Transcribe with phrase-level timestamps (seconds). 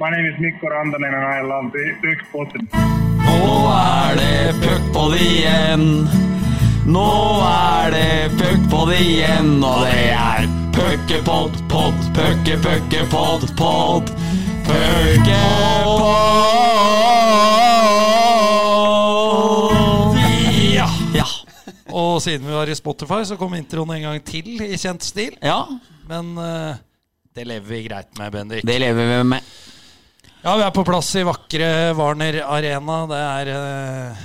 [0.00, 1.70] My name is Mikko Rantanen and I love
[2.02, 2.66] Puckpodden.
[3.22, 5.84] Nå er det puckpod igjen.
[6.90, 7.04] Nå
[7.46, 14.10] er det puckpod igjen, og det er puckepod, pod, pucke, pucke, pod, pod.
[14.66, 15.30] Puckepod.
[20.74, 20.88] Ja.
[21.14, 21.28] ja.
[21.94, 25.38] Og siden vi var i Spotify, så kom introen en gang til i kjent stil.
[25.38, 25.68] Ja,
[26.10, 26.74] Men uh,
[27.30, 28.66] det lever vi greit med, Bendik.
[28.66, 29.54] det lever vi med.
[30.44, 31.66] Ja, vi er på plass i vakre
[31.96, 32.96] Warner Arena.
[33.08, 34.24] Det er eh,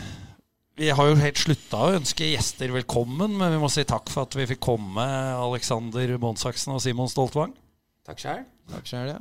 [0.75, 4.27] Vi har jo helt slutta å ønske gjester velkommen, men vi må si takk for
[4.27, 5.05] at vi fikk komme,
[5.39, 7.55] Alexander Monsaksen og Simon Stoltvang.
[8.03, 8.43] Takk sjæl.
[8.73, 9.15] Takk sjøl, ja.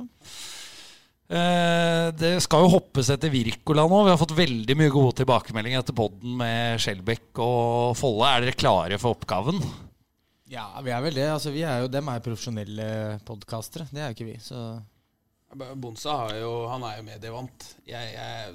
[1.39, 4.03] Eh, det skal jo hoppes etter Wirkola nå.
[4.03, 8.27] Vi har fått veldig mye gode tilbakemeldinger etter podden med Skjelbekk og Folle.
[8.27, 9.63] Er dere klare for oppgaven?
[10.51, 11.31] Ja, vi er vel det.
[11.31, 13.87] Altså, vi er jo, dem er profesjonelle podkastere.
[13.87, 14.41] Det er jo ikke vi.
[14.43, 14.67] Så
[15.55, 17.65] Bonsa har jo, han er jo medievant.
[17.89, 18.53] Jeg, jeg,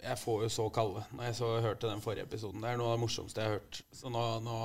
[0.00, 2.62] jeg får jo så kalde når jeg så hørte den forrige episoden.
[2.64, 3.80] Det er noe av det morsomste jeg har hørt.
[3.92, 4.56] Så nå, nå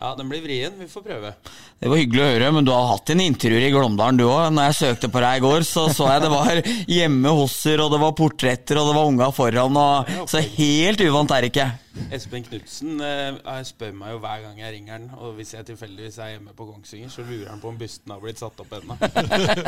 [0.00, 0.78] Ja, den blir vrien.
[0.78, 1.34] Vi får prøve.
[1.76, 4.46] Det var hyggelig å høre, men du har hatt en intervjuer i Glåmdalen du òg.
[4.54, 7.90] Når jeg søkte på deg i går, så så jeg det var hjemme hosser, og
[7.92, 11.68] det var portretter, og det var unga foran, og Så helt uvant er det ikke.
[12.14, 16.18] Espen Knutsen eh, spør meg jo hver gang jeg ringer han, og hvis jeg tilfeldigvis
[16.22, 18.96] er hjemme på Kongsvinger, så lurer han på om bysten har blitt satt opp ennå.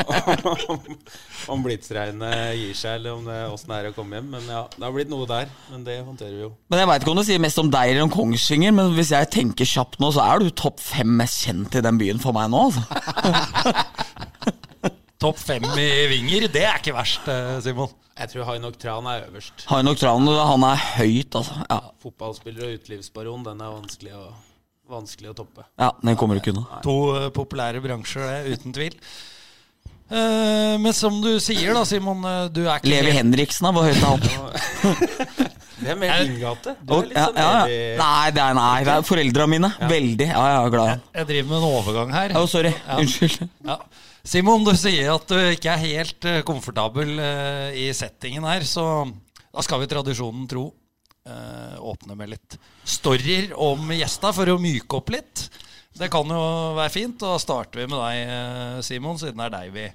[0.73, 0.83] om
[1.53, 4.31] om blitsregnet gir seg, eller om det åssen det er å komme hjem.
[4.35, 5.51] Men ja, det har blitt noe der.
[5.73, 6.53] Men det håndterer vi jo.
[6.73, 9.13] Men Jeg veit ikke om du sier mest om deg eller om Kongsvinger, men hvis
[9.15, 12.37] jeg tenker kjapt nå, så er du topp fem mest kjent i den byen for
[12.37, 12.83] meg nå, altså.
[15.23, 17.91] Topp fem i vinger, det er ikke verst, eh, Simon.
[18.19, 19.65] Jeg tror Hainok Tran er øverst.
[19.71, 21.61] Hainok Tran, han er høyt, altså.
[21.71, 24.25] Ja, Fotballspiller og utelivsbaron, den er vanskelig å,
[24.93, 25.65] vanskelig å toppe.
[25.81, 26.81] ja den kommer du ikke unna.
[26.85, 28.99] To uh, populære bransjer, det, uten tvil.
[30.13, 32.21] Uh, men som du sier, da, Simon,
[32.53, 35.49] du er ikke Levi Henriksen, da, hvor høyt er han?
[35.83, 36.75] Det er mer din gate.
[36.83, 37.65] Du er litt Ja, sånn ja, ja.
[37.71, 39.73] Levi- Nei, det er, nei, det er foreldra mine.
[39.89, 40.29] Veldig.
[40.35, 41.01] Ja, jeg er glad i.
[41.23, 42.37] Jeg driver med en overgang her.
[42.43, 42.75] Oh, sorry.
[42.85, 42.99] Ja.
[43.01, 43.49] Unnskyld.
[43.71, 43.79] Ja.
[44.23, 48.85] Simon, du sier at du ikke er helt eh, komfortabel eh, i settingen her, så
[49.51, 50.69] da skal vi tradisjonen tro
[51.27, 52.57] eh, åpne med litt
[52.87, 55.49] storyer om gjesta for å myke opp litt.
[55.99, 56.45] Det kan jo
[56.79, 57.19] være fint.
[57.19, 59.91] Og da starter vi med deg, Simon, siden det er deg vi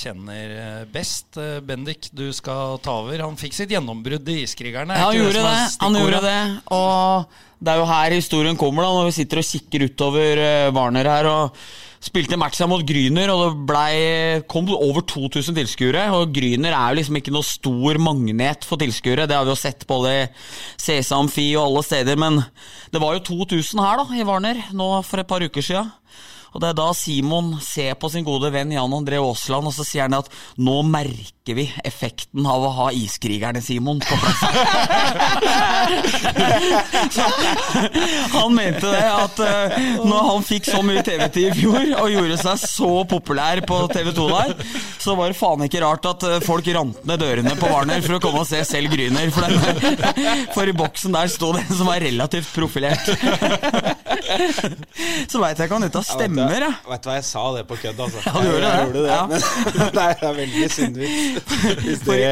[0.00, 1.36] kjenner best.
[1.68, 3.20] Bendik, du skal ta over.
[3.20, 4.96] Han fikk sitt gjennombrudd i Iskrigerne.
[4.96, 5.66] er Ja, han gjorde det.
[5.82, 6.40] Han gjorde det.
[6.72, 10.42] Og det er jo her historien kommer, da, når vi sitter og kikker utover
[10.78, 11.28] Warner her.
[11.28, 11.60] og
[12.04, 16.06] Spilte matcha mot Gryner, og det ble, kom over 2000 tilskuere.
[16.16, 19.26] Og Gryner er jo liksom ikke noe stor magnet for tilskuere.
[19.28, 20.26] Det har vi jo sett både i
[20.76, 22.20] CC Amfi og alle steder.
[22.20, 22.42] Men
[22.92, 25.86] det var jo 2000 her da, i Warner nå for et par uker sia.
[26.56, 29.84] Og det er da Simon ser på sin gode venn Jan André Aasland, og så
[29.84, 34.40] sier han at nå merker vi effekten av å ha iskrigerne, Simon, på plass.
[38.32, 42.38] Han mente det, at uh, når han fikk så mye TV-tid i fjor, og gjorde
[42.40, 44.54] seg så populær på TV 2 der,
[45.02, 48.16] så var det faen ikke rart at eh, folk rant ned dørene på Warner for
[48.16, 49.30] å komme og se selv Gryner.
[49.34, 49.44] For,
[50.56, 53.06] for i boksen der sto det en som var relativt profilert.
[55.30, 56.74] Så veit jeg ikke om dette stemmer, jeg.
[56.90, 58.18] Vet du hva, jeg sa det på kødd, altså.
[58.24, 58.70] Ja, du gjorde det.
[58.76, 59.02] Jeg det.
[59.10, 59.22] Ja.
[59.76, 62.22] Men det er veldig synd hvis, For det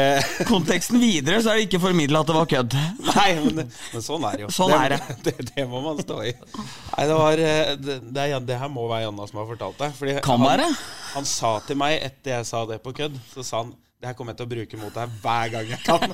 [0.45, 2.73] i konteksten videre så er det ikke formidla at det var kødd.
[3.11, 3.57] Nei, men,
[3.95, 4.51] men sånn er det jo.
[4.55, 5.01] Sånn er det.
[5.27, 5.37] det.
[5.53, 6.29] Det må man stå i.
[6.35, 9.79] Nei, det var eh, Det, det, er, det her må være Janna som har fortalt
[9.81, 9.91] det.
[10.01, 10.67] Fordi Kan han, være.
[11.15, 13.71] Han sa til meg etter jeg sa det på kødd, så sa han
[14.05, 16.03] det her kommer jeg til å bruke mot deg hver gang jeg kan.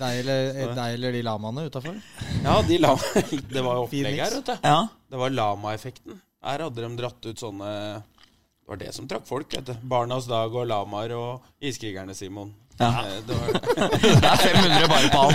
[0.00, 1.96] deg eller, deg eller de lamaene utafor?
[2.44, 3.02] Ja, de lama,
[3.54, 4.56] Det var jo opplegg her, vet du.
[4.66, 4.78] Ja.
[5.10, 6.20] Det var lama-effekten.
[6.46, 7.70] Her hadde de dratt ut sånne
[8.02, 9.74] Det var det som trakk folk, vet du.
[9.82, 12.52] Barnas dag og lamaer og Iskrigerne, Simon.
[12.78, 12.90] Ja.
[13.06, 13.46] Eh, Det var,
[14.22, 15.34] Det er 500 bare på han.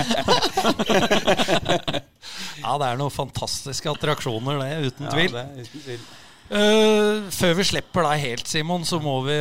[2.61, 5.33] Ja, det er noen fantastiske attraksjoner, det, uten tvil.
[5.33, 6.01] ja, det uten tvil.
[6.51, 9.37] Eh, før vi slipper deg helt, Simon, så må vi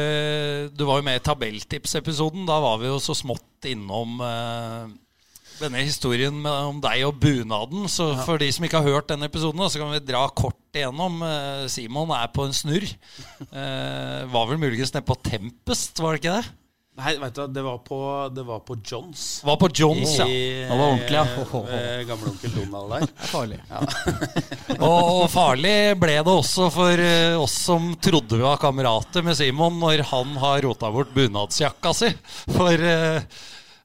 [0.79, 2.47] Du var jo med i tabelltipsepisoden.
[2.47, 4.87] Da var vi jo så smått innom uh,
[5.59, 7.89] denne historien med, om deg og bunaden.
[7.91, 11.19] Så for de som ikke har hørt den episoden, så kan vi dra kort igjennom.
[11.27, 12.87] Uh, Simon er på en snurr.
[13.51, 16.60] Var vel muligens nede på Tempest, var det ikke det?
[16.99, 17.99] Nei, vet du, det var på,
[18.35, 19.41] det var på Johns.
[19.47, 20.25] Var på Johns, ja.
[20.27, 21.61] Det var ordentlig, ja.
[21.77, 23.07] eh, Gamle onkel Donald der.
[23.07, 23.61] Det er farlig.
[24.81, 29.39] Og, og farlig ble det også for eh, oss som trodde vi var kamerater med
[29.39, 32.11] Simon, når han har rota bort bunadsjakka si.
[32.51, 33.41] For eh,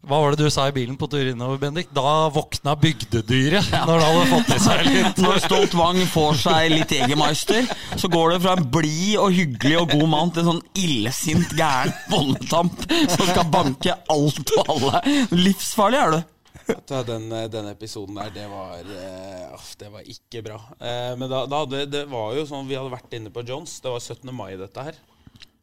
[0.06, 1.88] Hva var det du sa i bilen på tur innover, Bendik?
[1.96, 5.18] Da våkna bygdedyret når det hadde fått i seg litt.
[5.26, 7.66] Når Stolt Wang får seg litt Egermeister,
[7.98, 11.56] så går det fra en blid og hyggelig og god mann til en sånn illsint
[11.58, 12.86] gæren bondetamp
[13.16, 15.02] som skal banke alt og alle.
[15.34, 16.20] Livsfarlig er du.
[16.66, 20.60] Vet Den, eh, den episoden der, det var, eh, det var ikke bra.
[20.78, 23.80] Eh, men da, da det, det var jo sånn Vi hadde vært inne på Johns.
[23.82, 24.30] Det var 17.
[24.34, 25.02] mai, dette her.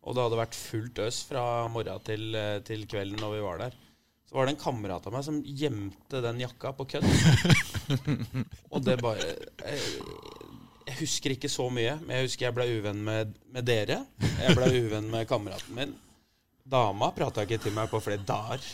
[0.02, 3.81] Og det hadde vært fullt øs fra morgen til, til kvelden når vi var der.
[4.32, 7.04] Så var det en kamerat av meg som gjemte den jakka på kødd.
[8.72, 9.82] Og det bare jeg,
[10.86, 13.98] jeg husker ikke så mye, men jeg husker jeg ble uvenn med, med dere.
[14.40, 15.92] Jeg ble uvenn med kameraten min.
[16.64, 18.64] Dama prata ikke til meg på flere dager.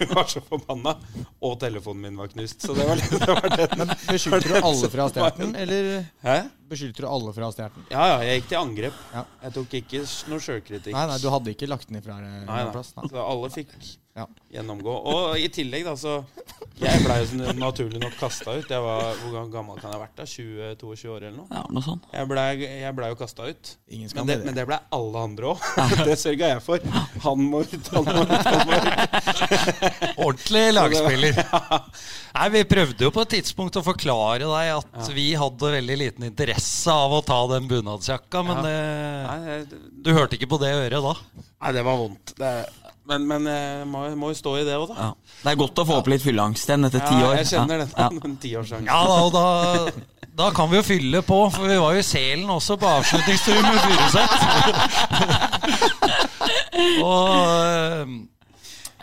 [0.00, 0.94] Hun var så forbanna.
[1.44, 2.64] Og telefonen min var knust.
[2.64, 3.76] Så det var, det var.
[3.78, 5.90] Men beskyldte du alle fra stjerten, eller
[6.24, 6.36] Hæ?
[6.72, 7.86] beskyldte du alle fra stjerten?
[7.92, 8.98] Ja, ja, jeg gikk til angrep.
[9.14, 9.22] Ja.
[9.44, 10.02] Jeg tok ikke
[10.32, 10.96] noe sjølkritikk.
[10.96, 12.94] Nei, nei, du hadde ikke lagt den ifra deg noen plass?
[12.98, 13.06] Nei.
[13.12, 13.76] Så alle fikk
[14.18, 14.24] Ja.
[14.58, 14.94] gjennomgå.
[15.12, 16.24] Og i tillegg, da, så
[16.78, 18.68] Jeg blei jo naturlig nok kasta ut.
[18.70, 20.14] Jeg var, Hvor gammel kan jeg ha vært?
[20.18, 20.26] da?
[20.30, 21.46] 20-22 år eller noe?
[21.50, 22.04] Ja, noe sånt.
[22.14, 23.72] Jeg blei ble jo kasta ut.
[23.90, 24.46] Ingen Men det, det.
[24.46, 25.64] men det ble alle andre òg.
[26.08, 26.78] Det sørga jeg for.
[27.24, 30.18] Han må ut, han må ut, han må ut.
[30.26, 31.40] Ordentlig lagspiller.
[32.38, 36.28] Nei, Vi prøvde jo på et tidspunkt å forklare deg at vi hadde veldig liten
[36.30, 38.62] interesse av å ta den bunadsjakka, men Ja.
[38.66, 38.76] det,
[39.28, 41.14] Nei, det, du hørte ikke på det øret da.
[41.62, 42.34] nei, det var vondt.
[42.38, 42.52] Det,
[43.08, 45.08] men men jeg må, må jo stå i det òg, da.
[45.08, 45.34] Ja.
[45.42, 47.36] Det er godt å få opp litt fylleangst igjen etter ti Ja, år.
[47.40, 48.08] jeg kjenner den, Ja.
[48.12, 48.18] den.
[48.92, 49.44] Ja da, og da,
[50.38, 53.58] da kan vi jo fylle på, for vi var jo i Selen også på avslutningstur
[53.64, 54.30] med Furuset.
[57.08, 58.12] og eh,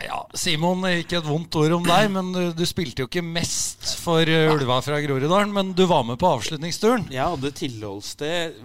[0.06, 3.94] ja, Simon, ikke et vondt ord om deg, men du, du spilte jo ikke mest
[4.02, 5.52] for eh, ulva fra Groruddalen.
[5.56, 7.08] Men du var med på avslutningsturen.
[7.12, 8.60] Jeg hadde tilholdssted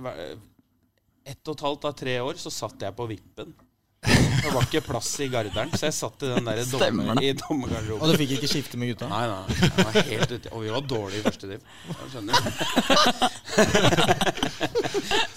[1.32, 3.54] ett og et halvt av tre år, så satt jeg på vippen.
[4.01, 8.01] Det var ikke plass i garderen, så jeg satt i den der dommer, i dommergarderoben.
[8.01, 9.06] Og du fikk ikke skifte med gutta?
[9.12, 9.44] Nei, nei.
[9.62, 10.50] Jeg var helt ute.
[10.51, 11.62] Og vi var dårlige i første div.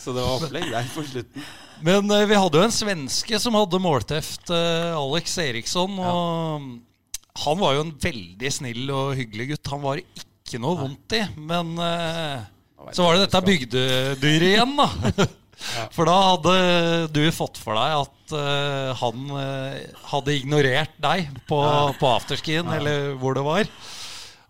[0.01, 1.43] Så det var opplegg der på slutten.
[1.85, 5.93] Men uh, vi hadde jo en svenske som hadde målteft, uh, Alex Eriksson.
[6.01, 6.81] Og
[7.45, 9.73] han var jo en veldig snill og hyggelig gutt.
[9.77, 11.23] Han var ikke noe vondt i.
[11.37, 12.41] Men uh,
[12.97, 14.89] så var det dette bygdedyret igjen, da.
[15.95, 16.55] For da hadde
[17.15, 19.79] du fått for deg at uh, han uh,
[20.11, 21.61] hadde ignorert deg på,
[22.01, 23.71] på afterskien, eller hvor det var.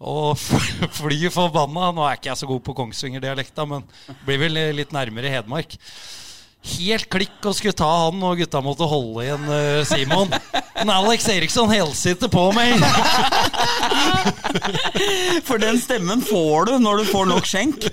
[0.05, 0.35] Og
[1.01, 1.93] fly forbanna.
[1.95, 3.87] Nå er ikke jeg så god på Kongsvinger-dialekta, men
[4.27, 5.79] blir vel litt nærmere Hedmark.
[6.64, 10.32] Helt klikk og skulle ta han, og gutta måtte holde igjen uh, Simon.
[10.78, 12.81] Men Alex Eriksson helsitter på meg.
[15.49, 17.88] For den stemmen får du når du får nok skjenk.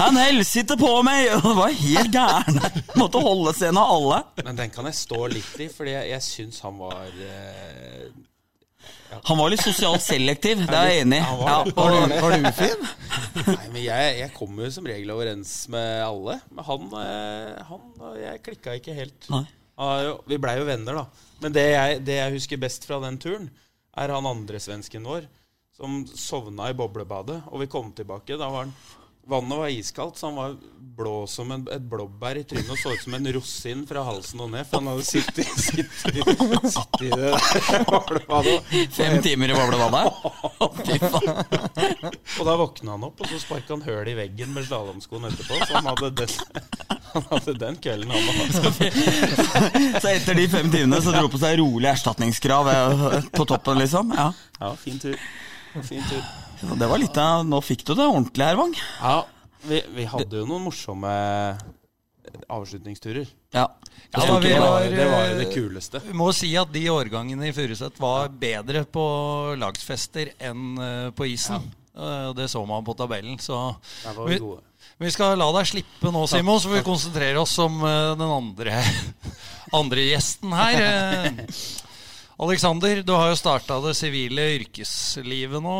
[0.00, 1.30] Han helsitter på meg!
[1.38, 2.56] Og det var helt gæren.
[2.98, 4.18] Måtte holdes igjen av alle.
[4.44, 8.10] Men den kan jeg stå litt i, fordi jeg, jeg syns han var eh,
[9.28, 11.36] Han var litt sosialt selektiv, det er jeg enig i.
[11.40, 11.70] Var.
[11.76, 12.86] Var var du ufin?
[13.56, 16.38] Nei, men jeg, jeg kommer jo som regel overens med alle.
[16.50, 19.30] Men han, eh, han jeg klikka ikke helt.
[19.32, 19.44] Nei.
[20.30, 21.32] Vi blei jo venner, da.
[21.42, 23.50] Men det jeg, det jeg husker best fra den turen,
[23.96, 25.26] er han andre svensken vår
[25.76, 27.42] som sovna i boblebadet.
[27.52, 28.38] Og vi kom tilbake.
[28.40, 28.72] Da var han
[29.26, 30.56] Vannet var iskaldt, så han var
[30.96, 34.40] blå som en, et blåbær i trynet og så ut som en rosin fra halsen
[34.44, 34.64] og ned.
[34.68, 35.88] For han hadde sittet, sittet,
[36.70, 37.40] sittet i det der.
[38.96, 40.12] Fem timer i boblevannet?
[42.36, 45.54] Og da våkna han opp, og så sparka han høl i veggen med slalåmskoen etterpå.
[45.64, 46.30] Så han hadde den,
[47.16, 48.48] han hadde den kvelden, han òg.
[50.00, 52.90] Så etter de fem timene så dro på seg rolig erstatningskrav eh,
[53.34, 54.06] på toppen, liksom.
[54.16, 54.28] Ja.
[54.60, 55.16] Ja, fin tur.
[55.82, 56.22] Fin tur.
[56.60, 58.76] Så Det var litt av Nå fikk du det ordentlig, her, Vang.
[59.00, 59.16] Ja,
[59.66, 61.12] vi, vi hadde jo noen morsomme
[62.48, 63.26] avslutningsturer.
[63.50, 63.76] Ja.
[64.10, 66.00] Ja, da, det, var, det var jo eh, det kuleste.
[66.06, 69.06] Vi må si at de årgangene i Furuset var bedre på
[69.58, 71.66] lagsfester enn eh, på isen.
[71.66, 71.82] Ja.
[72.36, 73.38] Det så man på tabellen.
[73.40, 73.56] Så
[74.28, 74.36] vi
[75.00, 78.28] vi, skal la deg slippe nå, Simon, så får vi konsentrere oss om eh, den
[78.28, 78.82] andre,
[79.80, 80.86] andre gjesten her.
[82.36, 85.76] Alexander, du har jo starta det sivile yrkeslivet nå.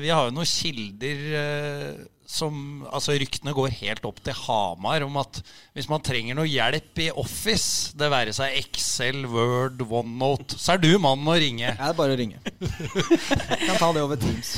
[0.00, 2.00] Vi har jo noen kilder eh,
[2.30, 5.38] som Altså, ryktene går helt opp til Hamar om at
[5.74, 10.82] hvis man trenger noe hjelp i Office, det være seg Excel, Word, OneNote, så er
[10.82, 11.70] du mannen å ringe.
[11.78, 12.42] Det er bare å ringe.
[12.42, 14.56] Jeg Kan ta det over Teams.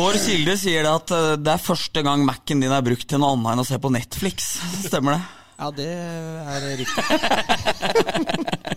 [0.00, 3.20] Vår kilde sier det at eh, det er første gang Mac-en din er brukt til
[3.20, 4.54] noe annet enn å se på Netflix.
[4.88, 5.24] Stemmer det?
[5.56, 7.04] Ja, det er riktig.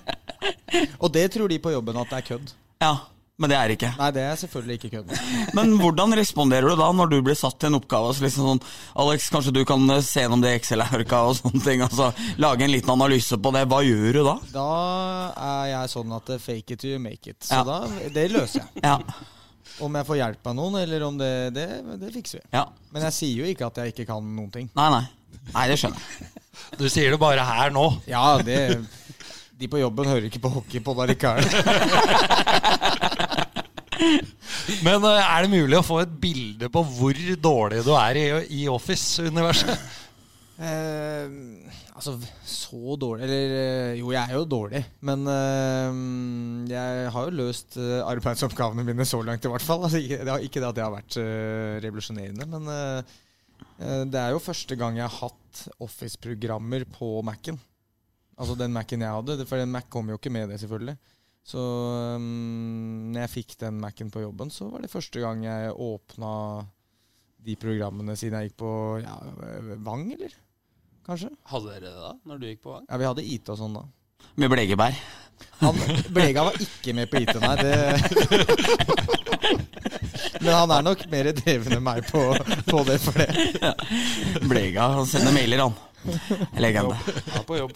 [1.03, 2.51] Og det tror de på jobben at det er kødd.
[2.83, 2.93] Ja.
[3.39, 3.89] Men det er det ikke.
[3.95, 5.11] Nei, det er selvfølgelig ikke kødd.
[5.57, 8.09] Men hvordan responderer du da når du blir satt til en oppgave?
[8.11, 8.59] Altså liksom sånn,
[8.99, 12.09] Alex, kanskje du kan eh, se gjennom det Excel-arka og sånne ting, Altså,
[12.43, 13.61] lage en liten analyse på det.
[13.71, 14.33] Hva gjør du da?
[14.51, 14.65] Da
[15.53, 17.39] er jeg sånn at eh, fake it till you make it.
[17.47, 17.63] Så Ja.
[17.63, 17.79] da,
[18.19, 18.83] det løser jeg.
[18.89, 18.97] Ja.
[19.79, 21.65] Om jeg får hjelp av noen, eller om det Det,
[22.01, 22.45] det fikser vi.
[22.57, 22.65] ja.
[22.91, 24.67] Men jeg sier jo ikke at jeg ikke kan noen ting.
[24.75, 25.05] Nei, nei.
[25.53, 26.33] Nei, det skjønner jeg.
[26.75, 27.85] Du sier det bare her nå.
[28.09, 28.59] Ja, det
[29.59, 31.43] De på jobben hører ikke på hockey på barrikaden.
[34.85, 38.27] Men eh, er det mulig å få et bilde på hvor dårlig du er i,
[38.61, 39.75] i Office-universet?
[40.59, 41.29] Eh,
[41.95, 44.81] altså, så dårlig Eller eh, jo, jeg er jo dårlig.
[45.07, 45.99] Men eh,
[46.73, 49.85] jeg har jo løst eh, arbeidsoppgavene mine så langt, i hvert fall.
[49.87, 53.15] Altså, ikke, det har, ikke det at det har vært uh, revolusjonerende, men eh,
[54.11, 57.63] det er jo første gang jeg har hatt Office-programmer på Mac-en.
[58.39, 59.45] Altså den Mac-en jeg hadde.
[59.49, 60.97] For den Mac kom jo ikke med det, selvfølgelig.
[61.49, 61.61] Så
[62.15, 66.33] um, når jeg fikk den Mac-en på jobben, så var det første gang jeg åpna
[67.45, 69.15] de programmene siden jeg gikk på ja,
[69.85, 70.35] Vang, eller?
[71.07, 71.31] Kanskje?
[71.49, 72.85] Hadde dere det da, når du gikk på Vang?
[72.89, 73.85] Ja, vi hadde IT og sånn da.
[74.39, 74.95] Med blegebær.
[75.59, 75.75] Han,
[76.15, 77.55] Blega var ikke med på IT, nei.
[77.59, 77.75] Det
[80.43, 82.21] Men han er nok mer dreven enn meg på,
[82.67, 83.29] på det for det.
[84.47, 84.89] Blega.
[84.99, 85.75] Han sender mailer, han.
[86.59, 86.99] Legende.
[87.35, 87.73] er på jobb.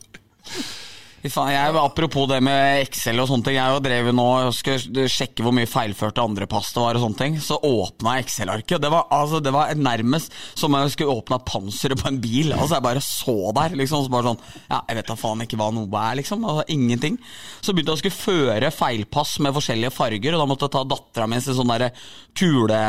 [1.23, 3.55] Jeg, apropos det med Excel og sånne ting.
[3.55, 6.99] Jeg drev nå og skulle sjekke hvor mye feilførte andrepass det var.
[6.99, 8.81] og sånne ting Så åpna jeg Excel-arket.
[8.83, 12.51] Det, altså, det var nærmest som om jeg skulle åpna panseret på en bil.
[12.51, 13.77] Altså Jeg bare så der.
[13.79, 16.43] liksom så bare sånn Ja, Jeg vet da faen ikke hva noe er, liksom.
[16.43, 17.15] Altså, ingenting.
[17.61, 20.83] Så begynte jeg å skulle føre feilpass med forskjellige farger, og da måtte jeg ta
[20.83, 21.93] dattera mi til sånn derre
[22.35, 22.83] kule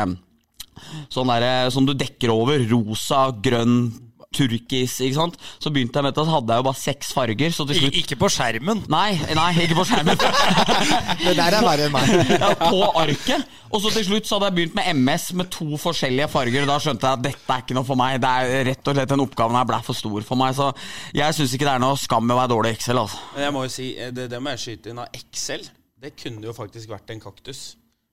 [1.07, 2.59] Sånn der, som du dekker over.
[2.67, 3.93] Rosa, grønn,
[4.35, 4.97] turkis.
[5.01, 5.37] ikke sant?
[5.63, 7.53] Så begynte jeg med det, så hadde jeg jo bare seks farger.
[7.55, 8.83] Så til slutt ikke på skjermen.
[8.91, 10.19] Nei, nei, ikke på skjermen.
[11.25, 12.11] Det der er verre enn meg.
[12.43, 13.45] ja, på arket.
[13.71, 16.67] Og så til slutt så hadde jeg begynt med MS med to forskjellige farger.
[16.69, 18.19] Da skjønte jeg at dette er ikke noe for meg.
[18.23, 20.55] Det er rett og slett Den oppgaven her ble for stor for meg.
[20.57, 20.69] Så
[21.15, 23.01] jeg syns ikke det er noe skam med å være dårlig i Excel.
[23.01, 23.23] altså.
[23.45, 25.65] Jeg må jo si, eh, det, det må jeg skyte inn av Excel.
[26.05, 27.63] Det kunne jo faktisk vært en kaktus.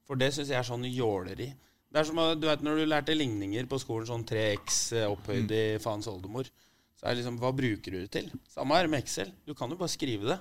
[0.09, 1.53] For det syns jeg er sånn jåleri.
[1.93, 5.51] Det er som du vet når du lærte ligninger på skolen, sånn 3x eh, opphøyd
[5.53, 6.45] i faens oldemor.
[6.97, 8.27] Så er det liksom, Hva bruker du det til?
[8.49, 9.31] Samme her med Excel.
[9.45, 10.39] Du kan jo bare skrive det.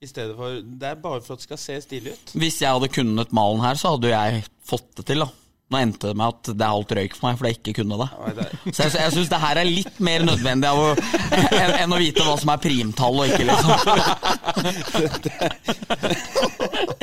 [0.00, 2.32] I stedet for, Det er bare for at det skal se stilig ut.
[2.38, 5.18] Hvis jeg hadde kunnet malen her, så hadde jeg fått det til.
[5.26, 5.30] da.
[5.68, 7.96] Nå endte det med at det er alt røyk for meg, fordi jeg ikke kunne
[8.00, 8.08] det.
[8.72, 10.96] Så jeg, jeg syns det her er litt mer nødvendig av å,
[11.58, 13.68] enn, enn å vite hva som er primtall og ikke, liksom.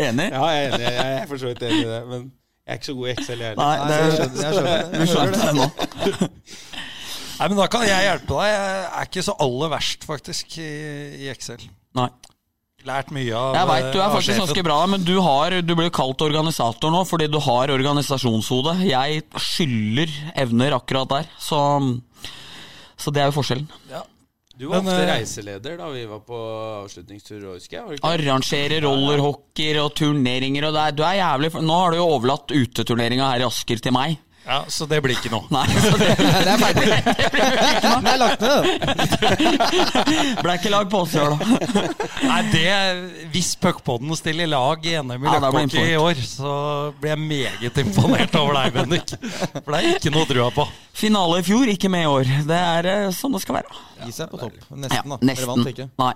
[0.08, 0.28] Enig?
[0.32, 0.88] ja, jeg er enig.
[0.88, 2.02] Jeg er for så vidt enig i det.
[2.10, 2.22] Men
[2.66, 3.90] jeg er ikke så god i Excel, jeg Nei, heller.
[3.94, 5.68] det, jeg skjønner, jeg skjønner du skjønte det nå.
[7.38, 8.48] Nei, men Da kan jeg hjelpe deg.
[8.54, 11.66] Jeg er ikke så aller verst, faktisk, i, Excel.
[12.00, 12.08] Nei.
[12.86, 14.44] Lært mye av Jeg veit du er faktisk sjefen.
[14.46, 18.76] ganske bra, men du, har, du blir kalt organisator nå fordi du har organisasjonshode.
[18.86, 20.12] Jeg skylder
[20.44, 21.62] evner akkurat der, så,
[22.94, 23.66] så det er jo forskjellen.
[24.56, 26.38] Du var Men, ofte eh, reiseleder da vi var på
[26.86, 27.84] avslutningstur, husker jeg.
[27.84, 28.12] Var det ikke?
[28.14, 32.56] Arrangere rollerhockeyer og turneringer og det er, du er jævlig Nå har du jo overlatt
[32.56, 34.16] uteturneringa her i Asker til meg.
[34.46, 35.48] Ja, Så det blir ikke noe.
[35.54, 36.12] Nei, så det
[36.46, 36.88] Det er ferdig.
[37.86, 38.62] Den er lagt ned.
[40.46, 41.86] ble ikke lag på oss i år, da.
[42.32, 45.52] Nei, det Hvis puckpodden stiller lag i NM i Ja,
[45.86, 46.52] i år, så
[47.02, 49.16] blir jeg meget imponert over deg, Bendik.
[49.58, 50.68] For det er ikke noe trua på.
[50.96, 52.32] Finale i fjor, ikke med i år.
[52.48, 53.82] Det er eh, sånn det skal være.
[54.06, 54.62] Gi er på topp.
[54.72, 55.18] Nesten, da.
[55.18, 55.50] Ja, nesten.
[55.50, 55.90] vant ikke.
[56.00, 56.14] Nei.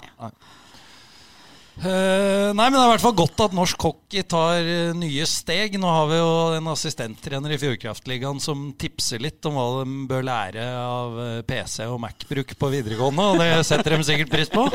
[1.79, 5.27] Eh, nei, men det er i hvert fall godt at norsk hockey tar uh, nye
[5.29, 5.77] steg.
[5.79, 10.27] Nå har vi jo en assistenttrener i Fjordkraftligaen som tipser litt om hva de bør
[10.27, 14.67] lære av uh, PC og Mac-bruk på videregående, og det setter de sikkert pris på.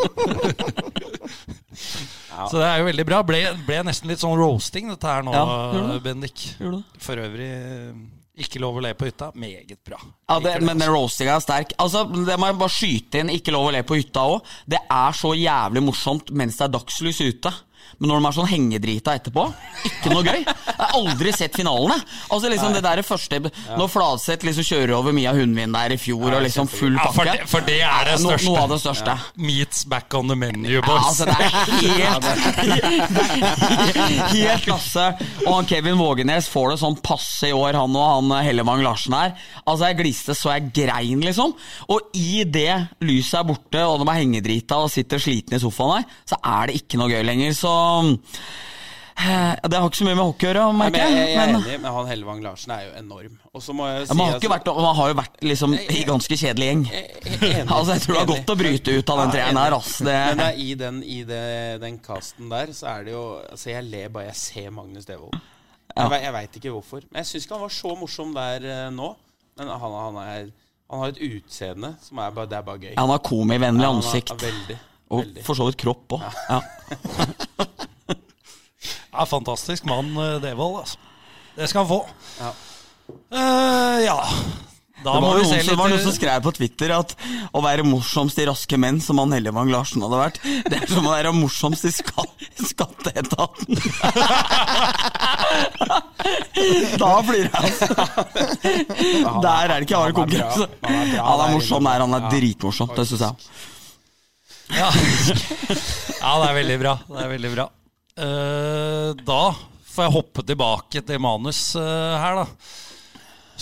[2.34, 3.20] Så det er jo veldig bra.
[3.26, 5.98] Ble, ble nesten litt sånn roasting, dette her nå, Ja.
[6.04, 6.46] Bendik.
[7.02, 7.92] For øvrig eh,
[8.34, 9.28] ikke lov å le på hytta.
[9.38, 10.00] Meget bra.
[10.28, 11.74] Ja, det, men den roastinga er sterk.
[11.78, 13.30] Altså, Det må jeg bare skyte inn.
[13.30, 14.50] Ikke lov å le på hytta òg.
[14.66, 17.52] Det er så jævlig morsomt mens det er dagslys ute.
[17.98, 19.44] Men når de er sånn hengedrita etterpå,
[19.86, 20.40] ikke noe gøy.
[20.44, 21.94] Jeg har aldri sett finalene.
[22.34, 23.38] Altså liksom det der første
[23.78, 27.22] Når Fladseth liksom kjører over Mia Hundvin der i fjor og liksom full Ja, for
[27.24, 27.38] pakke.
[27.44, 29.14] det, for det er det No, noe av det største.
[29.36, 31.04] Meets back on the menu, Ja, boys.
[31.06, 31.48] altså det er
[31.94, 32.24] helt
[34.34, 35.06] Helt klasse.
[35.46, 39.14] Og han Kevin Vågenes får det sånn passe i år, han og han Hellevang Larsen
[39.16, 39.34] her.
[39.64, 41.54] Altså Jeg gliste så jeg grein, liksom.
[41.92, 42.70] Og i det
[43.04, 46.70] lyset er borte, og de er hengedrita og sitter sliten i sofaen her, så er
[46.70, 47.52] det ikke noe gøy lenger.
[47.56, 47.73] Så eh,
[49.14, 51.34] Det har ikke så mye med hockey å gjøre, merker men jeg, jeg.
[51.38, 53.36] er Men, enig, men han Hellevang Larsen er jo enorm.
[53.54, 55.76] Og så må jeg ja, si man, har ikke vært, man har jo vært liksom
[55.78, 56.82] i ganske kjedelig gjeng.
[57.76, 59.92] Altså Jeg tror det er godt å bryte ut av den treeren her ass.
[60.02, 61.42] Men det Det, er i den, i det,
[61.84, 65.38] den casten der, så er det jo Altså, jeg ler bare jeg ser Magnus Devold.
[65.94, 66.08] Ja.
[66.08, 67.06] Jeg, jeg veit ikke hvorfor.
[67.10, 69.12] Men jeg syns ikke han var så morsom der uh, nå.
[69.60, 70.50] Men han, han, er,
[70.90, 72.94] han har et utseende som er bare, det er bare gøy.
[72.98, 74.80] Han har komivennlig Ja, han er veldig.
[75.14, 75.44] Og veldig.
[75.46, 76.22] for så vidt kropp òg.
[76.50, 76.60] Ja.
[79.14, 80.80] Ja, fantastisk mann, eh, Devold.
[80.80, 80.96] Altså.
[81.54, 82.00] Det skal han få.
[82.40, 82.48] Ja.
[83.30, 84.16] Uh, ja.
[85.04, 86.88] Da Det må var, vi noen, litt det var noen som eh, skrev på Twitter
[86.96, 87.10] at
[87.52, 90.38] å være morsomst i Raske menn, som han Hellevang Larsen hadde vært,
[90.70, 92.24] det er som å være morsomst i ska
[92.64, 93.76] Skatteetaten.
[97.02, 97.86] da blir det altså.
[99.44, 100.64] Der er det ikke hard er konkurranse.
[100.88, 102.88] Han er er morsom der, han er Ja, dritmorsom.
[102.96, 103.36] Det syns jeg.
[104.72, 104.88] Ja.
[106.20, 106.94] ja, det er veldig bra.
[107.08, 107.66] Det er veldig bra.
[108.14, 109.42] Eh, da
[109.94, 112.46] får jeg hoppe tilbake til manus eh, her, da.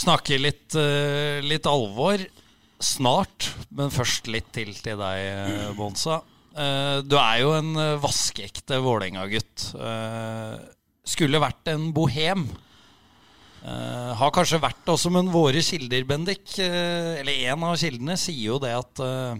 [0.03, 2.23] Snakke litt, eh, litt alvor
[2.83, 6.23] snart, men først litt til til deg, Bonsa.
[6.53, 7.71] Du er jo en
[8.03, 9.69] vaskeekte Vålerenga-gutt.
[11.09, 12.43] Skulle vært en bohem.
[13.63, 18.49] Uh, har kanskje vært også, men våre kilder, Bendik, uh, eller en av kildene, sier
[18.49, 19.39] jo det at eh,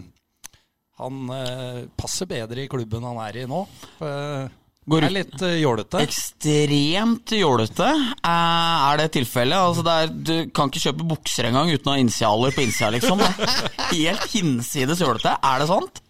[1.01, 3.63] han eh, passer bedre i klubben han er i nå.
[3.97, 4.45] Uh,
[4.85, 6.01] Går er litt uh, jålete.
[6.03, 7.89] Ekstremt jålete.
[8.21, 9.57] uh, er det tilfellet?
[9.57, 12.91] Altså det er, du kan ikke kjøpe bukser engang uten å ha initialer på innsida,
[12.93, 13.23] liksom.
[13.23, 15.33] Er Helt hinsides jålete.
[15.41, 16.01] Er det sant?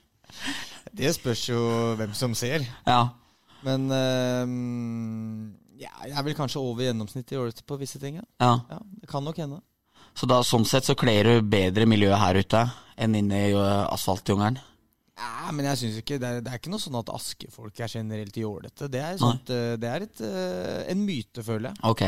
[0.93, 1.61] Det spørs jo
[1.97, 2.65] hvem som ser.
[2.89, 3.05] Ja.
[3.63, 4.43] Men uh,
[5.79, 8.19] ja, jeg er vel kanskje over gjennomsnittet i året på visse ting.
[8.19, 8.27] Ja.
[8.43, 8.57] ja.
[8.75, 9.61] ja, Det kan nok hende.
[10.13, 12.67] Så da, sånn sett så kler du bedre miljøet her ute
[13.01, 14.59] enn inne i uh, asfaltjungelen?
[15.13, 17.91] Ja, men jeg synes ikke det er, det er ikke noe sånn at askefolk er
[17.91, 18.87] generelt jålete.
[18.91, 21.83] Det er, sånt, eh, det er et, eh, en myte, føler jeg.
[21.91, 22.05] Ok.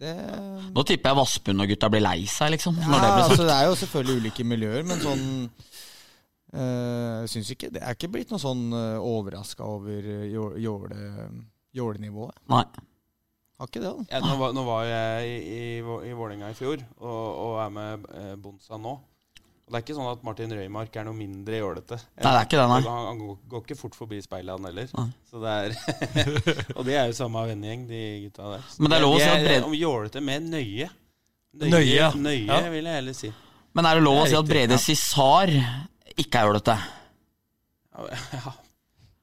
[0.00, 0.12] Det,
[0.72, 2.78] Nå tipper jeg Vassbund og gutta blir lei seg, liksom.
[2.80, 5.24] ja, Når det blir altså, det er jo selvfølgelig ulike miljøer, men sånn
[6.54, 11.02] øh, Jeg syns ikke Det er ikke blitt noe sånn øh, overraska over eh, jåle,
[11.76, 12.40] jålenivået.
[12.48, 12.64] Nei.
[13.60, 14.06] Har ikke det, da.
[14.14, 17.74] Ja, nå, var, nå var jeg i, i, i Vålerenga i fjor og, og er
[17.76, 18.94] med eh, Bonsa nå.
[19.70, 21.94] Og Det er ikke sånn at Martin Røymark er noe mindre jålete.
[22.18, 22.78] Nei, det er ikke det, nei.
[22.88, 24.88] Han, han går, går ikke fort forbi speilet, han heller.
[25.30, 25.76] Så det er
[26.76, 28.64] og de er jo samme vennegjeng, de gutta der.
[28.72, 30.88] Så Men det er lov å si at Brede- om jålete med nøye.
[31.62, 32.08] Nøye, ja.
[32.18, 32.58] nøye Ja.
[32.74, 33.30] vil jeg heller si.
[33.78, 34.82] Men er det lov å Det er si at Brede ja.
[34.88, 35.54] Cissar
[36.18, 36.76] ikke er jålete?
[38.34, 38.52] Ja.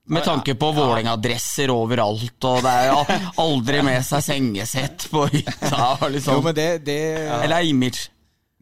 [0.08, 5.98] Med tanke på Vålerenga-dresser overalt, og det er aldri med seg sengesett på hytta.
[6.14, 6.38] Liksom.
[6.40, 6.96] Jo, men det, det
[7.44, 8.06] Eller image.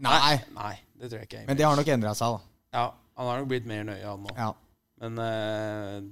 [0.01, 0.71] Nei, Nei,
[1.05, 1.45] det tror jeg ikke.
[1.47, 2.53] men det har nok endra seg, da.
[2.75, 4.35] Ja, Han har nok blitt mer nøye, han nå.
[4.35, 4.51] Ja.
[5.03, 6.03] Men uh,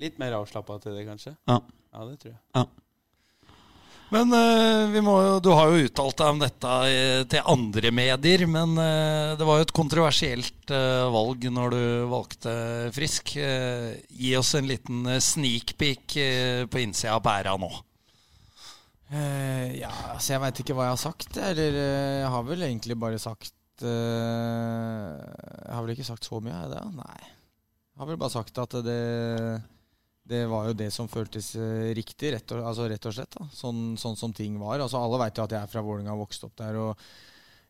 [0.00, 1.36] litt mer avslappa til det, kanskje.
[1.46, 1.60] Ja.
[1.92, 2.68] Ja, det tror jeg.
[4.08, 6.76] Men uh, vi må jo, du har jo uttalt deg om dette
[7.28, 12.54] til andre medier, men uh, det var jo et kontroversielt uh, valg når du valgte
[12.96, 13.36] Frisk.
[13.36, 16.16] Gi oss en liten sneak peek
[16.72, 17.70] på innsida av pæra nå.
[19.08, 21.38] Eh, ja, altså jeg veit ikke hva jeg har sagt.
[21.40, 23.54] Eller jeg har vel egentlig bare sagt
[23.86, 25.16] eh,
[25.64, 26.84] Jeg har vel ikke sagt så mye, har jeg det?
[26.98, 27.18] Nei.
[27.24, 29.00] Jeg har vel bare sagt at det
[30.28, 33.38] Det var jo det som føltes eh, riktig, rett og, altså rett og slett.
[33.38, 33.48] Da.
[33.54, 34.80] Sånn, sånn som ting var.
[34.80, 36.78] Altså Alle veit jo at jeg er fra Vålerenga og vokste opp der.
[36.82, 37.08] og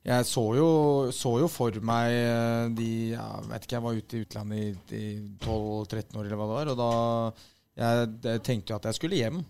[0.09, 0.69] jeg så jo,
[1.13, 4.99] så jo for meg eh, de ja, vet ikke, Jeg var ute i utlandet i,
[4.99, 5.07] i
[5.43, 6.73] 12-13 år, eller hva det var.
[6.73, 6.91] Og da
[7.79, 9.43] jeg, jeg tenkte jo at jeg skulle hjem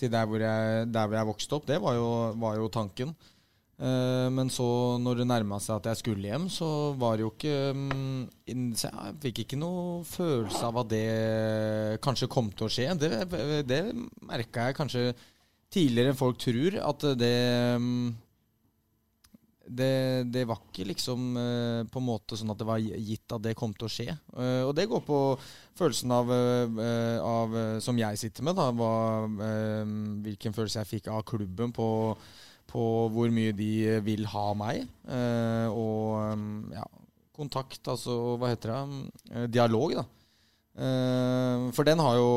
[0.00, 1.66] til der hvor jeg, der hvor jeg vokste opp.
[1.68, 2.08] Det var jo,
[2.40, 3.14] var jo tanken.
[3.80, 4.68] Eh, men så,
[5.00, 6.68] når det nærma seg at jeg skulle hjem, så
[7.00, 12.28] var det jo ikke mm, så Jeg fikk ikke noe følelse av at det kanskje
[12.32, 12.90] kom til å skje.
[13.00, 13.12] Det,
[13.68, 13.84] det
[14.28, 15.04] merka jeg kanskje
[15.72, 16.76] tidligere enn folk tror.
[16.90, 17.38] At det
[17.80, 18.10] mm,
[19.70, 23.44] det, det var ikke liksom eh, på en måte sånn at det var gitt at
[23.44, 24.08] det kom til å skje.
[24.34, 25.22] Eh, og det går på
[25.78, 26.34] følelsen av,
[27.24, 28.92] av som jeg sitter med, da, hva,
[30.26, 31.86] hvilken følelse jeg fikk av klubben på,
[32.70, 34.86] på hvor mye de vil ha meg.
[35.10, 36.46] Eh, og eh,
[36.78, 36.86] ja,
[37.36, 39.04] kontakt, altså hva heter det?
[39.30, 40.06] Eh, dialog, da.
[40.80, 42.28] Eh, for den har jo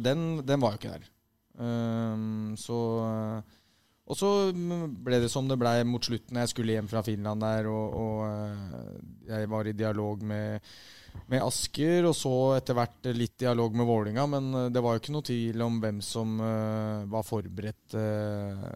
[0.00, 1.10] Den, den var jo ikke der.
[1.62, 2.22] Eh,
[2.58, 2.78] så
[4.02, 6.40] og så ble det som det ble mot slutten.
[6.42, 8.98] Jeg skulle hjem fra Finland der, og, og eh,
[9.30, 10.72] jeg var i dialog med,
[11.30, 15.04] med Asker, og så etter hvert litt dialog med Vålinga, men eh, det var jo
[15.04, 18.66] ikke noe tvil om hvem som eh, var forberedt eh,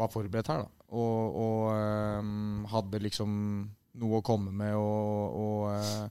[0.00, 0.86] var forberedt her, da.
[0.90, 2.32] Og, og eh,
[2.72, 3.30] hadde liksom
[4.00, 6.06] noe å komme med, og, og eh,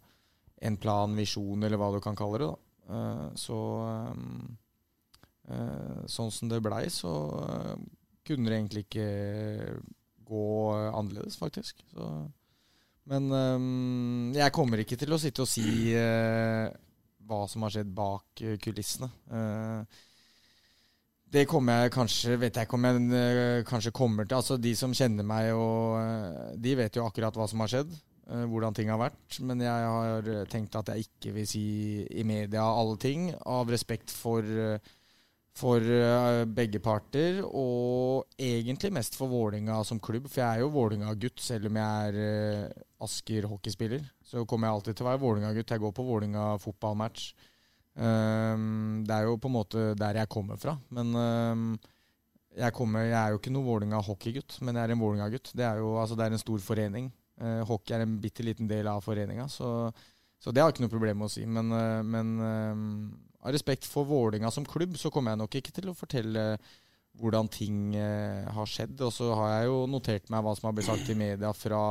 [0.69, 2.49] en plan, visjon, eller hva du kan kalle det.
[2.49, 2.58] da.
[2.95, 3.60] Eh, så
[5.49, 7.13] eh, sånn som det blei, så
[8.28, 9.10] kunne det egentlig ikke
[10.30, 10.45] gå
[10.93, 11.82] annerledes, faktisk.
[11.89, 12.06] Så,
[13.10, 15.95] men øhm, jeg kommer ikke til å sitte og si
[17.30, 19.10] hva som har skjedd bak kulissene.
[19.34, 19.99] Eh,
[21.30, 24.39] Det kommer jeg kanskje Vet jeg ikke om jeg eh, kanskje kommer til.
[24.39, 27.92] Altså De som kjenner meg, og eh, de vet jo akkurat hva som har skjedd.
[28.32, 29.38] eh, Hvordan ting har vært.
[29.46, 31.65] Men jeg har tenkt at jeg ikke vil si
[32.10, 33.30] i media alle ting.
[33.46, 34.42] Av respekt for,
[35.60, 35.86] for
[36.50, 37.44] begge parter.
[37.46, 40.26] Og egentlig mest for Vålinga som klubb.
[40.34, 42.74] For jeg er jo Vålinga-gutt, selv om jeg er
[43.06, 44.02] Asker hockeyspiller.
[44.26, 45.78] Så kommer jeg alltid til å være Vålinga-gutt.
[45.78, 47.30] Jeg går på Vålinga fotballmatch.
[48.00, 50.76] Ehm, det er jo på en måte der jeg kommer fra.
[50.96, 51.70] Men ehm,
[52.56, 55.52] jeg, kommer, jeg er jo ikke noen Vålinga hockeygutt, men jeg er en Vålinga-gutt.
[55.54, 57.10] Det, er jo, altså, det er en stor forening.
[57.40, 59.90] Eh, hockey er en bitte liten del av foreninga, så,
[60.40, 61.46] så det har jeg ikke noe problem med å si.
[61.48, 62.94] Men, eh, men ehm,
[63.40, 66.46] av respekt for Vålinga som klubb, så kommer jeg nok ikke til å fortelle
[67.20, 69.00] hvordan ting eh, har skjedd.
[69.04, 71.84] Og så har jeg jo notert meg hva som har blitt sagt i media fra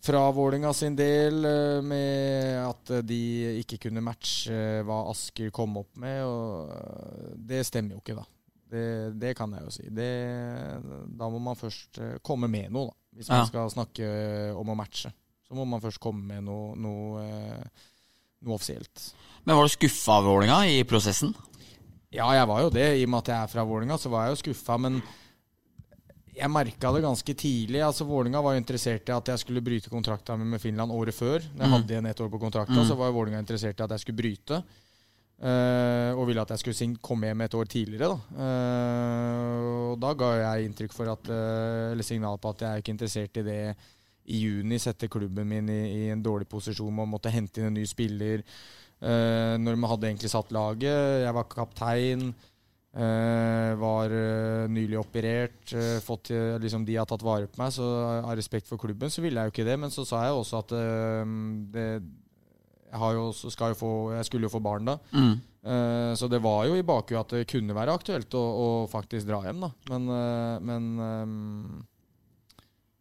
[0.00, 3.20] fra Vålinga sin del, eh, med at eh, de
[3.60, 6.22] ikke kunne matche hva Asker kom opp med.
[6.24, 8.24] og eh, Det stemmer jo ikke, da.
[8.70, 8.84] Det,
[9.18, 9.88] det kan jeg jo si.
[9.90, 10.10] Det,
[11.18, 12.96] da må man først eh, komme med noe, da.
[13.18, 13.46] Hvis man Ja.
[13.50, 15.10] skal snakke eh, om å matche.
[15.48, 17.86] Så må man først komme med noe, noe, eh,
[18.46, 19.08] noe offisielt.
[19.44, 21.34] Men var du skuffa av Vålinga i prosessen?
[22.14, 22.86] Ja, jeg var jo det.
[23.00, 24.78] I og med at jeg er fra Vålinga, så var jeg jo skuffa.
[24.78, 25.00] Men
[26.40, 27.80] jeg merka det ganske tidlig.
[27.84, 31.44] altså Vålinga var jo interessert i at jeg skulle bryte kontrakta med Finland året før.
[31.54, 34.04] Når jeg hadde igjen ett år på kontrakta, så var Vålinga interessert i at jeg
[34.04, 34.62] skulle bryte.
[35.40, 38.10] Uh, og ville at jeg skulle komme hjem et år tidligere.
[38.10, 38.16] Da.
[38.36, 42.82] Uh, og da ga jeg inntrykk for at uh, Eller signal på at jeg er
[42.82, 43.62] ikke interessert i det
[44.28, 44.76] i juni.
[44.78, 47.86] Sette klubben min i, i en dårlig posisjon med å måtte hente inn en ny
[47.88, 48.44] spiller.
[49.00, 51.24] Når man hadde egentlig satt laget.
[51.24, 52.26] Jeg var kaptein.
[52.94, 55.72] Eh, var eh, nylig operert.
[55.74, 56.30] eh, fått,
[56.62, 57.84] liksom De har tatt vare på meg, så
[58.24, 59.78] av respekt for klubben så ville jeg jo ikke det.
[59.78, 60.68] Men så sa jeg også at
[61.72, 61.86] det,
[62.90, 64.98] jeg, har jo, også- jo få, jeg skulle jo få barn da.
[65.12, 65.40] Mm.
[65.60, 69.26] Uh, så det var jo i bakhuet at det kunne være aktuelt å, å faktisk
[69.28, 69.68] dra hjem, da.
[69.90, 71.84] Men, uh, men um,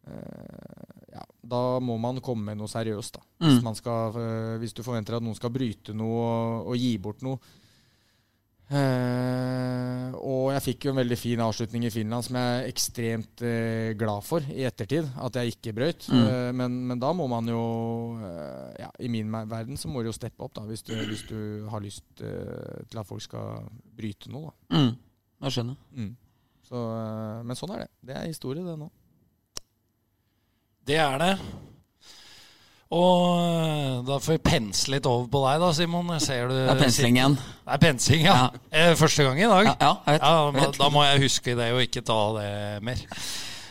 [0.08, 3.23] uh, ja, da må man komme med noe seriøst, da.
[3.39, 3.63] Hvis, Mm.
[3.63, 4.12] man skal,
[4.60, 7.39] hvis du forventer at noen skal bryte noe og, og gi bort noe.
[8.70, 13.42] Eh, og jeg fikk jo en veldig fin avslutning i Finland som jeg er ekstremt
[13.42, 15.10] uh, glad for i ettertid.
[15.18, 16.06] At jeg ikke brøyt.
[16.14, 16.22] Mm.
[16.22, 17.64] Uh, men, men da må man jo
[18.80, 21.40] ja, I min verden så må du jo steppe opp da hvis du, hvis du
[21.72, 23.66] har lyst til at folk skal
[23.98, 24.54] bryte noe.
[24.70, 24.78] Da.
[24.78, 24.92] Mm.
[25.48, 25.82] Jeg skjønner.
[25.96, 26.14] Mm.
[26.70, 26.86] Så,
[27.50, 27.92] men sånn er det.
[28.06, 28.92] Det er historie, det nå.
[30.86, 31.34] Det er det.
[32.89, 36.08] Og eh, da får vi pense litt over på deg, da, Simon.
[36.15, 37.36] Jeg ser du Det er pensling igjen.
[37.38, 38.38] Det er pensing, ja.
[38.39, 38.62] Ja.
[38.73, 39.69] Eh, Første gang i dag.
[39.69, 40.80] Ja, ja, jeg vet.
[40.80, 42.49] Da må jeg huske det og ikke ta det
[42.88, 43.04] mer.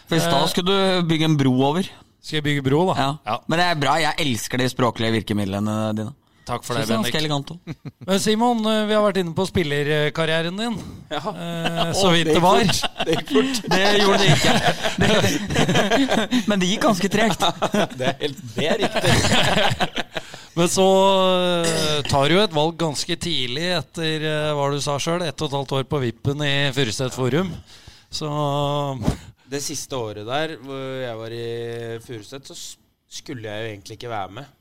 [0.09, 1.91] For i stad skulle du bygge en bro over.
[2.23, 2.95] Skal jeg bygge bro, da?
[3.01, 3.11] Ja.
[3.27, 3.37] Ja.
[3.51, 3.97] Men det er bra.
[4.05, 6.15] Jeg elsker de språklige virkemidlene dine.
[6.49, 7.19] Takk for det, ganske Bendik.
[7.21, 7.51] elegant.
[8.09, 10.79] Men Simon, eh, vi har vært inne på spillerkarrieren din.
[11.13, 11.21] Ja.
[11.29, 12.63] Eh, så vidt det var.
[13.05, 13.61] Det gikk fort.
[13.75, 14.55] Det gjorde det ikke.
[14.97, 16.41] Det, det.
[16.49, 17.45] Men det gikk ganske tregt.
[18.01, 19.13] Det er, det er riktig.
[20.59, 20.89] Men så
[21.69, 24.25] eh, tar du et valg ganske tidlig etter
[24.57, 27.53] hva du sa sjøl, ett og et halvt år på vippen i Furuset Forum.
[28.09, 28.29] Så
[29.49, 31.49] Det siste året der hvor jeg var i
[32.09, 32.57] Furuset, så
[33.09, 34.55] skulle jeg jo egentlig ikke være med.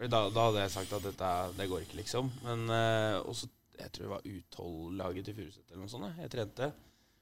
[0.00, 2.30] Da, da hadde jeg sagt at dette det går ikke, liksom.
[2.46, 6.08] Men uh, også, Jeg tror det var U12-laget til Furuset eller noe sånt.
[6.20, 6.32] jeg.
[6.32, 6.70] Trente.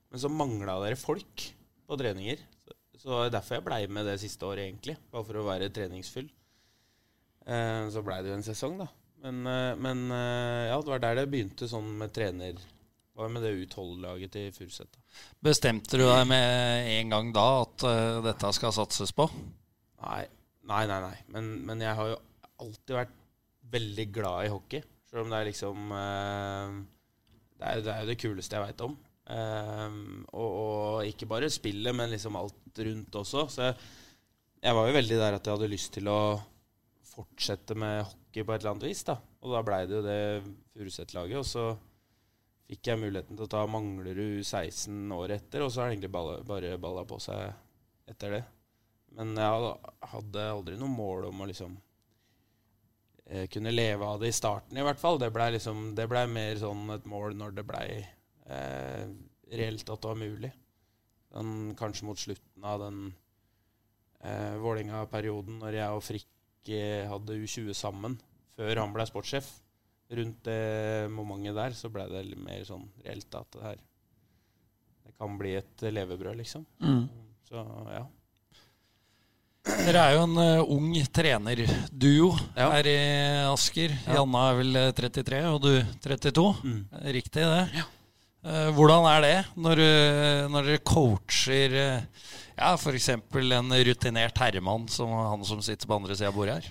[0.08, 1.48] Men så mangla dere folk
[1.88, 2.40] på treninger.
[2.62, 4.96] Så, så det er derfor jeg blei med det siste året, egentlig.
[5.12, 6.30] Bare for å være treningsfull.
[7.48, 8.88] Eh, så blei det jo en sesong, da.
[9.24, 12.58] Men, eh, men eh, ja, det var der det begynte sånn med trener...
[13.18, 14.94] Hva med det U12-laget til Furuset.
[15.42, 19.24] bestemte du deg med en gang da at uh, dette skal satses på?
[20.04, 20.20] Nei,
[20.70, 20.98] nei, nei.
[21.02, 21.16] nei.
[21.34, 22.20] Men, men jeg har jo
[22.62, 23.16] alltid vært
[23.72, 24.84] veldig glad i hockey.
[25.08, 26.78] Selv om det er liksom eh,
[27.58, 28.94] det, er, det er jo det kuleste jeg veit om.
[29.28, 29.96] Eh,
[30.32, 33.46] og, og ikke bare spillet, men liksom alt rundt også.
[33.52, 33.90] Så jeg,
[34.62, 36.20] jeg var jo veldig der at jeg hadde lyst til å
[37.08, 39.04] fortsette med hockey på et eller annet vis.
[39.08, 40.20] da Og da blei det jo det
[40.74, 41.40] Furuset-laget.
[41.40, 41.66] Og så
[42.68, 46.12] fikk jeg muligheten til å ta Manglerud 16 år etter, og så har det egentlig
[46.12, 47.48] balla, bare balla på seg
[48.12, 48.42] etter det.
[49.16, 49.70] Men jeg
[50.10, 51.78] hadde aldri noe mål om å liksom
[53.28, 55.20] eh, kunne leve av det i starten, i hvert fall.
[55.20, 59.04] Det blei liksom, det ble mer sånn et mål når det blei eh,
[59.52, 60.52] reelt at det var mulig.
[61.34, 63.00] Den, kanskje mot slutten av den
[64.24, 68.18] eh, Vålerenga-perioden, når jeg og Frikk eh, hadde U20 sammen,
[68.58, 69.50] før han ble sportssjef.
[70.08, 73.80] Rundt det momentet der så blei det mer sånn reelt at det her
[75.04, 76.64] Det kan bli et levebrød, liksom.
[76.80, 77.02] Mm.
[77.44, 77.60] Så
[77.92, 78.06] ja.
[79.68, 82.70] Dere er jo en uh, ung trenerduo Ja.
[82.74, 82.96] her i
[83.50, 83.94] Asker.
[84.06, 85.70] Janna er vel eh, 33, og du
[86.04, 86.46] 32.
[86.64, 86.80] Mm.
[87.18, 87.84] Riktig, det.
[88.48, 89.82] Eh, hvordan er det når,
[90.52, 92.26] når dere coacher uh,
[92.58, 93.08] ja, f.eks.
[93.14, 96.70] en rutinert herremann som han som sitter på andre sida av bordet her?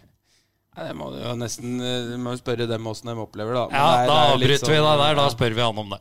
[0.78, 3.63] Det må du jo nesten eh, må spørre dem åssen de opplever det.
[3.74, 5.16] Ja, Da avbryter sånn, vi deg der.
[5.18, 6.00] Da spør vi han om det.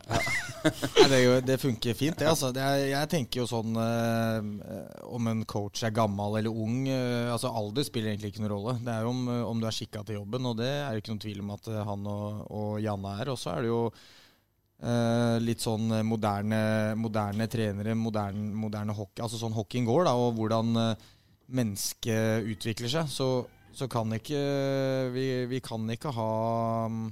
[0.67, 2.27] Nei, det, jo- det funker fint, det.
[2.29, 2.51] altså.
[2.53, 7.31] Det er, jeg tenker jo sånn eh, Om en coach er gammel eller ung eh,
[7.33, 8.77] altså Alder spiller egentlig ikke noen rolle.
[8.85, 11.03] Det er jo om, eh, om du er skikka til jobben, og det er jo
[11.05, 13.33] ikke noen tvil om at eh, han og, og Janne er.
[13.33, 16.61] Og så er det jo eh, litt sånn moderne,
[17.01, 19.23] moderne trenere, moderne, moderne hockey.
[19.25, 20.75] Altså sånn hockeyen går, da, og hvordan
[21.47, 23.11] mennesket utvikler seg.
[23.13, 23.29] Så,
[23.77, 24.41] så kan ikke
[25.13, 26.31] vi, vi kan ikke ha
[26.89, 27.05] mm,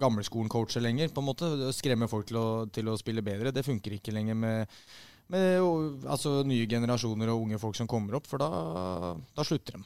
[0.00, 1.12] gamleskolen-coacher lenger.
[1.14, 3.52] på en måte, Skremme folk til å, til å spille bedre.
[3.54, 4.80] Det funker ikke lenger med,
[5.32, 9.78] med og, altså, nye generasjoner og unge folk som kommer opp, for da, da slutter
[9.78, 9.84] de.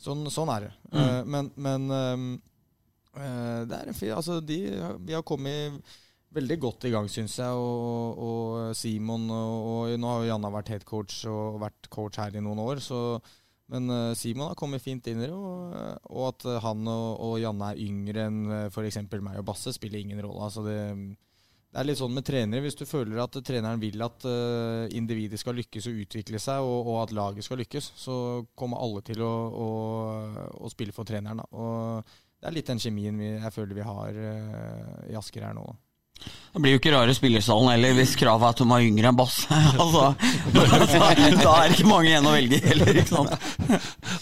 [0.00, 0.74] Sånn, sånn er det.
[0.92, 4.58] Eh, men men uh, det er en fin, altså, de,
[5.06, 5.80] vi har kommet
[6.36, 7.56] veldig godt i gang, syns jeg.
[7.56, 12.36] Og, og Simon og, og Nå har jo Janna vært headcoach og vært coach her
[12.36, 12.82] i noen år.
[12.84, 13.20] så
[13.72, 15.76] men eh, Simon har kommet fint inn i det, og,
[16.12, 19.00] og at eh, han og, og Janne er yngre enn uh, f.eks.
[19.10, 20.44] meg og Basse, spiller ingen rolle.
[20.46, 20.76] Altså det,
[21.76, 22.62] det er litt sånn med trenere.
[22.64, 26.92] Hvis du føler at treneren vil at eh, individet skal lykkes og utvikle seg, og,
[26.92, 28.14] og at laget skal lykkes, så
[28.56, 29.66] kommer alle til å, å,
[30.62, 31.42] å spille for treneren.
[31.42, 31.48] Da.
[31.52, 35.58] Og det er litt den kjemien vi, jeg føler vi har eh, i Asker her
[35.58, 35.66] nå.
[36.56, 39.16] Det blir jo ikke rare spillersalen heller hvis kravet er at de er yngre enn
[39.18, 39.56] Basse.
[39.82, 40.06] altså,
[40.54, 40.62] da,
[41.36, 43.34] da er det ikke mange igjen å velge heller, ikke sant.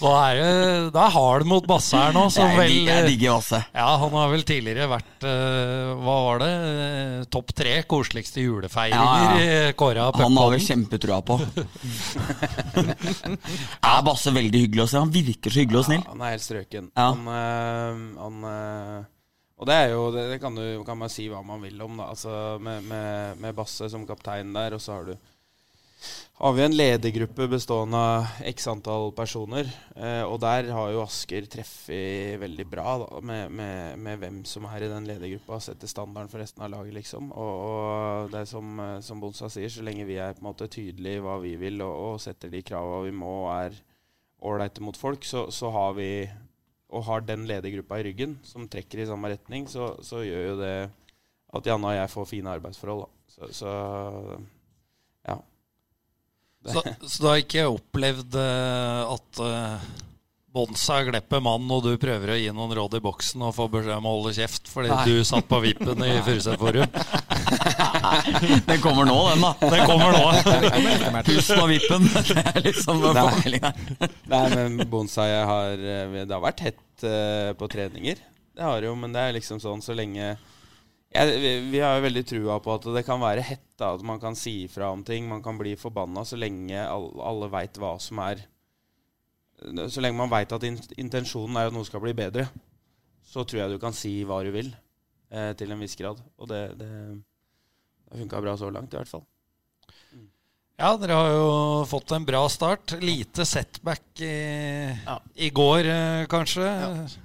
[0.01, 3.63] Da er det, er hard mot Basse her nå, som Jeg, vel jeg digger Basse.
[3.71, 6.51] Ja, han har vel tidligere vært eh, Hva var det?
[6.73, 11.39] Eh, Topp tre koseligste julefeiringer Ja, ja, kåra av Han har vi kjempetrua på.
[13.95, 14.99] er Basse veldig hyggelig å se?
[15.07, 16.03] Han virker så hyggelig og snill.
[16.03, 16.91] Ja, han er helt strøken.
[16.99, 17.13] Ja.
[17.15, 19.03] Han, øh, han øh,
[19.55, 22.01] Og det er jo Det, det kan, du, kan man si hva man vil om,
[22.01, 22.11] da.
[22.11, 25.17] Altså med, med, med Basse som kaptein der, og så har du
[26.35, 29.69] har vi en ledergruppe bestående av x antall personer.
[29.95, 34.67] Eh, og der har jo Asker treffet veldig bra da, med, med, med hvem som
[34.67, 35.61] er i den ledergruppa.
[35.63, 37.31] Setter standarden for resten av laget, liksom.
[37.31, 40.51] Og, og det er som, eh, som Bonsa sier, så lenge vi er på en
[40.51, 43.79] måte tydelige i hva vi vil, og, og setter de krava vi må, og er
[44.45, 46.11] ålreite mot folk, så, så har vi
[46.95, 50.57] og har den ledergruppa i ryggen som trekker i samme retning, så, så gjør jo
[50.61, 50.77] det
[51.55, 53.05] at Janne og jeg får fine arbeidsforhold.
[53.05, 53.35] Da.
[53.35, 53.75] Så, så
[55.29, 55.39] ja.
[56.65, 59.87] Så, så du har ikke opplevd eh, at uh,
[60.55, 63.97] Bonsa glepper mann, og du prøver å gi noen råd i boksen og får beskjed
[63.99, 65.05] om å holde kjeft fordi Nei.
[65.11, 66.87] du satt på vippen i Furuset Forum?
[68.69, 69.53] Den kommer nå, den, da.
[69.75, 71.23] Den kommer nå.
[71.29, 72.09] Pusten og vippen.
[72.31, 73.73] Det er liksom formeldinga.
[74.33, 78.21] Nei, men Bonsai har eh, Det har vært hett eh, på treninger.
[78.55, 80.35] Det har det jo, men det er liksom sånn så lenge
[81.15, 84.03] ja, vi, vi har jo veldig trua på at det kan være hett, da, at
[84.03, 85.29] man kan si ifra om ting.
[85.31, 88.43] Man kan bli forbanna så lenge alle, alle veit hva som er
[89.87, 92.49] Så lenge man veit at in, intensjonen er at noe skal bli bedre,
[93.31, 94.73] så tror jeg du kan si hva du vil,
[95.31, 96.19] eh, til en viss grad.
[96.43, 96.91] Og det, det,
[98.15, 99.25] det har funka bra så langt, i hvert fall.
[100.79, 101.51] Ja, dere har jo
[101.87, 102.97] fått en bra start.
[103.03, 104.35] Lite setback i,
[105.35, 105.91] i går,
[106.31, 106.67] kanskje.
[106.67, 107.25] kanskje.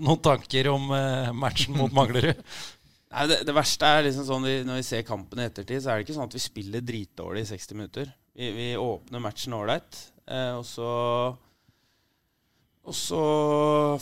[0.00, 2.38] Noen tanker om eh, matchen mot Manglerud?
[3.12, 5.90] Nei, det, det verste er liksom sånn vi, Når vi ser kampen i ettertid, så
[5.90, 8.12] er det ikke sånn at vi spiller dritdårlig i 60 minutter.
[8.38, 10.90] Vi, vi åpner matchen ålreit, eh, og så
[12.90, 13.24] Og så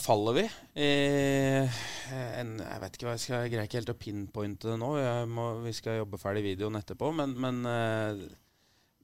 [0.00, 0.42] faller vi.
[0.80, 4.92] En, jeg vet ikke hva jeg skal Jeg greier ikke helt å pinpointe det nå.
[5.28, 7.10] Må, vi skal jobbe ferdig videoen etterpå.
[7.18, 8.22] Men, men, eh,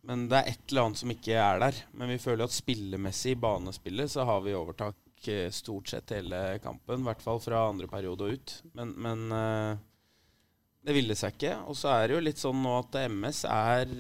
[0.08, 1.82] men det er et eller annet som ikke er der.
[2.00, 6.40] Men vi føler at spillemessig i banespillet så har vi overtak eh, stort sett hele
[6.64, 7.04] kampen.
[7.04, 8.58] I hvert fall fra andre periode og ut.
[8.80, 9.84] Men, men eh,
[10.88, 11.58] det ville seg ikke.
[11.68, 13.96] Og så er det jo litt sånn nå at MS er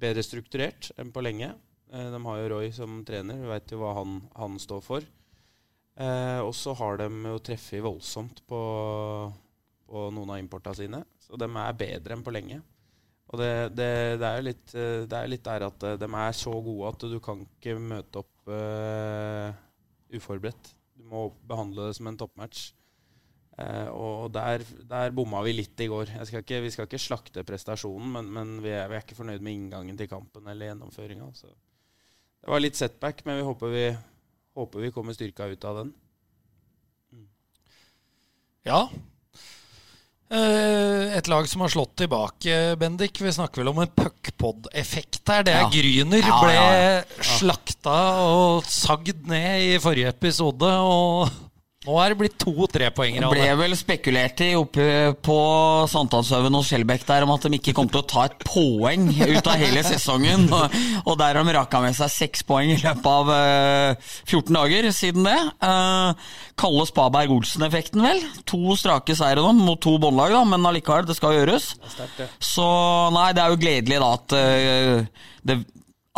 [0.00, 1.54] bedre strukturert enn på lenge.
[1.90, 5.06] Eh, de har jo Roy som trener, vi veit jo hva han, han står for.
[6.00, 8.60] Eh, og så har de jo treffet voldsomt på,
[9.90, 11.02] på noen av importa sine.
[11.20, 12.60] Så de er bedre enn på lenge.
[13.30, 16.54] Og det, det, det er jo litt, eh, litt der at eh, de er så
[16.54, 19.50] gode at du kan ikke møte opp eh,
[20.18, 20.74] uforberedt.
[20.98, 22.70] Du må behandle det som en toppmatch.
[23.60, 26.10] Eh, og der, der bomma vi litt i går.
[26.26, 29.44] Skal ikke, vi skal ikke slakte prestasjonen, men, men vi, er, vi er ikke fornøyd
[29.46, 31.30] med inngangen til kampen eller gjennomføringa.
[31.38, 31.52] Så
[32.40, 33.84] det var litt setback, men vi håper vi,
[34.56, 35.92] håper vi kommer styrka ut av den.
[38.66, 38.88] Ja.
[40.30, 43.18] Eh, Et lag som har slått tilbake, Bendik.
[43.20, 45.42] Vi snakker vel om en puckpod-effekt her.
[45.42, 45.70] Det er Ja.
[45.74, 46.22] Gryner.
[46.22, 50.70] Ja, Ble ja, slakta og sagd ned i forrige episode.
[50.70, 51.28] Og
[51.88, 53.22] Nå er det blitt to-tre poenger.
[53.24, 54.82] Det ble vel spekulert i oppe
[55.24, 55.36] på
[55.88, 59.48] Sankthanshaugen hos Skjelbæk der om at de ikke kom til å ta et poeng ut
[59.48, 60.44] av hele sesongen.
[60.58, 64.58] Og, og der har de raka med seg seks poeng i løpet av uh, 14
[64.58, 65.38] dager siden det.
[65.64, 68.20] Uh, Kalle Spaberg-Olsen-effekten, vel.
[68.52, 71.72] To strake seire nå mot to båndlag, da, men allikevel, det skal gjøres.
[71.96, 72.26] Sterkt.
[72.44, 72.68] Så
[73.16, 75.62] nei, det er jo gledelig da at uh, det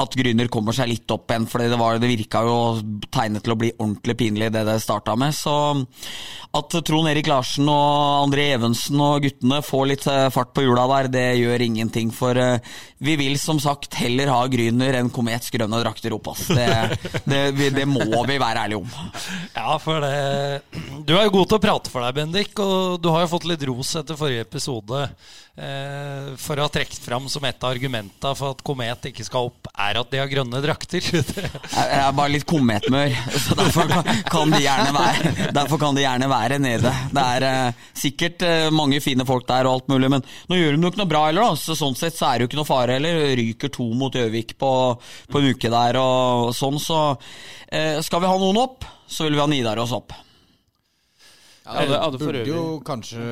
[0.03, 2.57] at Grüner kommer seg litt opp igjen, for det, var- det virka jo
[3.15, 5.35] tegnet til å bli ordentlig pinlig, det det starta med.
[5.37, 5.55] Så
[6.53, 10.85] at Trond Erik Larsen og André Evensen og guttene får litt eh, fart på hjula
[10.91, 12.11] der, det gjør ingenting.
[12.13, 12.59] For eh,
[13.03, 16.45] vi vil som sagt heller ha Grüner enn Komets grønne drakter opp, ass.
[16.53, 19.13] Det, det, det må vi være ærlige om.
[19.57, 20.13] Ja, for det
[21.09, 23.49] Du er jo god til å prate for deg, Bendik, og du har jo fått
[23.49, 25.01] litt ros etter forrige episode
[25.57, 29.49] eh, for å ha trukket fram som et av argumentene for at Komet ikke skal
[29.51, 31.05] opp, er at de har grønne drakter.
[31.13, 33.91] Jeg er bare litt kometmør, så derfor
[34.31, 36.93] kan- de gjerne være, derfor kan de gjerne være nede.
[37.13, 40.77] Det er uh, sikkert uh, mange fine folk der og alt mulig, men nå gjør
[40.77, 41.53] de jo ikke noe bra heller.
[41.53, 43.23] da, så Sånn sett så er det jo ikke noe fare heller.
[43.39, 44.73] Ryker to mot Gjøvik på,
[45.33, 49.39] på en uke der og sånn, så uh, skal vi ha noen opp, så vil
[49.39, 50.15] vi ha Nidaros opp.
[51.63, 53.23] Ja, det, hadde det burde jo kanskje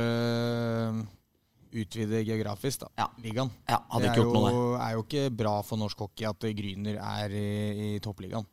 [1.70, 2.90] utvide geografisk, da.
[2.98, 3.06] Ja.
[3.22, 3.50] Ligaen.
[3.68, 4.32] Ja, det er jo,
[4.76, 7.46] er jo ikke bra for norsk hockey at Gryner er i,
[7.96, 8.46] i toppligaen.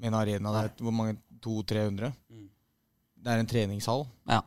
[0.00, 2.10] Med en arena der hvor mange 200-300.
[2.32, 2.48] Mm.
[3.24, 4.06] Det er en treningshall.
[4.28, 4.42] Ja.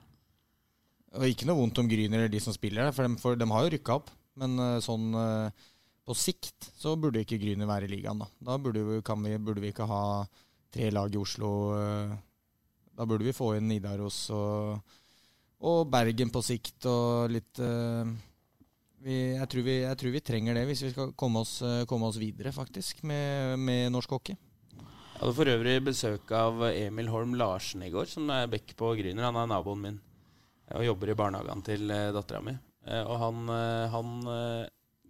[1.18, 3.48] Og ikke noe vondt om Gryner eller de som spiller der, for de, for de
[3.50, 4.12] har jo rykka opp.
[4.38, 5.66] Men øh, sånn øh,
[6.08, 8.28] på sikt så burde ikke Gryner være i ligaen, da.
[8.52, 10.02] Da burde vi, kan vi, burde vi ikke ha
[10.74, 11.52] tre lag i Oslo.
[11.78, 12.16] øh,
[12.98, 14.80] da burde vi få inn Nidaros og,
[15.66, 18.12] og Bergen på sikt og litt øh,
[19.06, 21.86] vi, jeg, tror vi, jeg tror vi trenger det hvis vi skal komme oss, øh,
[21.90, 24.38] komme oss videre, faktisk, med, med norsk hockey.
[24.78, 28.94] Jeg hadde for øvrig besøk av Emil Holm Larsen i går, som er back på
[29.00, 29.26] Gryner.
[29.32, 30.00] Han er naboen min
[30.76, 32.54] og jobber i barnehagen til dattera mi.
[32.88, 34.68] Eh, og han, eh, han eh,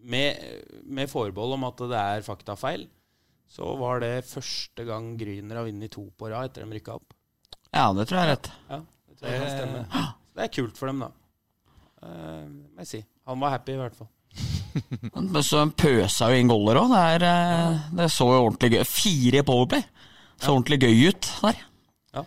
[0.07, 0.45] med,
[0.85, 2.87] med forbehold om at det er faktafeil,
[3.47, 7.15] så var det første gang Gryner har vunnet to på rad etter de rykka opp.
[7.71, 8.49] Ja, det tror jeg er rett.
[8.67, 10.03] Ja, det tror jeg kan stemme.
[10.37, 11.09] Det er kult for dem, da.
[11.97, 12.99] Uh, må jeg si.
[13.27, 14.11] Han var happy, i hvert fall.
[15.17, 16.93] Men så pøsa jo inn goller òg.
[16.93, 19.83] Det, eh, det så jo ordentlig gøy Fire i Powerplay.
[20.37, 21.61] Så ordentlig gøy ut der.
[22.13, 22.23] Ja,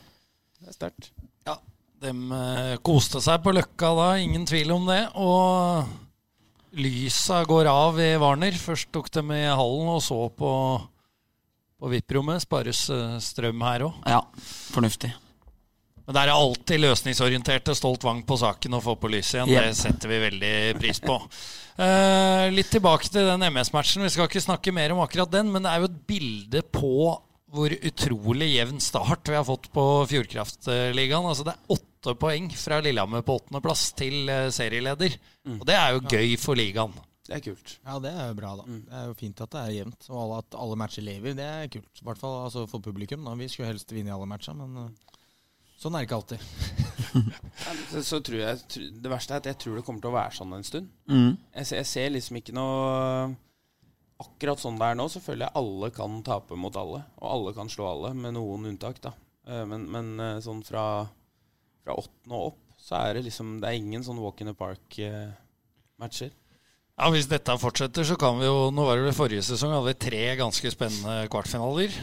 [0.59, 1.11] Det er sterkt.
[1.46, 1.57] Ja,
[2.03, 5.05] de uh, koste seg på Løkka da, ingen tvil om det.
[5.14, 5.87] Og
[6.83, 8.59] lysa går av i Warner.
[8.59, 10.53] Først tok de i hallen og så på,
[11.79, 12.42] på VIP-rommet.
[12.42, 14.03] Spares eh, strøm her òg.
[14.11, 14.25] Ja,
[14.75, 15.14] fornuftig.
[16.11, 19.51] Men det er alltid løsningsorienterte Stolt Wang på saken å få på lyset igjen.
[19.53, 19.66] Yep.
[19.68, 21.14] Det setter vi veldig pris på.
[21.79, 24.03] Uh, litt tilbake til den MS-matchen.
[24.03, 26.90] Vi skal ikke snakke mer om akkurat den, men det er jo et bilde på
[27.55, 31.29] hvor utrolig jevn start vi har fått på Fjordkraftligaen.
[31.31, 35.14] Altså det er åtte poeng fra Lillehammer på åttendeplass til serieleder.
[35.46, 35.61] Mm.
[35.61, 36.99] Og det er jo gøy for ligaen.
[37.31, 37.77] Det er kult.
[37.87, 38.66] Ja, det er jo bra, da.
[38.66, 40.11] Det er jo fint at det er jevnt.
[40.11, 42.03] Og at alle matcher lever, det er kult.
[42.03, 43.23] I hvert fall altså, for publikum.
[43.31, 43.38] Da.
[43.38, 45.10] Vi skulle helst vinne i alle matcher, men uh,
[45.81, 46.40] sånn er det ikke alltid.
[47.90, 48.59] Så, så tror jeg
[49.03, 50.90] Det verste er at jeg tror det kommer til å være sånn en stund.
[51.11, 51.33] Mm.
[51.57, 53.33] Jeg, ser- jeg ser liksom ikke noe
[54.21, 57.01] Akkurat sånn det er nå, så føler jeg alle kan tape mot alle.
[57.19, 59.14] Og alle kan slå alle, med noen unntak, da.
[59.49, 60.85] Eh, Men, men eh, sånn fra,
[61.87, 64.55] fra åttende og opp, så er det liksom Det er ingen sånn walk in the
[64.61, 66.31] park-matcher.
[67.01, 69.88] Ja, Hvis dette fortsetter, så kan vi jo Nå var det vel forrige sesong hadde
[69.88, 71.97] vi tre ganske spennende kvartfinaler.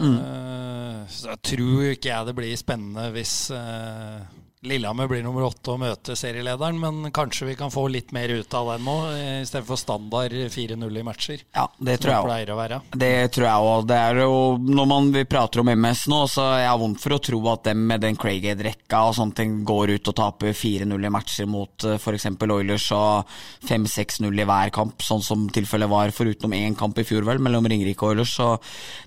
[0.00, 4.22] Eh, så jeg tror ikke jeg det blir spennende hvis eh,
[4.62, 6.76] Lillehammer blir nummer åtte og møter serielederen.
[6.78, 10.98] Men kanskje vi kan få litt mer ut av den nå, eh, istedenfor standard 4-0
[10.98, 11.42] i matcher.
[11.54, 12.78] Ja, det tror jeg pleier å være.
[12.94, 13.86] Det tror jeg òg.
[13.90, 17.16] Det er jo Når man, vi prater om MS nå, så jeg har vondt for
[17.16, 21.06] å tro at dem med den Craighead-rekka og sånne ting går ut og taper 4-0
[21.06, 22.26] i matcher mot f.eks.
[22.52, 23.26] Oilers og
[23.66, 27.66] 5-6-0 i hver kamp, sånn som tilfellet var foruten én kamp i fjor, vel, mellom
[27.66, 28.36] Ringerike og Oilers.
[28.38, 28.54] Så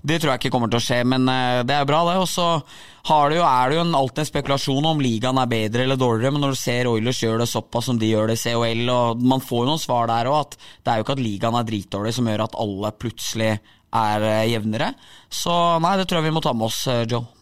[0.02, 2.18] det tror jeg ikke kommer til å skje, men eh, det er bra, det.
[2.20, 5.50] Og så har det jo, er det jo en, alltid en spekulasjon om ligaen er
[5.50, 8.38] bedre eller dårligere, men når du ser Oilers gjør det såpass som de gjør det
[8.40, 11.16] i COL, og man får jo noen svar der òg, at det er jo ikke
[11.18, 13.52] at ligaen er dritdårlig som gjør at alle plutselig
[13.96, 14.90] er eh, jevnere.
[15.30, 17.35] Så nei, det tror jeg vi må ta med oss, eh, Joe.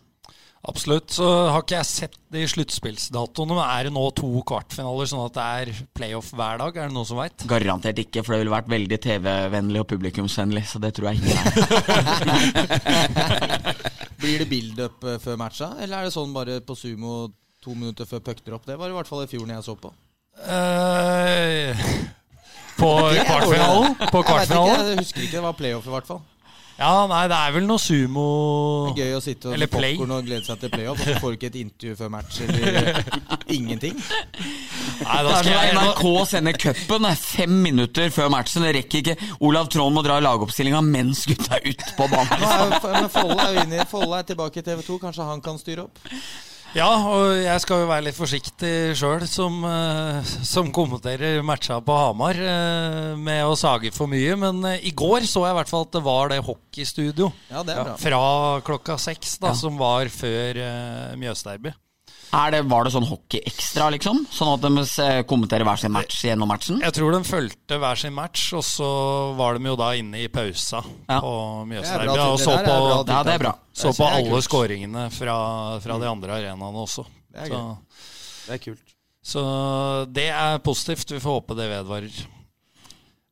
[0.65, 1.13] Absolutt.
[1.13, 3.57] Så har ikke jeg sett de sluttspillsdatoene.
[3.77, 6.79] Er det nå to kvartfinaler, sånn at det er playoff hver dag?
[6.81, 7.45] Er det noen som veit?
[7.51, 11.39] Garantert ikke, for det ville vært veldig TV-vennlig og publikumsvennlig, så det tror jeg ikke.
[14.25, 17.27] Blir det build-up eh, før matcha, eller er det sånn bare på sumo
[17.65, 18.65] to minutter før puck drop?
[18.69, 19.93] Det var i hvert fall i fjor når jeg så på.
[20.49, 21.85] Eh,
[22.81, 22.91] på
[23.21, 23.99] kvartfinalen?
[24.01, 24.89] På Jeg ikke, kvartfinalen?
[24.95, 26.23] jeg husker ikke, det var playoff i hvert fall.
[26.75, 28.25] Ja, nei, det er vel noe sumo
[28.89, 29.95] Det er gøy å sitte og Eller play.
[30.01, 32.99] og glede seg til playoff, og så får du ikke et intervju før match eller
[33.55, 34.01] ingenting.
[35.05, 36.03] Nei, da er skal jeg NRK
[36.33, 38.67] sender cupen er fem minutter før matchen.
[38.67, 39.31] Det rekker ikke.
[39.47, 42.43] Olav Trond må dra i lagoppstillinga mens gutta er ute på banen.
[43.15, 44.99] Folle er Folle er tilbake i TV 2.
[45.07, 46.03] Kanskje han kan styre opp?
[46.75, 51.95] Ja, og jeg skal jo være litt forsiktig sjøl som, eh, som kommenterer matcha på
[51.95, 54.35] Hamar eh, med å sage for mye.
[54.41, 57.63] Men eh, i går så jeg i hvert fall at det var det hockeystudio Ja,
[57.63, 58.25] det fra
[58.67, 59.61] klokka seks, da, Ja.
[59.61, 60.59] som var før
[61.21, 61.71] Mjøsderby.
[62.35, 64.25] Er det, var det sånn hockeyekstra, liksom?
[64.35, 66.81] Sånn at de eh, kommenterer hver sin match gjennom matchen?
[66.83, 68.89] Jeg tror de fulgte hver sin match, og så
[69.39, 71.21] var de jo da inne i pausa Ja.
[71.23, 71.31] på
[71.95, 72.75] er Og så på,
[73.07, 73.55] Ja, det er bra.
[73.73, 75.37] så på alle skåringene fra,
[75.85, 77.07] fra de andre arenaene også.
[77.31, 77.63] Det er Så.
[78.47, 78.95] Det er kult.
[79.25, 81.11] så det er positivt.
[81.15, 82.27] Vi får håpe det vedvarer.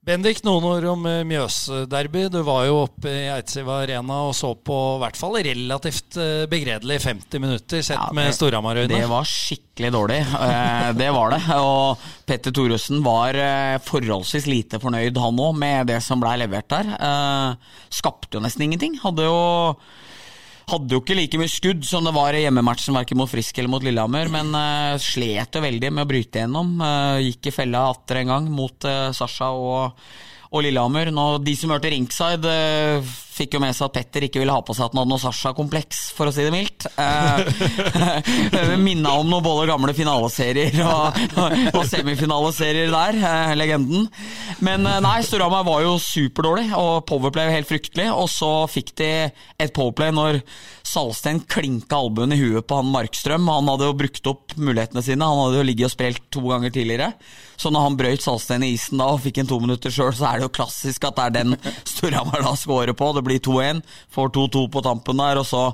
[0.03, 2.25] Bendik, noen ord om eh, Mjøsderby.
[2.35, 6.41] Du var jo oppe i Eidsiva Arena og så på i hvert fall relativt eh,
[6.51, 8.91] begredelig 50 minutter sett Ja, det- med Storhamar-øyne.
[8.99, 10.19] Det var skikkelig dårlig.
[10.27, 11.41] Eh, det var det.
[11.55, 13.39] Og Petter Thoresen var
[13.87, 16.91] forholdsvis lite fornøyd, han òg, med det som blei levert der.
[17.95, 18.99] Skapte jo nesten ingenting.
[19.05, 19.39] Hadde jo
[20.71, 23.73] hadde jo ikke like mye skudd som det var i hjemmematchen, verken mot Frisk eller
[23.73, 26.77] mot Lillehammer, men uh, slet jo veldig med å bryte gjennom.
[26.83, 29.99] Uh, gikk i fella atter en gang mot uh, Sasha og,
[30.53, 31.13] og Lillehammer.
[31.15, 34.63] Nå, de som hørte ringside, uh, fikk jo med seg at Petter ikke ville ha
[34.65, 36.89] på seg at han hadde noe Sasha-kompleks, for å si det mildt.
[38.53, 41.17] Uh, Minna om noen både gamle finaleserier og,
[41.73, 44.07] og, semifinaleserier der, eh, legenden.
[44.65, 48.09] Men eh, nei, Storhamar var jo superdårlig, og Powerplay helt fryktelig.
[48.13, 50.43] Og så fikk de et Powerplay når
[50.87, 53.49] Salsten klinka albuen i huet på han Markstrøm.
[53.53, 56.75] Han hadde jo brukt opp mulighetene sine, han hadde jo ligget og spilt to ganger
[56.75, 57.13] tidligere.
[57.63, 60.29] Så når han brøyt Salsten i isen da og fikk en to minutter sjøl, så
[60.29, 61.55] er det jo klassisk at det er den
[61.93, 63.13] Storhamar da scorer på.
[63.15, 65.69] Det blir 2-1, får 2-2 på tampen der, og så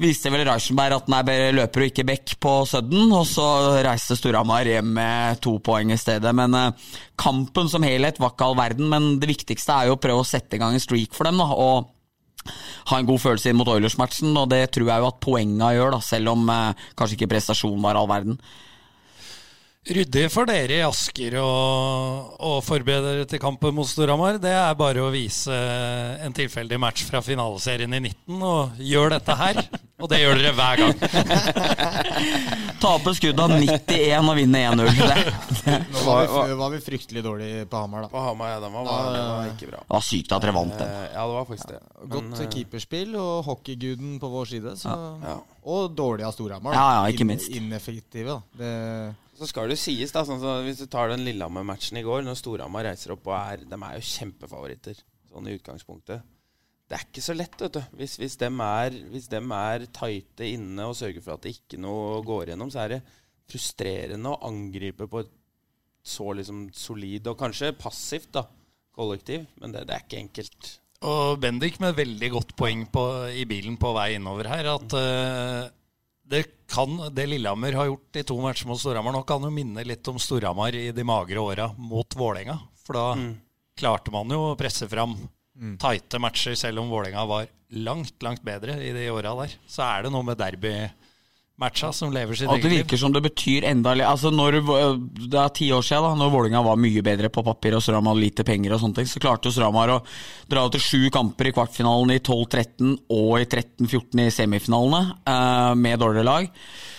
[0.00, 3.46] viste vel Reichenberg at nei, bare løper og ikke back på Sudden, og så
[3.84, 6.32] reiste Storhamar hjem med to poeng i stedet.
[6.36, 10.02] Men eh, kampen som helhet var ikke all verden, men det viktigste er jo å
[10.02, 11.38] prøve å sette i gang en streak for dem.
[11.40, 11.90] da, og
[12.88, 15.94] ha en god følelse inn mot Oilers-matchen, og det tror jeg jo at poenga gjør,
[15.98, 18.40] da, selv om eh, kanskje ikke prestasjonen var all verden.
[19.88, 21.44] Ryddig for dere i Asker å,
[22.36, 24.36] å forberede dere til kampen mot Storhamar.
[24.36, 25.56] Det er bare å vise
[26.20, 29.60] en tilfeldig match fra finaleserien i 19 og gjør dette her.
[30.00, 30.92] Og det gjør dere hver gang.
[32.84, 34.92] Tape skudd av 91 og vinne 1-0.
[35.96, 38.12] Nå var vi, var vi fryktelig dårlige på Hamar, da.
[38.12, 39.80] På Hamar, ja, den var, var, den var ikke bra.
[39.80, 40.92] det var sykt at dere vant den.
[40.92, 41.80] Eh, Ja, det var faktisk det.
[42.04, 44.76] Godt Men, eh, keeperspill og hockeyguden på vår side.
[44.84, 44.92] Så.
[45.24, 45.34] ja.
[45.72, 46.76] Og dårlig av Storhamar.
[46.76, 47.48] Ja, ja, ikke minst.
[47.56, 48.40] Ineffektive, da.
[48.60, 48.72] Det,
[49.40, 52.26] Så skal det jo sies, da, sånn som hvis du tar den Lillehammer-matchen i går,
[52.26, 56.26] når Storhamar reiser opp og er De er jo kjempefavoritter, sånn i utgangspunktet.
[56.90, 57.80] Det er ikke så lett, vet du.
[57.96, 61.80] Hvis, hvis, dem er, hvis dem er tighte inne og sørger for at det ikke
[61.80, 63.00] noe går gjennom, så er det
[63.50, 65.32] frustrerende å angripe på et
[66.10, 68.44] så liksom solid og kanskje passivt da,
[68.96, 69.48] kollektiv.
[69.62, 70.72] Men det, det er ikke enkelt.
[71.08, 74.68] Og Bendik med veldig godt poeng på, i bilen på vei innover her.
[74.74, 75.70] At eh,
[76.30, 79.82] det kan, det Lillehammer har gjort i to matcher mot Storhamar nå, kan jo minne
[79.86, 82.54] litt om Storhamar i de magre åra mot Vålerenga.
[82.84, 83.06] For da
[83.80, 85.16] klarte man jo å presse fram
[85.80, 89.56] tighte matcher, selv om Vålerenga var langt, langt bedre i de åra der.
[89.66, 90.38] Så er det noe med
[91.60, 92.78] derbymatcha som lever sitt det eget liv.
[92.82, 94.60] virker som det betyr enda altså når,
[95.28, 98.14] Det er ti år siden, da Når Vålinga var mye bedre på papir og Stramar
[98.14, 100.02] hadde lite penger, og sånne ting, så klarte jo Storhamar å
[100.48, 106.00] dra til sju kamper i kvartfinalen i 12-13 og i 13-14 i semifinalene eh, med
[106.00, 106.48] dårligere lag.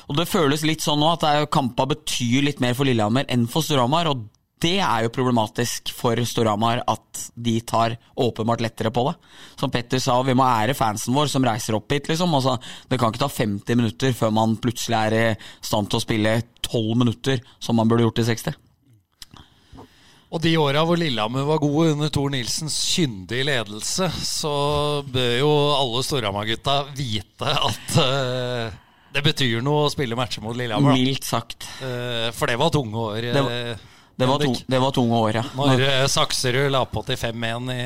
[0.10, 3.48] Og Det føles litt sånn nå at det kampa betyr litt mer for Lillehammer enn
[3.48, 4.28] for Stramar, og
[4.62, 9.16] det er jo problematisk for Storhamar at de tar åpenbart lettere på det.
[9.60, 12.34] Som Petter sa, vi må ære fansen vår som reiser opp hit, liksom.
[12.38, 12.58] Altså,
[12.90, 15.24] det kan ikke ta 50 minutter før man plutselig er i
[15.66, 16.36] stand til å spille
[16.68, 18.60] 12 minutter, som man burde gjort i 60.
[20.32, 24.54] Og de åra hvor Lillehammer var gode under Tor Nilsens kyndige ledelse, så
[25.12, 28.78] bør jo alle Storhamar-gutta vite at uh,
[29.12, 30.96] det betyr noe å spille matcher mot Lillehammer.
[30.96, 31.68] Mildt sagt.
[31.82, 33.28] Uh, for det var tunge år.
[33.28, 33.88] Det var- eh,
[34.22, 35.44] Det var, tung, det var tunge år, ja.
[35.58, 37.86] Når eh, Sakserud la på til 5-1 i,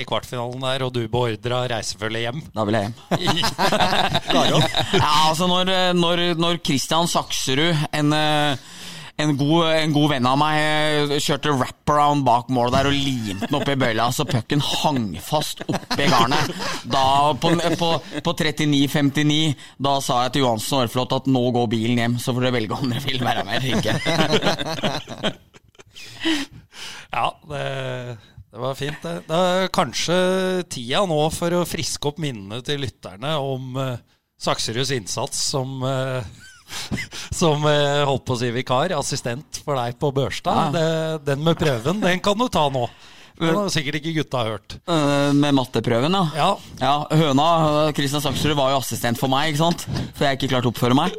[0.00, 2.40] i kvartfinalen der, og du beordra reisefølget hjem.
[2.54, 2.94] Da vil jeg hjem.
[4.94, 8.64] Ja, altså når, når, når Christian Sakserud, en, eh,
[9.20, 10.56] en, god, en god venn av meg,
[11.12, 15.12] eh, kjørte wraparound bak mål der og limte den oppi i bøyla, så pucken hang
[15.22, 16.52] fast oppi garnet.
[16.88, 17.06] Da,
[17.44, 19.40] på, på, på 39-59,
[19.84, 22.58] da sa jeg til Johansen og Ørflot at nå går bilen hjem, så får dere
[22.62, 25.34] velge om dere vil være med eller ikke.
[27.14, 27.64] Ja, det,
[28.50, 29.14] det var fint, det.
[29.28, 30.16] Det er kanskje
[30.72, 33.94] tida nå for å friske opp minnene til lytterne om uh,
[34.40, 36.24] Sakseruds innsats som uh,
[37.40, 40.74] som uh, holdt på å si vikar, assistent for deg på Børstad.
[40.74, 40.86] Det,
[41.28, 42.86] den med prøven, den kan du ta nå.
[43.40, 44.76] Den har sikkert ikke gutta hørt.
[44.86, 46.24] Eh, med matteprøven, ja.
[46.38, 47.48] Ja, Ja, Høna,
[47.96, 49.86] Kristian Saksrud, var jo assistent for meg, ikke sant?
[50.14, 51.16] For jeg ikke klarte å oppføre meg.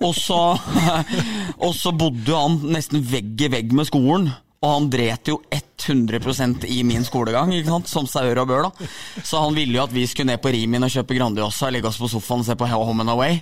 [0.00, 0.38] Og så,
[1.66, 4.30] og så bodde han nesten vegg i vegg med skolen.
[4.60, 7.88] Og han dret jo 100% i min skolegang, ikke sant?
[7.88, 8.66] som sauer og bør.
[8.66, 8.88] da.
[9.24, 11.96] Så han ville jo at vi skulle ned på Rimin og kjøpe Grandiosa, legge oss
[11.96, 13.38] på sofaen og se på Home and Away.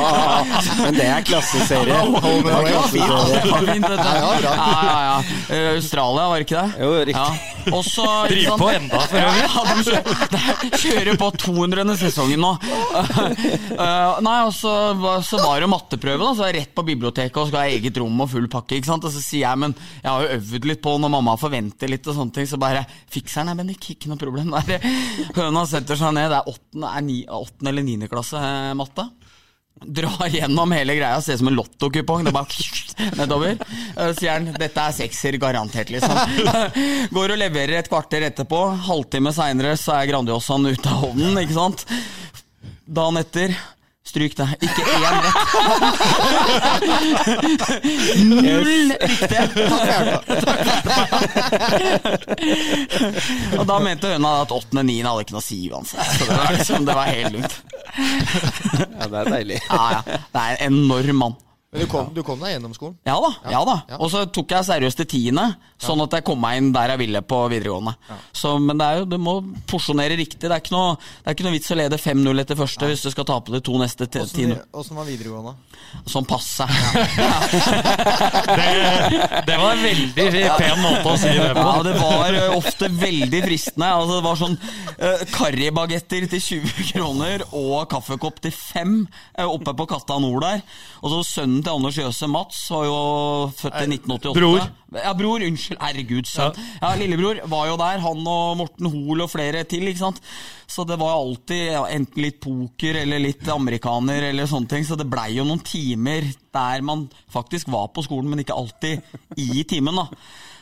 [0.80, 1.92] Men det er klasseserie.
[1.92, 2.72] Home and Away.
[2.72, 4.00] det var fint, vet.
[4.00, 4.54] Ja, ja.
[5.10, 5.18] Ja.
[5.52, 6.86] Eh, Australia, var det ikke det?
[6.86, 7.20] Jo, riktig.
[7.20, 7.76] Ja.
[7.76, 9.44] Også, Driver på enda, for øvrig.
[9.44, 11.96] Ja, de kjører, på 200.
[12.00, 12.54] sesongen nå.
[13.80, 14.70] Eh, nei, og så,
[15.24, 16.32] så var det matteprøve, da.
[16.34, 18.76] Så var jeg rett på biblioteket og skal ha eget rom og full pakke.
[18.76, 19.06] ikke sant?
[19.06, 22.06] Og så sier jeg, men jeg har jo øvd litt på når mamma forventer litt
[22.10, 23.90] og sånne ting, så bare fikser den, Bendik.
[23.94, 24.52] Ikke noe problem.
[24.68, 24.84] Der.
[25.36, 26.30] Høna setter seg ned.
[26.32, 29.08] Det er åttende, er ni, åttende eller niende klasse eh, matte.
[29.80, 32.26] Drar gjennom hele greia, ser ut som en lottokupong.
[32.26, 33.54] Det er bare nedover.
[33.96, 36.16] Eh, Sier han 'dette er sekser, garantert', liksom.
[37.16, 38.60] Går og leverer et kvarter etterpå.
[38.90, 41.86] Halvtime seinere så er Grandiosaen ute av ovnen, ikke sant.
[42.90, 43.54] Dagen etter
[44.10, 44.46] Stryk det.
[44.66, 45.38] Ikke én rett.
[48.26, 49.42] Null riktige!
[53.58, 56.10] Og da mente høna at åttende og niende hadde ikke noe å si uansett.
[56.16, 57.54] Så det var, liksom, det var helt lugnt.
[58.80, 59.60] Ja, det er deilig.
[59.68, 60.00] Ja, ja.
[60.34, 61.38] Det er en enorm mann.
[61.70, 62.96] Men du kom, du kom deg gjennom skolen?
[63.06, 63.28] Ja da.
[63.46, 63.98] ja da ja.
[64.02, 65.44] Og så tok jeg seriøst til tiende,
[65.78, 67.92] sånn at jeg kom meg inn der jeg ville på videregående.
[68.34, 69.36] Så, men det er jo, du må
[69.70, 70.40] porsjonere riktig.
[70.42, 73.10] Det er ikke noe, er ikke noe vits å lede 5-0 etter første hvis du
[73.14, 74.58] skal tape de to neste ti- Åssen tiende.
[74.74, 75.54] åssen var videregående?
[76.10, 76.66] Sånn passe.
[78.58, 78.66] det,
[79.46, 80.26] det var en veldig
[80.58, 81.64] pen måte å si det på.
[81.70, 83.92] Ja, det var ofte veldig fristende.
[83.94, 88.94] Altså, det var sånn uh, karribagetter til 20 kroner og kaffekopp til 5
[89.38, 90.62] uh, oppe på Katta Nord der.
[91.04, 92.98] Og så sønnen til Anders Jøse, Mats, var jo
[93.58, 94.34] født i 1988.
[94.38, 94.66] Bror.
[94.98, 95.44] Ja, bror.
[95.46, 95.78] Unnskyld.
[95.80, 96.58] Herregud, sønn.
[96.80, 98.02] Ja, Lillebror var jo der.
[98.04, 100.20] Han og Morten Hoel og flere til, ikke sant.
[100.70, 104.86] Så det var alltid ja, enten litt poker eller litt amerikaner eller sånne ting.
[104.86, 109.38] Så det blei jo noen timer der man faktisk var på skolen, men ikke alltid
[109.38, 110.08] i timen, da.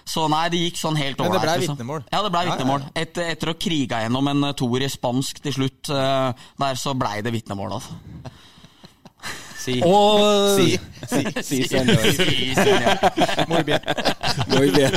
[0.09, 1.77] Så nei, det gikk sånn helt Men det blei ble liksom.
[1.77, 2.05] vitnemål?
[2.09, 2.85] Ja, det ble Ja, ja, vitnemål.
[2.97, 6.95] Et, etter å kriga gjennom en eh, toer i spansk til slutt, eh, der så
[6.97, 7.99] blei det vitnemål, altså.
[9.59, 9.79] Si.
[9.83, 10.23] Og
[10.59, 10.79] Si.
[11.09, 11.99] Si, si senor.
[12.15, 12.99] Si, senor.
[13.51, 13.81] Muy bien.
[14.53, 14.93] Muy bien.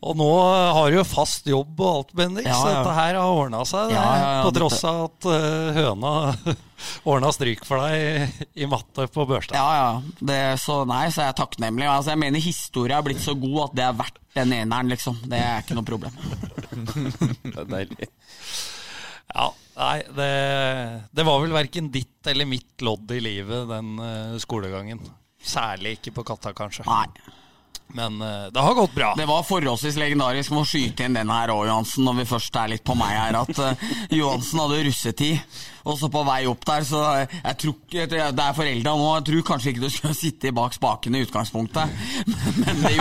[0.00, 0.28] Og nå
[0.74, 3.92] har du jo fast jobb og alt, Bendik, Ja, så dette her har ordna seg.
[3.94, 6.12] Ja, ja, ja, på tross av at uh, høna
[7.10, 9.58] ordna stryk for deg i matte på Børstad.
[9.58, 10.16] Ja, ja.
[10.32, 11.88] Det, så nei, så er jeg takknemlig.
[11.90, 15.18] Altså, jeg mener historia er blitt så god at det er verdt den eneren, liksom.
[15.26, 16.20] Det er ikke noe problem.
[16.70, 18.10] Det er deilig.
[19.30, 20.30] Ja, nei, det,
[21.14, 25.02] det var vel verken ditt eller mitt lodd i livet, den eh, skolegangen.
[25.40, 26.84] Særlig ikke på Katta, kanskje.
[26.88, 27.06] Nei.
[27.96, 29.14] Men eh, det har gått bra.
[29.18, 32.60] Det var forholdsvis legendarisk med å skyte inn den her òg, Johansen, når vi først
[32.60, 33.84] er litt på meg her, at eh,
[34.20, 35.60] Johansen hadde russetid.
[35.88, 37.76] Og så på vei opp der, så eh, jeg tror
[38.10, 41.84] Det er forelda nå, jeg tror kanskje ikke du skulle sitte bak spakene i utgangspunktet.
[42.60, 42.92] Men, det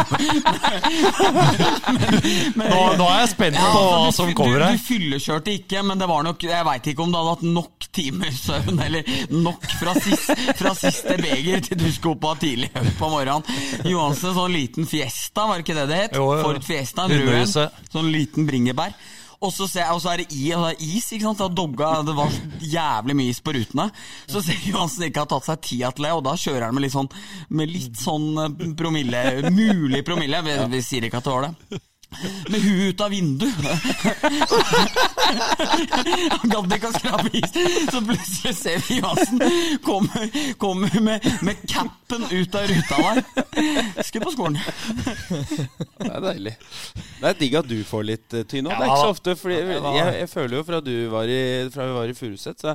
[2.59, 4.77] Nå, nå er jeg spent på hva altså, som kommer kommer du, her.
[4.77, 7.78] du fyllekjørte ikke, men det var nok Jeg veit ikke om du hadde hatt nok
[7.95, 12.71] timer søvn, eller nok fra, sist, fra siste beger til du skulle opp av tidlig
[12.99, 13.45] på morgenen.
[13.89, 16.19] Johansen, sånn liten Fiesta, var det ikke det det het?
[16.19, 16.43] Jo, jo.
[16.45, 17.55] Ford Fiesta, rød
[17.89, 18.93] Sånn liten bringebær.
[19.39, 21.43] Og så, ser jeg, og så er det i, og det er is, ikke sant?
[21.55, 23.85] Dogga, det var jævlig mye is på rutene.
[24.27, 26.83] Så ser Johansen ikke har tatt seg tid til det, og da kjører han med
[26.83, 27.07] litt sånn,
[27.55, 30.43] med litt sånn eh, promille, mulig promille.
[30.43, 31.81] Vi, vi sier ikke at det var det.
[32.49, 33.53] Med huet ut av vinduet.
[36.33, 37.53] Han gadd ikke å skrape is,
[37.91, 39.43] så plutselig ser vi Johansen
[39.85, 40.25] kommer,
[40.59, 43.21] kommer med, med capen ut av ruta der.
[44.01, 44.57] Skulle på skolen.
[45.99, 46.55] Det er deilig.
[47.19, 49.37] Det er digg at du får litt uh, tynn Ja, Det er ikke så ofte.
[49.39, 51.41] Fordi jeg, jeg føler jo fra du var i,
[51.73, 52.73] fra vi var i Furuset, så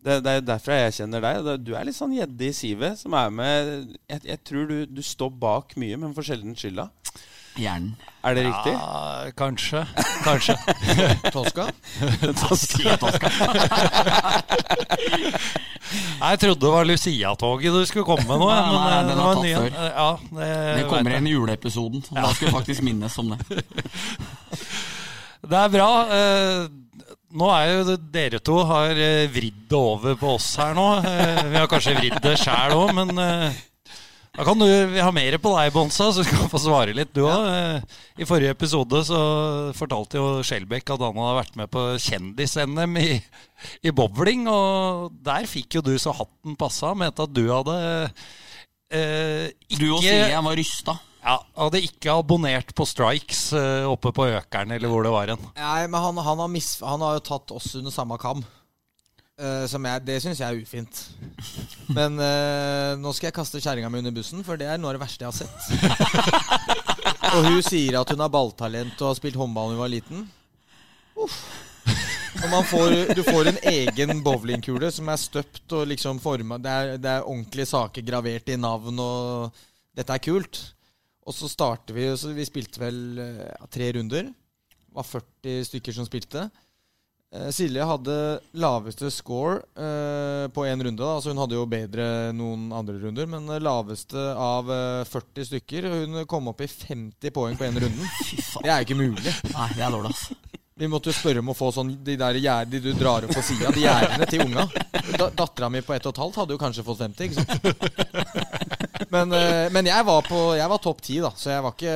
[0.00, 1.50] det, det er jo derfra jeg kjenner deg.
[1.64, 3.74] Du er litt sånn gjedde i sivet som er med
[4.08, 6.90] Jeg, jeg tror du, du står bak mye, men for sjelden skylda.
[7.60, 7.96] Hjernen.
[8.20, 8.72] Er det riktig?
[8.76, 9.80] Ja, kanskje.
[10.24, 10.56] Kanskje.
[11.34, 11.64] Toska?
[13.00, 13.30] Toska.
[16.20, 18.48] Jeg trodde det var Lucia-toget du skulle komme med nå.
[18.50, 19.70] Nei, men nei, eh, den har tatt før.
[19.88, 22.04] Ja, det, den kommer igjen i juleepisoden.
[22.10, 23.40] og Da skal vi faktisk minnes om det.
[25.50, 25.88] Det er bra.
[26.14, 26.68] Eh,
[27.40, 30.86] Nå er jo det, dere to har eh, vridd det over på oss her nå.
[31.06, 33.14] Vi har kanskje vridd det sjæl òg, men
[34.36, 37.10] Da kan du, Vi har mer på deg, Bonsa, så du kan få svare litt.
[37.16, 37.82] Du òg.
[38.20, 39.18] I forrige episode så
[39.76, 43.08] fortalte jo Skjelbæk at han hadde vært med på kjendis-NM i,
[43.82, 44.46] i bowling.
[44.50, 46.94] Og der fikk jo du så hatten passa.
[46.94, 47.76] Mente at du hadde
[48.94, 50.96] eh, ikke Du og Silje var rysta.
[51.26, 55.50] ja, hadde ikke abonnert på strikes eh, oppe på Økeren, eller hvor det var hen.
[55.58, 58.46] Nei, men han, han, har mis, han har jo tatt oss under samme kam.
[59.70, 60.98] Som jeg, det syns jeg er ufint.
[61.96, 64.98] Men uh, nå skal jeg kaste kjerringa mi under bussen, for det er noe av
[64.98, 65.58] det verste jeg har sett.
[67.34, 70.28] og hun sier at hun har balltalent og har spilt håndball da hun var liten.
[71.20, 71.40] Uff.
[72.40, 76.76] Og man får, du får en egen bowlingkule som er støpt og liksom forma det,
[77.02, 79.64] det er ordentlige saker gravert i navn, og
[79.96, 80.60] dette er kult.
[81.26, 84.30] Og så starter vi, så vi spilte vel eh, ja, tre runder.
[84.30, 86.46] Det var 40 stykker som spilte.
[87.30, 88.14] Eh, Silje hadde
[88.58, 90.98] laveste score eh, på én runde.
[90.98, 91.12] Da.
[91.14, 95.86] Altså hun hadde jo bedre noen andre runder, men eh, laveste av eh, 40 stykker.
[95.94, 98.10] Hun kom opp i 50 poeng på én runde.
[98.64, 99.36] Det er jo ikke mulig.
[99.54, 100.56] Nei, det er dårlig, ass.
[100.80, 103.42] Vi måtte jo spørre om å få sånn de der gjerdene du drar opp på
[103.44, 103.68] sida.
[103.74, 104.64] De gjerdene til unga.
[105.20, 109.10] Da, Dattera mi på ett og et halvt hadde jo kanskje fått 50, ikke sant.
[109.12, 111.94] Men, eh, men jeg var på Jeg var topp ti, da, så jeg var ikke,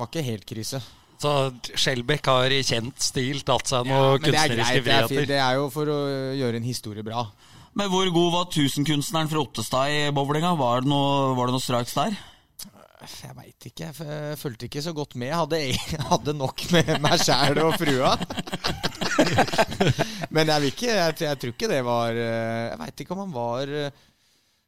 [0.00, 0.82] var ikke helt krise.
[1.22, 1.32] Så
[1.78, 5.12] Skjelbæk har i kjent stil tatt seg noen er kunstneriske greit.
[5.12, 5.98] Det er, det er jo for å
[6.34, 7.28] gjøre en historie bra.
[7.78, 10.52] Men hvor god var tusenkunstneren fra Ottestad i bowlinga?
[10.58, 12.18] Var det noe, var det noe strikes der?
[13.02, 13.88] Jeg veit ikke.
[13.88, 15.30] Jeg fulgte ikke så godt med.
[15.30, 18.12] Jeg hadde, jeg hadde nok med meg sjæl og frua.
[20.34, 23.22] Men jeg, vil ikke, jeg, jeg tror ikke det var eh, Jeg veit ikke om
[23.24, 24.04] han var eh,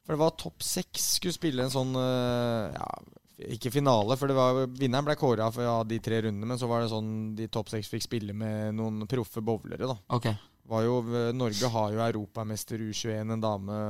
[0.04, 2.88] For det var topp seks skulle spille en sånn ja,
[3.34, 6.46] Ikke finale, for det var, vinneren ble kåra for ja, de tre rundene.
[6.52, 9.88] Men så var det sånn de topp seks fikk spille med noen proffe bowlere.
[9.90, 10.36] da Okay.
[10.70, 11.00] var jo,
[11.34, 13.80] Norge har jo europamester U21, en dame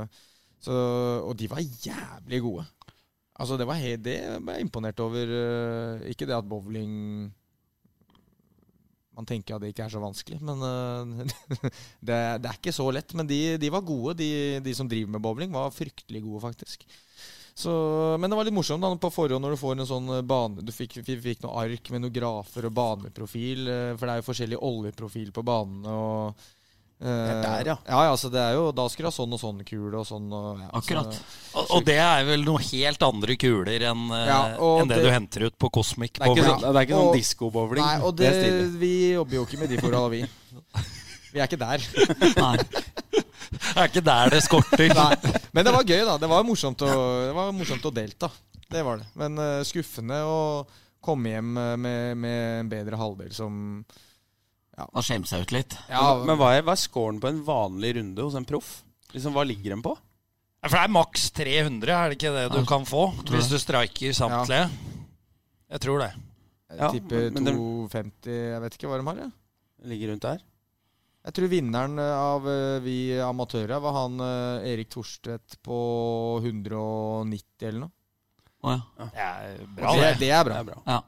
[0.64, 0.72] så,
[1.28, 2.64] Og de var jævlig gode.
[3.36, 5.26] Altså Det var helt, det ble jeg imponert over.
[5.28, 7.30] eh, Ikke det at bowling
[9.14, 11.34] Man tenker at det ikke er så vanskelig, men eh,
[12.08, 13.12] det, det er ikke så lett.
[13.14, 14.30] Men de, de var gode, de,
[14.64, 15.52] de som driver med bowling.
[15.54, 16.82] Var fryktelig gode, faktisk.
[17.54, 17.70] Så,
[18.18, 20.58] men det var litt morsomt da, på forhånd når du får en sånn eh, bane
[20.66, 24.18] Du fikk, fikk, fikk noen ark med noen grafer og baneprofil, eh, for det er
[24.24, 25.86] jo forskjellig oljeprofil på banene.
[25.86, 26.34] og
[26.98, 27.76] eh, Det er der, ja.
[27.86, 30.08] Ja, ja, så det er jo, Da skal du ha sånn og sånn kule og
[30.08, 30.26] sånn.
[30.34, 31.14] Og, ja, Akkurat.
[31.14, 35.04] Så, Og, og det er vel noe helt andre kuler enn Ja, en det, det-
[35.06, 36.58] du henter ut på Cosmic Det er ikke, Bowling.
[36.58, 37.84] sånn, det er ikke Og- sånn disko-bowling.
[37.86, 38.52] nei, og det det,
[38.82, 40.26] vi jobber jo ikke med de forholdene, vi.
[41.34, 41.78] Vi er ikke der.
[42.42, 42.56] Nei.
[43.14, 44.90] Det er ikke der det skorter.
[44.94, 45.14] Nei.
[45.54, 46.16] Men det var gøy, da.
[46.18, 46.88] Det var morsomt å,
[47.28, 48.30] det var morsomt å delta.
[48.74, 49.06] Det var det.
[49.20, 50.38] Men uh, skuffende å
[51.04, 53.56] komme hjem eh, med, med en bedre halvdel som
[54.72, 55.76] Da skjemte seg ut litt.
[55.92, 58.78] Ja, Men hva er, hva er scoren på en vanlig runde hos en proff?
[59.12, 59.92] Liksom, Hva ligger den på?
[60.64, 63.58] For det er maks 300, er det ikke det du Ja, kan få hvis du
[63.60, 64.70] streiker samtlige?
[65.74, 66.10] Jeg tror det.
[66.72, 69.34] jeg Ja, tipper men 250 Jeg vet ikke hva de har, jeg.
[69.92, 70.40] Ligger rundt der?
[71.24, 75.78] Jeg tror vinneren eh, av eh, vi amatører var han eh, Erik Thorstvedt på
[76.42, 77.92] 190 eller noe.
[78.64, 78.80] Å ja.
[79.14, 80.14] Det er bra, det, det.
[80.20, 80.54] det er bra.
[80.54, 80.78] Det er bra.
[80.88, 81.00] ja.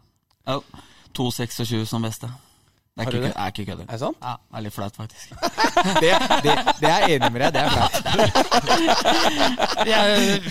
[0.49, 0.61] ja.
[1.17, 2.29] 2,26 som beste.
[2.97, 3.85] Det er ikke, er ikke kødder.
[3.85, 4.17] Er det sant?
[4.25, 5.33] Ja, det er litt flaut, faktisk.
[6.01, 6.11] Det,
[6.45, 7.97] det, det er jeg enig med deg Det er flaut.
[9.93, 9.99] ja,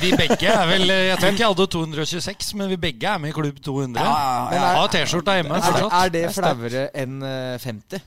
[0.02, 3.34] vi begge er vel Jeg tror ikke jeg hadde 226, men vi begge er med
[3.34, 3.98] i Klubb 200.
[3.98, 4.52] Ja, ja, ja.
[4.54, 5.58] Jeg har T-skjorta hjemme.
[5.58, 8.06] Er, det- er det flauere enn eh, 50?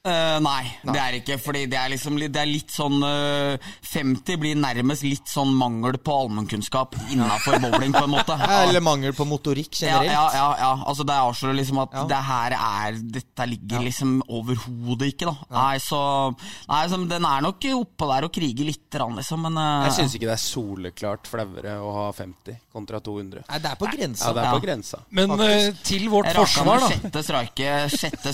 [0.00, 1.36] Eh, nei, det er ikke.
[1.36, 5.50] Fordi det er liksom litt, det er litt sånn uh, 50 blir nærmest litt sånn
[5.52, 8.36] mangel på allmennkunnskap innafor bowling, på en måte.
[8.40, 10.08] Eller mangel på motorikk generelt?
[10.08, 10.70] ja, ja, ja.
[10.88, 12.04] Altså Det avslører liksom at Ja.
[12.08, 15.50] det her er Dette ligger liksom overhodet ikke, da.
[15.58, 16.00] Nei, så
[16.32, 19.98] Nei, liksom, Den er nok oppå der og kriger lite grann, liksom, men uh, Jeg
[19.98, 23.44] syns ikke det er soleklart flauere å ha 50 kontra 200.
[23.50, 24.30] Nei, det er på grensa.
[24.30, 25.02] Ja, det er på grensa.
[25.12, 26.90] Men eh, til vårt forsvar, da.
[26.94, 28.32] sjette strake Sjette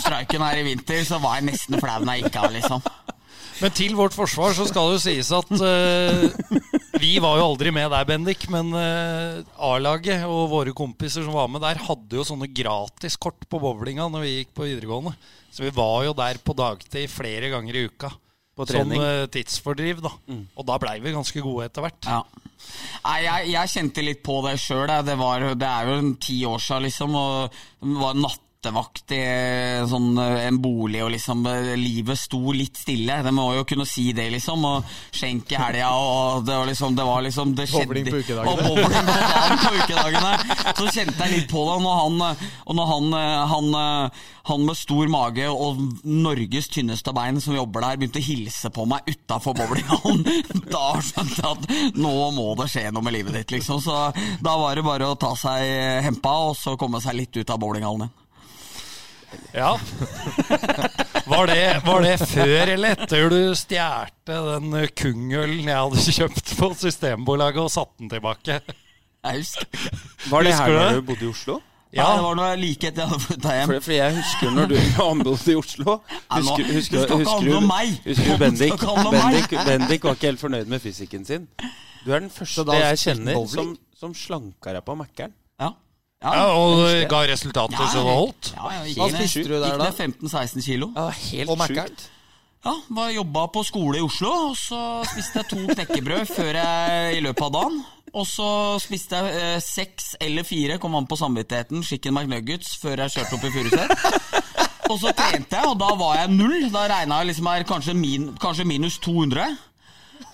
[0.00, 2.82] strake streiken her i vinter, så var jeg nesten flau når jeg gikk av, liksom.
[3.60, 6.62] Men til vårt forsvar så skal det jo sies at uh,
[7.00, 8.46] vi var jo aldri med der, Bendik.
[8.48, 13.60] Men uh, A-laget og våre kompiser som var med der, hadde jo sånne gratiskort på
[13.60, 15.12] bowlinga når vi gikk på videregående.
[15.52, 18.14] Så vi var jo der på dagtid flere ganger i uka.
[18.56, 20.10] På Som eh, tidsfordriv, da.
[20.58, 22.08] Og da blei vi ganske gode etter hvert.
[22.08, 22.18] Ja.
[23.06, 24.90] Nei, jeg, jeg kjente litt på det sjøl.
[25.06, 25.16] Det,
[25.60, 27.16] det er jo en ti år siden, liksom.
[27.16, 32.52] Og det var natt nattevakt i sånn, eh, en bolig, og liksom eh, livet sto
[32.52, 33.22] litt stille.
[33.24, 34.64] Det må jo kunne si det, liksom.
[34.64, 34.84] Og
[35.16, 38.50] skjenk i helga, og det var liksom Det, var liksom, det skjedde Bowling på ukedagene.
[38.50, 40.74] Og bowling på dagen på ukedagene.
[40.76, 41.78] Så kjente jeg litt på det.
[41.78, 42.36] Og når han,
[42.66, 43.70] og når han, han,
[44.50, 48.84] han med stor mage og Norges tynneste bein som jobber der, begynte å hilse på
[48.90, 50.24] meg utafor bowlinghallen,
[50.74, 53.80] da skjønte jeg at nå må det skje noe med livet ditt, liksom.
[53.80, 54.10] Så
[54.44, 57.60] da var det bare å ta seg hempa og så komme seg litt ut av
[57.62, 58.16] bowlinghallen igjen.
[59.54, 59.72] Ja.
[61.30, 66.70] Var det, var det før eller etter du stjerte den kungølen jeg hadde kjøpt på
[66.78, 68.60] Systembolaget og satte den tilbake?
[69.20, 69.98] Jeg husker ikke.
[70.30, 71.58] Var det Husker her du da du bodde i Oslo?
[71.90, 73.70] Ja, det var noe like etter jeg hadde flytta hjem.
[73.72, 75.96] For, for jeg husker når du han i Oslo Husker,
[76.36, 78.84] Husker, husker, husker, husker du Bendik?
[79.10, 81.48] Bendik, Bendik var ikke helt fornøyd med fysikken sin.
[82.04, 85.34] Du er den første jeg kjenner som, som slanka deg på Mækkern.
[86.20, 86.32] Ja.
[86.36, 88.50] Ja, og det ga resultater så det holdt?
[88.56, 89.84] Ja, ja, gikk Hva ned- spiste du der, Gikk da?
[89.88, 90.90] ned 15-16 kilo.
[90.96, 92.08] Ja, helt Og sjukt.
[92.66, 97.16] Ja, var Jobba på skole i Oslo, og så spiste jeg to knekkebrød før jeg,
[97.16, 97.80] i løpet av dagen.
[98.12, 98.50] Og så
[98.82, 103.38] spiste jeg eh, seks eller fire, kom an på samvittigheten, chicken McNuggets før jeg kjørte
[103.38, 103.96] opp i Furuset.
[104.90, 106.68] Og så trente jeg, og da var jeg null.
[106.74, 109.56] Da regna jeg liksom her kanskje, min, kanskje minus 200.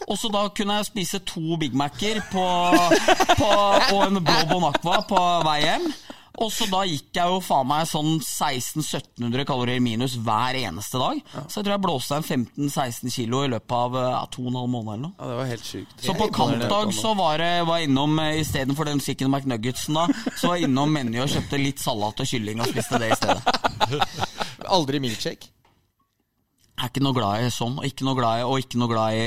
[0.07, 2.45] Og så da kunne jeg spise to Big Mac-er på,
[3.41, 3.49] på,
[3.95, 5.89] og en blå Bon Aqua på vei hjem.
[6.37, 11.23] Og så da gikk jeg jo faen meg sånn 1600-1700 kalorier minus hver eneste dag.
[11.47, 14.61] Så jeg tror jeg blåste en 15-16 kilo i løpet av ja, to og en
[14.61, 15.15] halv måned eller noe.
[15.17, 15.97] Ja, det var helt sykt.
[16.05, 20.53] Så på kampdag så var jeg var innom eh, istedenfor den chicken McNuggetsen da, så
[20.53, 24.07] var jeg innom Meny og kjøpte litt salat og kylling og spiste det i stedet.
[24.77, 25.55] Aldri milkshake.
[26.77, 29.17] Er ikke noe glad i sånn, og ikke noe glad i, og ikke, noe glad
[29.17, 29.23] i,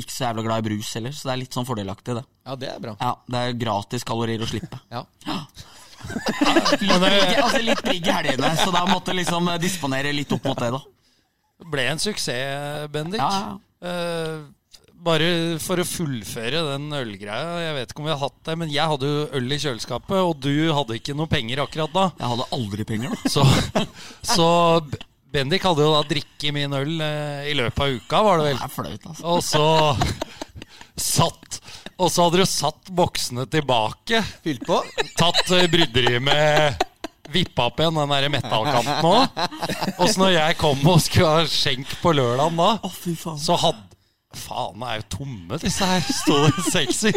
[0.00, 2.24] ikke så jævla glad i brus heller, så det er litt sånn fordelaktig, det.
[2.48, 2.94] Ja, det er bra.
[3.00, 4.80] Ja, Det er gratis kalorier å slippe.
[4.94, 5.04] Ja.
[6.04, 10.32] Litt brygge, altså litt brigg i helgene, så da måtte jeg liksom eh, disponere litt
[10.36, 10.80] opp mot det, da.
[11.62, 13.22] Det ble en suksess, Bendik.
[13.22, 14.46] Ja, ja, Uh,
[15.04, 15.26] bare
[15.60, 17.58] for å fullføre den ølgreia.
[17.60, 20.14] Jeg vet ikke om vi har hatt det, men jeg hadde jo øl i kjøleskapet,
[20.16, 22.04] og du hadde ikke noe penger akkurat da.
[22.16, 23.32] Jeg hadde aldri penger, da.
[23.34, 23.44] Så,
[24.36, 24.48] så
[25.34, 28.58] Bendik hadde jo da drikke min øl eh, i løpet av uka, var det vel.
[28.60, 29.24] Det er flaut, altså.
[29.34, 29.64] Og så
[30.94, 31.60] satt
[31.98, 34.20] Og så hadde du satt boksene tilbake.
[34.44, 34.78] Fylt på.
[35.18, 36.84] Tatt eh, bryderiet med
[37.34, 39.38] Vippa opp igjen den der metallkanten òg.
[39.96, 43.38] Og så når jeg kom og skulle ha skjenk på lørdagen da, Å, fy faen.
[43.40, 43.90] så hadde
[44.34, 46.00] Faen, det er jo tomme, disse her.
[46.10, 47.12] Sto det sexy.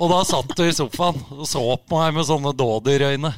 [0.00, 3.30] Og da satt du i sofaen og så på meg med sånne dådyrøyne.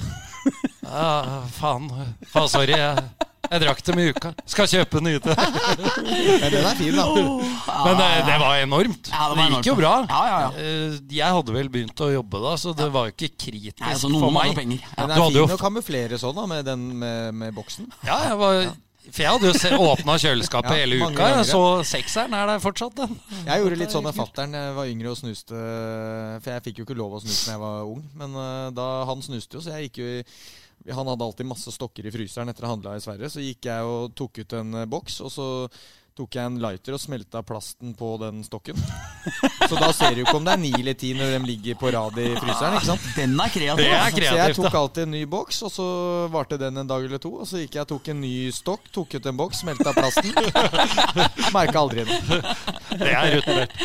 [0.87, 1.89] Ja, faen.
[2.31, 3.03] faen sorry, jeg,
[3.53, 4.33] jeg drakk dem i uka.
[4.49, 5.35] Skal kjøpe nye til.
[5.37, 7.07] Men den er fin, da.
[7.13, 9.11] Men det, det var enormt.
[9.13, 9.95] Ja, det det, gikk jo bra.
[10.09, 10.53] Ja, ja, ja.
[10.63, 13.93] Eh, Jeg hadde vel begynt å jobbe da, så det var jo ikke kritisk Nei,
[13.97, 14.57] altså, for meg.
[14.57, 17.91] Men Du er fint fin å kamuflere sånn, da, med den med, med boksen.
[18.07, 18.63] Ja, jeg var,
[19.03, 22.63] for jeg hadde jo åpna kjøleskapet Ja, hele uka, ganger, jeg så sekseren er der
[22.63, 22.95] fortsatt.
[23.01, 23.17] Den.
[23.49, 24.55] Jeg gjorde litt sånn med fattern.
[24.55, 25.63] Jeg var yngre og snuste
[26.45, 28.05] For jeg fikk jo ikke lov å snuse da jeg var ung.
[28.19, 30.23] Men eh, da han snuste jo, så jeg gikk jo i
[30.91, 33.31] Han hadde alltid masse stokker i fryseren etter å ha handla i Sverige.
[33.31, 35.49] Så gikk jeg og tok ut en eh, boks, og så
[36.13, 38.77] tok jeg en lighter og smelta plasten på den stokken.
[39.71, 41.79] Så da ser du jo ikke om det er ni eller ti når de ligger
[41.81, 42.77] på rad i fryseren.
[42.77, 43.07] ikke sant?
[43.17, 43.81] Den er kreativ.
[43.81, 45.87] Det er kreativt, Så jeg tok alltid en ny boks, og så
[46.35, 47.33] varte den en dag eller to.
[47.41, 50.35] Og så gikk jeg og tok en ny stokk, tok ut en boks, smelta plasten.
[51.57, 52.43] Merka aldri noe.
[52.93, 53.79] Det er rutinert.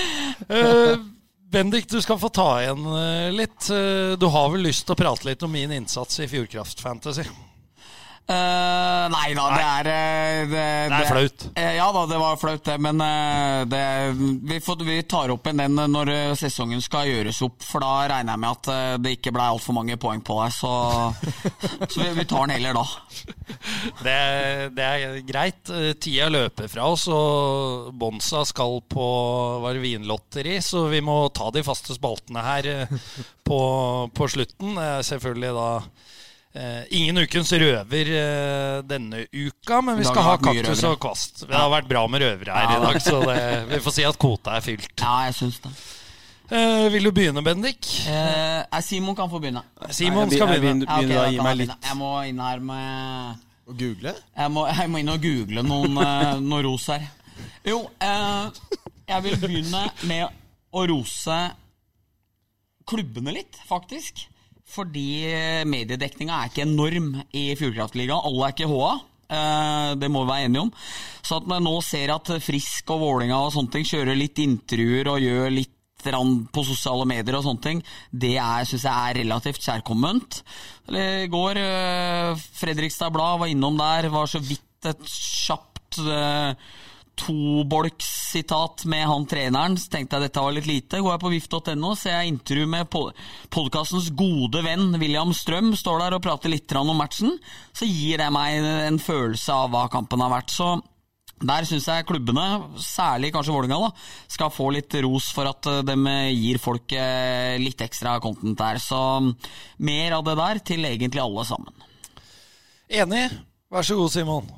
[0.52, 1.08] Uh,
[1.52, 3.70] Bendik, du skal få ta igjen eh, litt.
[3.72, 7.24] Eh, du har vel lyst til å prate litt om min innsats i Fjordkraft Fantasy?
[8.28, 11.44] Eh, nei da, det er eh, Det, Det er flaut.
[11.56, 12.76] Uh, ja da, det var flaut, det.
[12.84, 13.84] Men uh, det,
[14.44, 17.64] vi, får, vi tar opp igjen den når eh, sesongen skal gjøres opp.
[17.64, 20.56] For da regner jeg med at eh, det ikke ble altfor mange poeng på deg.
[20.58, 20.74] Så,
[21.94, 22.86] så vi, vi tar den heller da.
[24.04, 24.18] Det,
[24.76, 25.72] det er greit.
[25.72, 29.08] Eh, Tida løper fra oss, og Bonsa skal på
[29.64, 32.96] var vinlotteri, så vi må ta de faste spaltene her eh,
[33.48, 33.62] på,
[34.12, 34.76] på slutten.
[35.08, 36.16] Selvfølgelig da eh,
[36.90, 41.44] ingen ukens røver eh, denne uka, men vi skal ha kaktus og kvast.
[41.48, 42.78] Det har vært bra med røvere her Ja.
[42.78, 43.38] i dag, så det,
[43.74, 44.90] vi får si at kvota er fylt.
[45.02, 45.74] Ja, jeg synes det.
[46.48, 47.84] Uh, vil du begynne, Bendik?
[48.08, 49.66] Eh, eh, Simon kan få begynne.
[49.92, 50.88] Simon Jeg skal begynner- begynne.
[50.88, 51.88] Ja, ok, Begynn da da å gi meg jeg litt.
[51.90, 54.14] Jeg må inn her med Å google?
[54.38, 57.04] Jeg må, jeg må inn og google noen, eh, noe ros her.
[57.68, 58.48] Jo, uh,
[59.12, 60.30] jeg vil begynne med
[60.72, 61.40] å rose
[62.88, 64.28] klubbene litt, faktisk.
[64.68, 65.10] Fordi
[65.70, 68.26] mediedekninga er ikke enorm i Fjordkraftligaen.
[68.28, 68.90] Alle er ikke HA.
[69.28, 70.74] Eh, det må vi være enige om.
[71.26, 75.12] Så at man nå ser at Frisk og Vålinga og sånne ting kjører litt intervjuer
[75.12, 75.74] og gjør litt
[76.08, 77.80] på sosiale medier og sånne ting,
[78.14, 78.38] det
[78.70, 80.38] syns jeg er relativt kjærkomment.
[80.94, 86.00] I går, eh, Fredrikstad Blad var innom der, var så vidt et kjapt
[87.18, 89.78] eh, tobolkssitat med han treneren.
[89.78, 91.02] Så tenkte jeg dette var litt lite.
[91.02, 92.92] Går jeg på vift.no, ser jeg intervju med
[93.54, 95.74] podkastens gode venn William Strøm.
[95.76, 97.38] Står der og prater litt om matchen.
[97.74, 100.54] Så gir det meg en følelse av hva kampen har vært.
[100.54, 100.78] Så
[101.38, 102.46] der syns jeg klubbene,
[102.82, 103.92] særlig kanskje Vålerenga,
[104.28, 105.98] skal få litt ros for at de
[106.34, 108.82] gir folk eh, litt ekstra content der.
[108.82, 108.98] Så
[109.78, 111.86] mer av det der til egentlig alle sammen.
[112.90, 113.28] Enig.
[113.70, 114.57] Vær så god, Simon.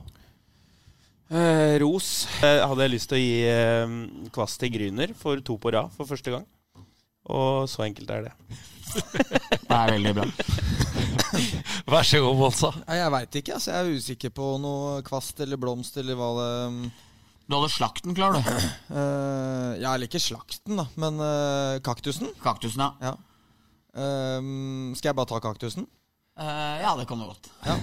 [1.29, 2.25] Eh, ros.
[2.41, 3.91] Eh, hadde jeg lyst til å gi eh,
[4.33, 6.47] kvast til Gryner for to på rad for første gang.
[7.29, 8.33] Og så enkelt er det.
[9.69, 10.25] det er veldig bra.
[11.93, 12.71] Vær så god, Monsa.
[12.97, 13.59] Jeg veit ikke.
[13.59, 16.49] Altså, jeg er usikker på noe kvast eller blomst eller hva det
[17.45, 18.49] Du hadde slakten klar, du.
[18.89, 22.33] Uh, ja, eller ikke slakten, da, men uh, kaktusen.
[22.41, 23.11] Kaktusen, ja.
[23.11, 23.15] ja.
[23.93, 25.85] Uh, skal jeg bare ta kaktusen?
[26.39, 27.53] Uh, ja, det kan du godt.
[27.67, 27.77] Ja.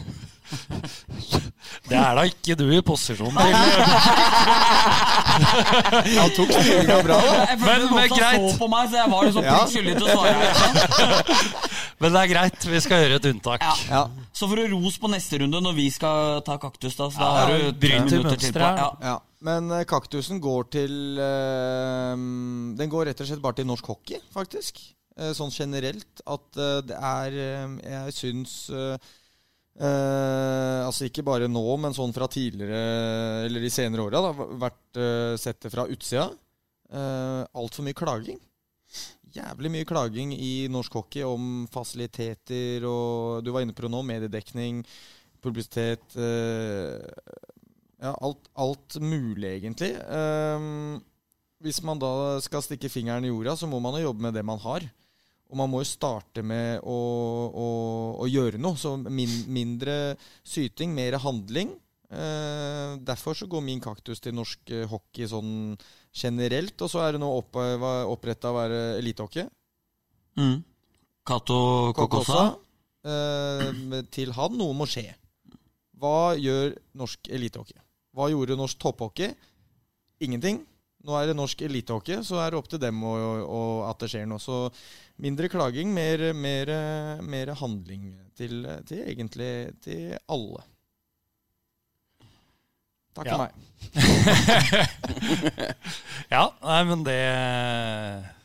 [1.90, 3.56] Det er da ikke du i posisjon til.
[6.16, 7.34] Han tok styringa bra, da.
[7.50, 8.46] Jeg følte men, men greit.
[8.46, 9.50] så på meg, så jeg var liksom ja.
[9.70, 10.34] skyldig til å svare.
[12.00, 12.60] men det er greit.
[12.72, 13.60] Vi skal gjøre et unntak.
[13.66, 13.74] Ja.
[13.92, 14.02] Ja.
[14.36, 16.94] Så får du ros på neste runde når vi skal ta kaktus.
[16.98, 18.60] Da, så da har du tre minutter til på.
[19.06, 19.16] Ja.
[19.46, 22.14] Men uh, kaktusen går til uh,
[22.78, 24.72] Den går rett og slett bare til norsk hockey, faktisk.
[25.16, 26.14] Uh, sånn generelt.
[26.26, 26.48] At
[26.88, 28.52] det er Jeg syns
[29.76, 34.22] Uh, altså ikke bare nå, men sånn fra tidligere Eller de senere åra.
[34.32, 36.30] Vært eh, sett det fra utsida.
[36.88, 38.38] Eh, Altfor mye klaging.
[39.36, 44.00] Jævlig mye klaging i norsk hockey om fasiliteter og Du var inne på det nå.
[44.06, 44.80] Mediedekning,
[45.44, 46.96] publisitet eh,
[48.00, 49.92] Ja, alt, alt, mulig, egentlig.
[51.64, 54.44] hvis man da skal stikke fingeren i jorda, så må man jo jobbe med det
[54.44, 54.84] man har.
[55.46, 56.96] Og man må jo starte med å,
[57.46, 57.66] å,
[58.22, 58.78] å gjøre noe.
[58.80, 61.70] Så min, mindre syting, mer handling.
[62.06, 65.76] Eh, derfor så går min kaktus til norsk eh, hockey sånn
[66.14, 66.74] generelt.
[66.82, 67.58] Og så er det nå opp,
[68.10, 69.46] oppretta å være elitehockey.
[70.40, 70.58] Mm.
[71.26, 71.58] Cato
[71.96, 72.48] Kokosa.
[73.06, 75.08] Eh, til han noe må skje.
[75.96, 77.78] Hva gjør norsk elitehockey?
[78.16, 79.30] Hva gjorde norsk topphockey?
[80.26, 80.64] Ingenting.
[81.06, 84.08] Nå er det norsk elitehockey, så er det opp til dem og, og, at det
[84.10, 84.42] skjer noe.
[84.42, 84.64] Så
[85.22, 86.72] mindre klaging, mer, mer,
[87.22, 89.52] mer handling til, til, egentlig
[89.84, 90.64] til alle.
[93.16, 93.36] Takk ja.
[93.36, 93.54] for meg.
[96.34, 97.20] ja, nei, men det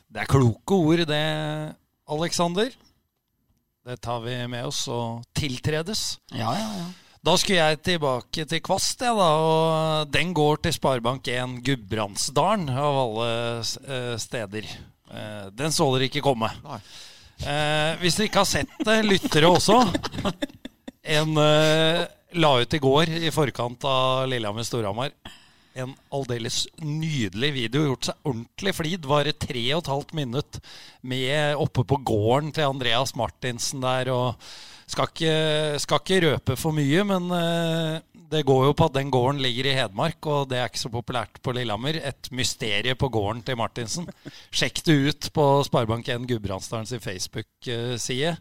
[0.06, 1.22] Det er kloke ord, det,
[2.14, 2.72] Aleksander.
[3.82, 6.20] Det tar vi med oss og tiltredes.
[6.30, 6.90] Ja, ja, ja.
[7.22, 12.98] Da skulle jeg tilbake til Kvast, jeg, da, og den går til Sparebank1 Gudbrandsdalen, av
[13.04, 13.28] alle
[13.62, 14.66] eh, steder.
[15.54, 16.48] Den så dere ikke komme.
[16.66, 19.76] Eh, hvis dere ikke har sett det, lyttere også
[21.20, 25.10] En la ut i går, i forkant av Lillehammer-Storhamar,
[25.78, 27.86] en aldeles nydelig video.
[27.90, 29.08] Gjort seg ordentlig flid.
[29.08, 30.60] Varer tre og et halvt minutt
[31.06, 34.12] med oppe på gården til Andreas Martinsen der.
[34.12, 34.36] og
[34.92, 35.36] skal ikke,
[35.80, 38.00] skal ikke røpe for mye, men uh,
[38.32, 40.92] det går jo på at den gården ligger i Hedmark, og det er ikke så
[40.92, 41.98] populært på Lillehammer.
[42.02, 44.08] Et mysterium på gården til Martinsen.
[44.50, 48.36] Sjekk det ut på Sparebank1 Gudbrandsdalens Facebook-side.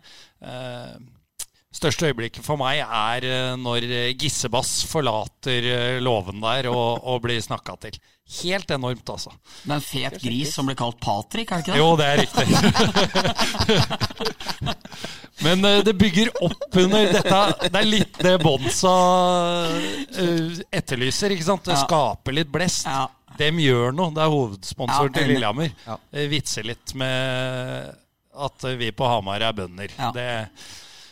[1.72, 3.80] Største øyeblikket for meg er uh, når
[4.20, 5.62] Gissebass forlater
[6.04, 7.96] låven der og, og blir snakka til.
[8.42, 9.32] Helt enormt, altså.
[9.64, 11.80] Det er en fet gris som blir kalt Patrick, er det ikke det?
[11.80, 12.48] Jo, det er riktig.
[15.46, 17.40] Men det bygger opp under dette.
[17.66, 18.92] Det er litt det Bonsa
[20.70, 21.32] etterlyser.
[21.34, 21.66] ikke sant?
[21.66, 22.86] Det skaper litt blest.
[22.88, 23.08] Ja.
[23.40, 24.12] Dem gjør noe.
[24.14, 25.70] Det er hovedsponsoren til Lillehammer.
[25.88, 25.96] Ja.
[26.32, 27.16] Vitser litt med
[28.32, 29.90] at vi på Hamar er bønder.
[30.16, 30.28] Det,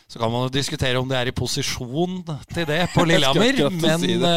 [0.10, 4.02] så kan man jo diskutere om det er i posisjon til det på Lillehammer, men
[4.02, 4.36] si det.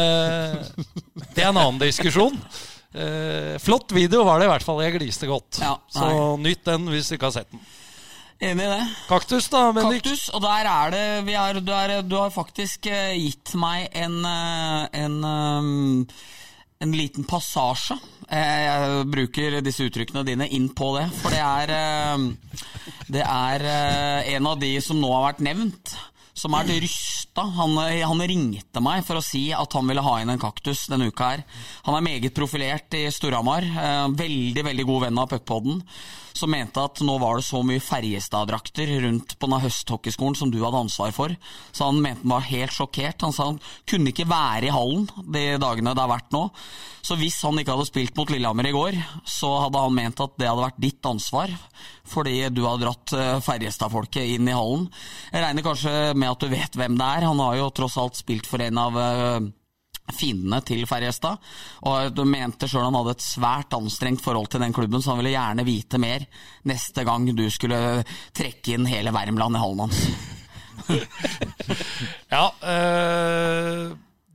[1.33, 1.41] det.
[1.41, 2.37] er en annen diskusjon.
[3.63, 4.83] flott video var det i hvert fall.
[4.85, 5.57] Jeg gliste godt.
[5.89, 7.63] så nytt den hvis du ikke har sett den.
[8.43, 8.83] Enig i det.
[9.07, 10.03] Kaktus, da, Bendik?
[10.03, 14.17] Kaktus, og der er det er, du, er, du, har faktisk uh, gitt meg en,
[14.25, 16.07] uh, en, um,
[16.83, 17.97] en liten passasje.
[18.27, 22.23] Jeg, jeg, bruker disse uttrykkene dine inn på det, for det er uh,
[23.11, 23.65] Det er
[24.37, 25.93] en av de som nå har vært nevnt,
[26.33, 27.43] som er rysta.
[27.59, 31.11] Han, han, ringte meg for å si at han ville ha inn en kaktus denne
[31.11, 31.45] uka her.
[31.85, 33.67] Han er meget profilert i Storhamar.
[34.17, 35.83] veldig, veldig god venn av puckpodden.
[36.37, 40.59] Som mente at nå var det så mye Ferjestad-drakter rundt på denne høsthockeyskolen som du
[40.63, 41.35] hadde ansvar for.
[41.71, 43.21] Så han mente han var helt sjokkert.
[43.25, 46.47] Han sa han kunne ikke være i hallen de dagene det har vært nå.
[47.03, 50.37] Så hvis han ikke hadde spilt mot Lillehammer i går, så hadde han ment at
[50.39, 51.51] det hadde vært ditt ansvar.
[52.07, 54.87] Fordi du har dratt eh, Ferjestad-folket inn i hallen.
[55.33, 57.27] Jeg regner kanskje med at du vet hvem det er.
[57.27, 59.51] Han har jo tross alt spilt for en av eh,
[60.11, 61.41] fiendene til Ferjestad.
[61.87, 65.23] Og du mente sjøl han hadde et svært anstrengt forhold til den klubben, så han
[65.23, 66.25] ville gjerne vite mer
[66.69, 68.03] neste gang du skulle
[68.35, 70.07] trekke inn hele Värmland i hallen hans.
[72.33, 73.93] Ja, øh,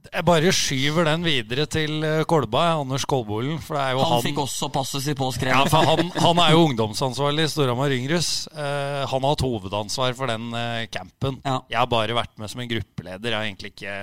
[0.09, 3.59] jeg bare skyver den videre til eh, Kolba, Anders Kolbolen.
[3.61, 5.73] For det er jo Han han, fikk også passet sitt ja, påskrevet.
[5.73, 8.31] for han, han er jo ungdomsansvarlig i Storhamar Yngrus.
[8.55, 11.41] Uh, han har hatt hovedansvar for den uh, campen.
[11.45, 11.59] Ja.
[11.69, 13.35] Jeg har bare vært med som en gruppeleder.
[13.35, 13.99] Jeg har egentlig ikke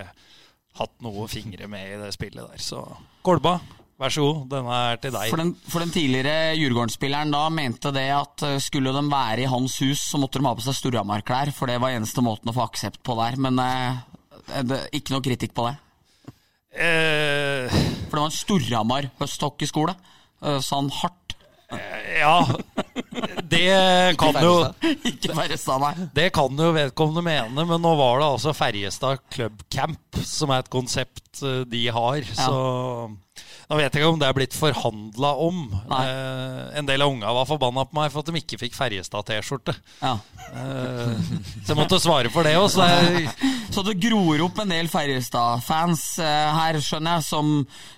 [0.80, 2.62] hatt noe fingre med i det spillet der.
[2.62, 2.82] Så
[3.26, 3.58] Kolba,
[4.02, 4.42] vær så god.
[4.52, 5.30] Denne er til deg.
[5.32, 9.50] For den, for den tidligere Djurgården-spilleren da mente det at eh, skulle de være i
[9.52, 12.56] hans hus, så måtte de ha på seg Storhamar-klær, for det var eneste måten å
[12.56, 13.40] få aksept på der.
[13.42, 14.04] Men eh,
[14.68, 15.76] det, ikke noe kritikk på det.
[16.76, 19.96] Eh, For det var en Storhamar høsthockeyskole,
[20.44, 21.25] eh, sa han hardt.
[22.20, 22.36] Ja,
[23.50, 24.54] det kan jo
[25.12, 26.08] Ikke Ferjestad, nei.
[26.16, 30.64] Det kan jo vedkommende mene, men nå var det altså Ferjestad Club Camp, som er
[30.64, 32.28] et konsept eh, de har.
[32.38, 32.60] Så
[33.66, 35.64] nå vet jeg ikke om det er blitt forhandla om.
[35.98, 39.74] Eh, en del av unga var forbanna på meg for at de ikke fikk Ferjestad-T-skjorte.
[40.04, 40.14] Ja.
[40.54, 41.16] Eh,
[41.64, 42.70] så jeg måtte svare for det òg.
[42.76, 43.26] Så er,
[43.74, 47.56] Så det gror opp en del Ferjestad-fans eh, her, skjønner jeg, som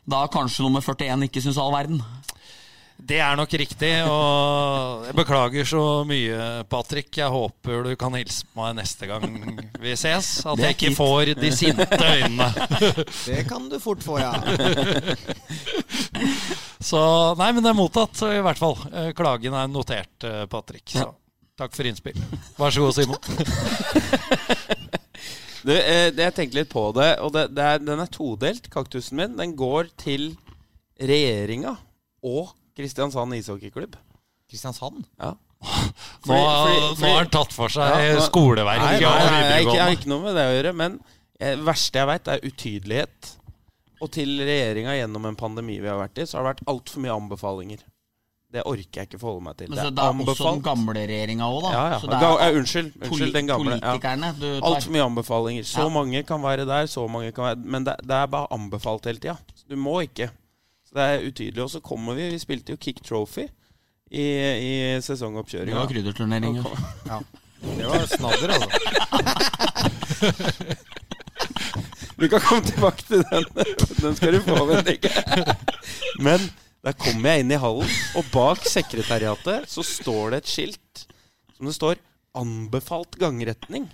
[0.07, 1.99] da kanskje nummer 41 ikke syns all verden.
[2.97, 3.91] Det er nok riktig.
[4.09, 7.11] Og jeg beklager så mye, Patrick.
[7.19, 9.27] Jeg håper du kan hilse på meg neste gang
[9.81, 10.31] vi ses.
[10.49, 12.49] At jeg ikke får de sinte øynene.
[13.27, 14.33] Det kan du fort få, ja.
[16.87, 16.99] Så
[17.37, 18.75] nei, men det er mottatt, i hvert fall.
[18.91, 20.85] Eh, Klagen er notert, eh, Patrick.
[20.93, 21.09] Så
[21.57, 22.17] takk for innspill.
[22.57, 23.21] Vær så god, Simon.
[25.67, 29.17] Du, eh, jeg tenkte litt på det, og det, det er, den er todelt, kaktusen
[29.19, 29.33] min.
[29.35, 30.29] Den går til
[30.95, 31.73] regjeringa
[32.23, 33.97] og Kristiansand ishockeyklubb.
[34.51, 35.03] Kristiansand?
[35.17, 35.33] Ja.
[36.29, 40.09] Nå, har han tatt for seg Ja, skoleverket Nei, nei, og nei, jeg, har ikke,
[40.11, 40.73] noe med det å gjøre.
[40.77, 40.99] Men
[41.41, 43.35] det verste jeg veit, er utydelighet.
[43.97, 47.03] Og til regjeringa gjennom en pandemi vi har vært i, så har det vært altfor
[47.05, 47.85] mye anbefalinger.
[48.53, 49.71] Det orker jeg ikke forholde meg til.
[49.73, 51.71] Men så det er også den gamle regjeringa òg, da.
[51.73, 51.97] Ja, ja.
[51.99, 52.91] Det er ja, unnskyld.
[53.01, 53.79] Unnskyld, den gamle.
[53.81, 53.95] Ja.
[54.69, 55.67] Altfor mye anbefalinger.
[55.67, 59.09] Så mange kan være der, så mange kan være Men det, det er bare anbefalt
[59.09, 59.35] hele tida.
[59.67, 60.29] Du må ikke.
[60.87, 61.63] Så det er utydelig.
[61.63, 63.47] Og så kommer vi Vi spilte jo Kick Trophy
[64.07, 66.55] i, i Det var krydderturnering.
[67.07, 67.21] ja.
[67.57, 68.69] Det var snadder, altså.
[72.17, 73.43] Du kan komme tilbake til den.
[74.01, 75.05] Den skal du få, Bendik.
[76.23, 76.39] Men
[76.85, 81.03] der kommer jeg inn i hallen, og bak sekretariatet så står det et skilt
[81.57, 81.95] som det står
[82.37, 83.87] 'Anbefalt gangretning'.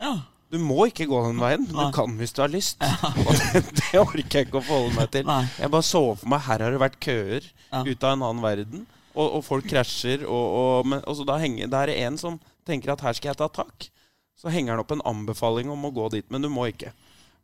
[0.00, 0.14] Ja.
[0.48, 1.64] Du må ikke gå den veien.
[1.68, 1.88] Du Nei.
[1.90, 2.78] Du kan hvis du har lyst.
[3.26, 5.26] Og det, det orker jeg ikke å forholde meg til.
[5.28, 5.42] Nei.
[5.60, 7.82] Jeg bare så for meg her har det vært køer Ja.
[7.84, 8.86] ut av en annen verden.
[9.18, 10.24] Og, og folk krasjer.
[10.24, 12.38] Og, og, men, og så da henger, det er en som
[12.68, 13.90] tenker at her skal jeg ta tak.
[14.38, 16.94] Så henger han opp en anbefaling om å gå dit, men du må ikke.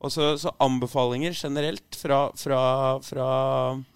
[0.05, 2.61] Og så, så anbefalinger generelt fra, fra,
[3.05, 3.27] fra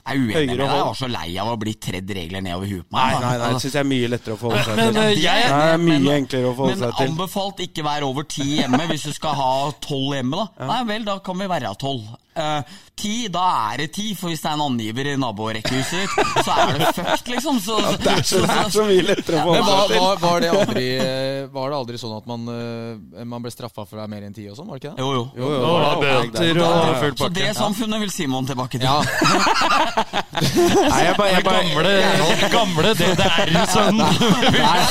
[0.09, 0.67] er uenig med deg.
[0.69, 3.13] Jeg var så lei av å bli tredd regler nedover huet på meg.
[3.13, 5.23] Nei, nei, nei, det syns jeg er mye lettere å forholde seg Men til.
[5.25, 7.09] jeg, Det er mye men- enklere å forholde Men seg til.
[7.09, 9.51] Men anbefalt ikke være over ti hjemme hvis du skal ha
[9.85, 10.67] tolv hjemme, da.
[10.73, 12.09] Nei vel, da kan vi være tolv.
[12.39, 12.63] Eh,
[12.95, 16.13] ti, da er det ti, for hvis det er en angiver i naborekkehuset
[16.47, 17.57] så er det fucked, liksom.
[17.65, 20.05] Så, Det er så, det er så mye lettere å Men forholde var, seg til.
[20.05, 23.83] var, var, det aldri, eh, var det aldri sånn at man, eh, man ble straffa
[23.89, 24.69] for å være mer enn ti og sånn?
[24.71, 25.03] Var det ikke det?
[25.03, 25.25] Jo, jo.
[25.35, 25.59] Jo, jo, jo.
[25.59, 27.59] det var- bøter og full Så det pakke.
[27.59, 28.87] samfunnet vil Simon tilbake til.
[28.87, 29.03] Ja,
[29.99, 34.09] Nei, jeg bare, jeg bare, Gamle, gamle DDR-sønnen.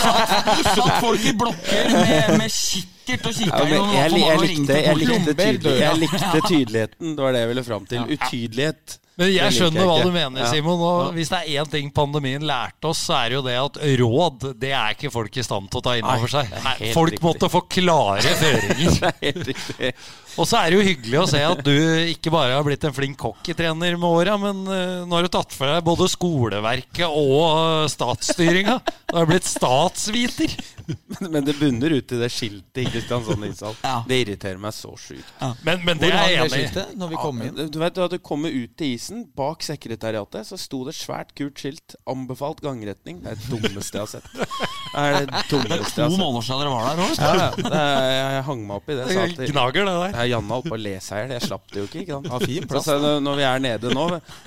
[0.01, 5.33] Satt, folk i blokker med, med kikkert og kikka Ja, jeg, jeg, likte, jeg, likte
[5.33, 7.17] tydelig, jeg likte tydeligheten.
[7.17, 8.07] Det var det jeg ville fram til.
[8.17, 8.97] Utydelighet.
[9.17, 10.81] Men jeg skjønner jeg hva du mener, Simon.
[10.85, 13.79] Og hvis det er én ting pandemien lærte oss, så er det jo det at
[14.03, 16.51] råd det er ikke folk i stand til å ta inn over seg.
[16.67, 17.25] Nei, folk riktig.
[17.25, 18.93] måtte få klare føringer.
[18.97, 19.91] Det er helt riktig.
[20.37, 21.73] Og så er det jo hyggelig å se at du
[22.13, 25.53] ikke bare har blitt en flink hockeytrener med åra, men eh, nå har du tatt
[25.55, 28.77] for deg både skoleverket og eh, statsstyringa.
[29.07, 30.53] Du har blitt statsviter.
[30.87, 33.73] Men, men det bunner ut i det skiltet i Kristiansand ishall.
[33.83, 33.97] Ja.
[34.07, 35.27] Det irriterer meg så sjukt.
[35.65, 36.53] Men, men det Hvor er jeg det enig i.
[36.61, 37.59] skiltet når vi kom inn?
[37.73, 41.59] Du vet at du kommer ut til isen, bak sekretariatet, så sto det svært kult
[41.59, 43.19] skilt 'Anbefalt gangretning'.
[43.25, 44.31] Det er det dummeste jeg har sett.
[44.37, 46.21] Det er det dummeste jeg har sett.
[46.21, 47.19] måneder siden dere var der òg.
[47.19, 47.49] Ja, ja.
[47.67, 47.83] Det
[48.15, 49.09] jeg hang meg opp i det.
[49.11, 50.17] Sa Gnager, det der.
[50.27, 50.81] Ja, Janne oppe på å
[51.15, 51.33] her.
[51.37, 52.03] Jeg slapp det jo ikke.
[52.03, 52.29] ikke sant?
[52.51, 54.05] Ja, plass, Så, når vi er nede nå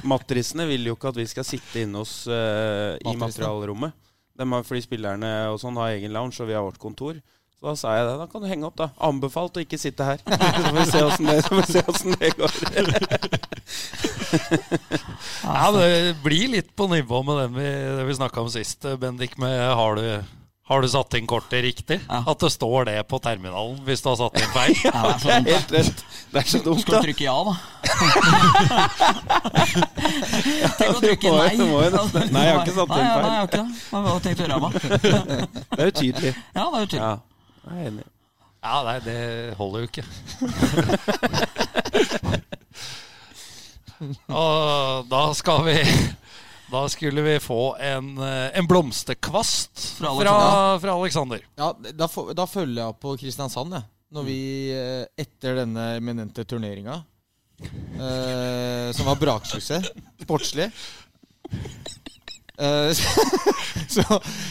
[0.08, 3.96] Matrisene vil jo ikke at vi skal sitte inne hos uh, i materialrommet.
[4.40, 7.18] har, fordi spillerne og sånn har egen lounge, og vi har vårt kontor.
[7.60, 8.14] Så da sa jeg det.
[8.22, 8.86] Da kan du henge opp, da.
[9.04, 10.22] Anbefalt å ikke sitte her.
[10.24, 10.30] Så
[10.64, 12.52] får vi se åssen det, det går.
[15.44, 17.68] Ja, Det blir litt på nivå med den vi,
[17.98, 19.36] det vi snakka om sist, Bendik.
[19.40, 20.06] Med har du,
[20.70, 21.98] har du satt inn kortet riktig?
[22.06, 22.20] Ja.
[22.30, 24.74] At det står det på terminalen hvis du har satt inn feil?
[24.86, 25.50] Ja, det er så Det dumt, da.
[25.50, 25.98] helt rett.
[26.30, 27.54] Det er så dumt, Skal du trykke ja, da?
[30.78, 31.50] Tenk å trykke jo- nei.
[31.58, 31.66] jo
[32.30, 33.02] Nei, jeg har ikke satt inn feil.
[33.02, 33.66] Nei, jeg har ikke det.
[33.90, 34.72] Har tenkt å gjøre, meg.
[35.74, 36.32] Det er utydelig.
[36.54, 37.02] Ja, det er jo tydelig.
[37.02, 37.18] Ja,
[37.66, 38.06] jeg er enig.
[38.60, 40.04] Ja, nei, det holder jo ikke.
[44.28, 45.76] Og da skal vi
[46.70, 50.78] Da skulle vi få en, eh, en blomsterkvast Fra fra, Alexander.
[50.78, 51.40] fra Alexander.
[51.56, 53.88] Ja, da, da følger jeg på Kristiansand, jeg.
[54.14, 54.38] Når vi
[54.74, 57.00] eh, etter denne eminente turneringa,
[57.62, 59.90] eh, som var braksuksess
[60.22, 60.70] sportslig
[62.56, 62.92] eh,
[63.94, 64.04] så,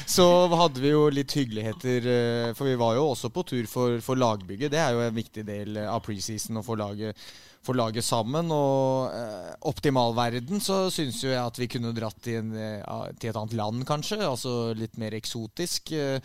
[0.07, 0.27] så
[0.59, 4.19] hadde vi jo litt hyggeligheter, eh, for vi var jo også på tur for, for
[4.19, 4.71] lagbygget.
[4.75, 7.17] Det er jo en viktig del av preseason å få laget,
[7.65, 8.49] få laget sammen.
[8.53, 13.31] Og eh, optimalverden så syns jo jeg at vi kunne dratt til, en, eh, til
[13.31, 14.21] et annet land, kanskje.
[14.25, 15.93] Altså litt mer eksotisk.
[15.97, 16.19] eh,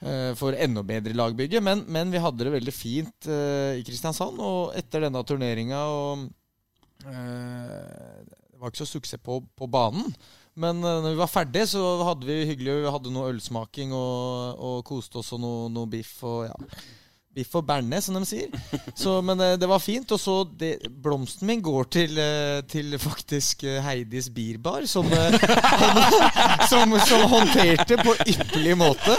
[0.00, 1.62] eh, for enda bedre lagbygge.
[1.64, 4.40] Men, men vi hadde det veldig fint eh, i Kristiansand.
[4.40, 6.28] Og etter denne turneringa og
[7.06, 10.14] eh, Det var ikke så suksess på, på banen.
[10.60, 14.80] Men når vi var ferdige, så hadde vi hyggelig Vi hadde noe ølsmaking og, og
[14.84, 16.56] koste oss og noe, noe biff og ja.
[17.34, 18.50] Biff og bearnés, som de sier.
[18.98, 20.10] Så, men eh, det var fint.
[20.10, 25.06] Og så det, Blomsten min går til, eh, til faktisk eh, Heidis Bierbar, som,
[26.72, 29.18] som, som håndterte på ypperlig måte.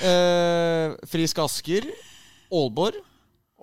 [0.00, 1.90] Eh, Frisk Asker,
[2.50, 3.02] Aalborg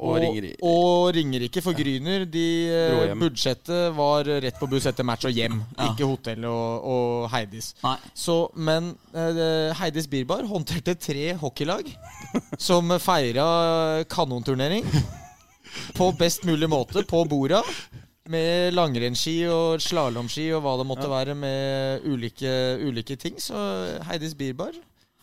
[0.01, 0.57] Og Ringerike.
[0.65, 2.25] og Ringerike for Gryner.
[2.25, 5.59] De, eh, budsjettet var rett på buss etter match og hjem.
[5.77, 5.91] Ja.
[5.91, 7.73] Ikke hotell og, og Heidis.
[8.17, 11.91] Så, men uh, Heidis Birbar håndterte tre hockeylag
[12.57, 14.87] som feira kanonturnering
[15.97, 17.61] på best mulig måte på borda.
[18.31, 23.37] Med langrennsski og slalåmski og hva det måtte være med ulike, ulike ting.
[23.41, 23.57] Så
[24.07, 24.73] Heidis Birbar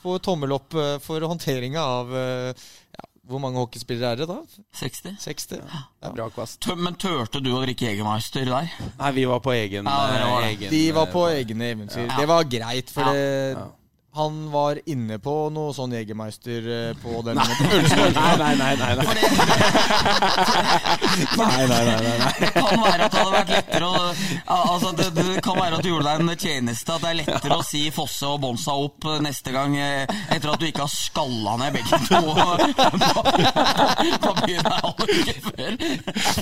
[0.02, 2.52] får tommel opp eh, for håndteringa av ja,
[3.28, 4.38] Hvor mange hockeyspillere er det da?
[4.80, 5.16] 60.
[5.20, 5.48] 60?
[5.48, 5.58] Det
[6.08, 6.64] er bra kvast.
[6.80, 8.70] Men turte du å drikke Jegermeister der?
[8.98, 10.46] Nei, vi var på egen, Ja, var det.
[10.46, 12.06] eh, egen De var på eh, egne eventyr.
[12.06, 12.16] Ja.
[12.16, 13.12] Det var greit, for Ja.
[13.12, 13.66] det, Ja.
[14.18, 17.46] Han var inne på noe sånn Jegermeister eh, på den Nei,
[18.38, 18.74] nei, nei.
[18.76, 18.96] nei, nei.
[21.38, 22.32] nei, nei, nei, nei, nei.
[22.38, 23.90] Det kan være at det hadde vært lettere å
[24.58, 26.94] altså det, det kan være at du gjorde deg en tjeneste.
[26.96, 30.02] At det er lettere å si Fosse og Bonsa opp eh, neste gang eh,
[30.34, 32.20] etter at du ikke har skalla ned begge to
[34.18, 35.70] på byen her alle uker før.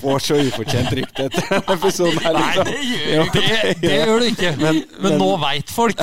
[0.00, 2.66] Får så ufortjent rykte etter denne episoden her, Nei, liksom.
[2.66, 3.46] det gjør du ikke.
[3.66, 4.50] Det, det gjør du ikke.
[4.62, 6.00] Men, men- nå veit folk.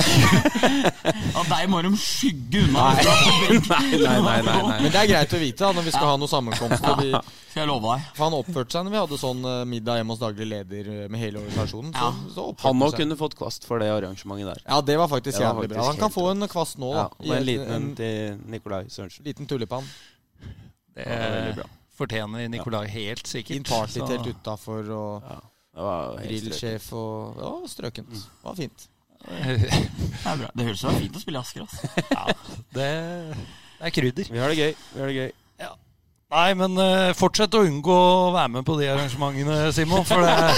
[1.34, 2.84] Og deg må de skygge unna.
[2.94, 4.78] Nei, nei, nei, nei, nei.
[4.82, 6.84] Men det er greit å vite da, når vi skal ha noe sammenkomst.
[6.90, 7.10] og Vi,
[7.50, 8.06] Skal jeg love deg.
[8.16, 11.04] for han oppførte seg når vi hadde sånn eh, middag hjemme hos daglig leder eh,
[11.12, 11.92] med hele organisasjonen.
[11.94, 12.32] Så, Ja.
[12.34, 14.62] så Han òg kunne fått kvast for det arrangementet der.
[14.66, 15.86] Ja, det var faktisk Det var jævlig faktisk bra.
[15.92, 17.24] Han kan få en kvast nå, Ja, da.
[17.28, 19.24] og en liten en til Nikolai Sørensen.
[19.28, 19.84] liten tulipan.
[20.94, 21.68] Det var veldig bra.
[21.98, 23.56] fortjener Nikolai helt sikkert.
[23.62, 25.22] Inpartitelt utafor og
[25.74, 25.92] Ja,
[26.22, 28.10] grillsjef og Ja, strøkent.
[28.14, 28.88] Det var fint.
[29.24, 30.50] Det er bra.
[30.54, 31.64] Det høres ut som det er fint å spille i Asker.
[31.64, 32.04] Altså.
[32.10, 32.26] Ja,
[32.76, 32.90] det,
[33.78, 34.30] det er krydder.
[34.30, 34.76] Vi har det gøy.
[34.94, 35.32] Vi har det gøy.
[36.34, 40.02] Nei, men uh, fortsett å unngå å være med på de arrangementene, Simon.
[40.08, 40.56] For det er,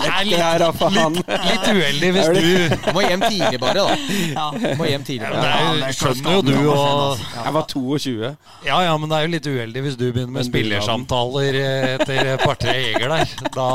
[0.00, 4.46] det er litt, litt, litt uheldig hvis du Du må hjem tidlig, bare, da.
[4.54, 5.42] Du må hjem tidlig ja, bare.
[5.42, 8.32] det er Ja, det er Skjønner jo du og Jeg var 22.
[8.70, 12.46] Ja ja, men det er jo litt uheldig hvis du begynner med spillersamtaler etter et
[12.46, 13.36] par-tre jeger der.
[13.58, 13.68] Da,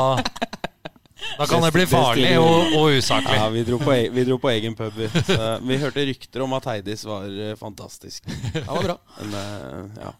[1.38, 3.36] da kan det bli farlig og, og usaklig.
[3.36, 4.96] Ja, vi dro, på, e- vi dro på egen pub.
[4.96, 5.78] vi.
[5.82, 8.24] Hørte rykter om at Heidis var eh, fantastisk.
[8.54, 8.96] Det var bra.
[9.20, 10.12] Men eh, ja.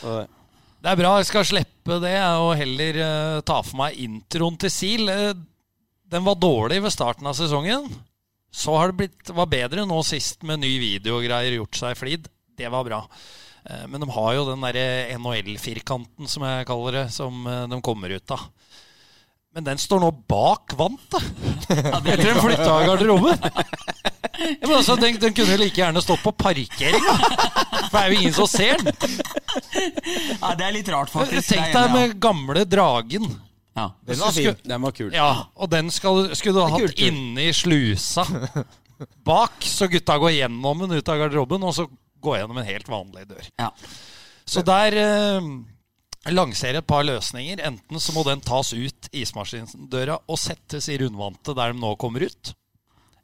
[0.00, 0.16] Så,
[0.84, 4.72] Det er bra, jeg skal slippe det og heller uh, ta for meg introen til
[4.72, 5.08] SIL.
[6.12, 7.88] Den var dårlig ved starten av sesongen.
[8.54, 11.96] Så har det blitt, var bedre nå sist med ny video og greier, gjort seg
[11.98, 12.28] flid.
[12.54, 13.00] Det var bra.
[13.64, 17.80] Uh, men de har jo den derre NHL-firkanten, som jeg kaller det, som uh, de
[17.82, 18.44] kommer ut av.
[19.54, 21.20] Men den står nå bak vant, da.
[21.70, 23.38] Ja, Etter en flytta av garderoben.
[24.34, 27.14] Ja, men altså, den, den kunne like gjerne stått på parkeringa!
[27.86, 29.12] For det er jo ingen som ser den.
[30.40, 31.52] Ja, det er litt rart, faktisk.
[31.52, 33.28] Tenk deg med gamle Dragen.
[33.78, 33.86] ja.
[34.08, 34.56] Den var fin.
[34.64, 35.12] den var kul.
[35.14, 38.26] Ja, og den skal, skulle du ha hatt inni inne i slusa
[39.26, 41.86] bak, så gutta går gjennom den ut av garderoben, og så
[42.24, 43.48] går gjennom en helt vanlig dør.
[43.60, 43.70] Ja.
[44.44, 45.48] Så der eh,
[46.32, 47.60] lanserer et par løsninger.
[47.66, 52.24] Enten så må den tas ut ismaskindøra og settes i rundvantet der de nå kommer
[52.24, 52.54] ut.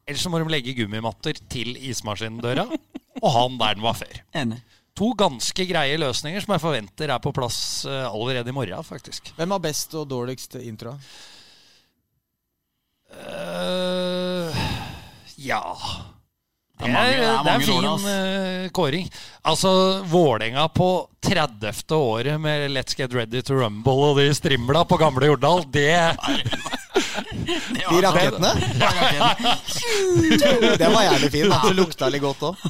[0.06, 2.66] Eller så må de legge gummimatter til ismaskindøra
[3.22, 4.22] og ha den der den var før.
[4.36, 4.60] Enig.
[4.98, 9.30] To ganske greie løsninger som jeg forventer er på plass eh, allerede i morgen, faktisk.
[9.38, 10.96] Hvem har best og dårligst intro?
[13.10, 14.54] Uh,
[15.40, 15.62] ja
[16.80, 19.10] Det er mange- det er det er en fin eh, kåring.
[19.44, 20.90] Altså, Vålerenga på
[21.22, 21.72] 30.
[21.96, 25.90] året med Let's Get Ready to Rumble og de strimla på gamle Jordal, det
[27.90, 28.50] De rakettene?
[30.78, 31.50] Den var jævlig fin.
[31.50, 32.56] Det lukta litt godt òg.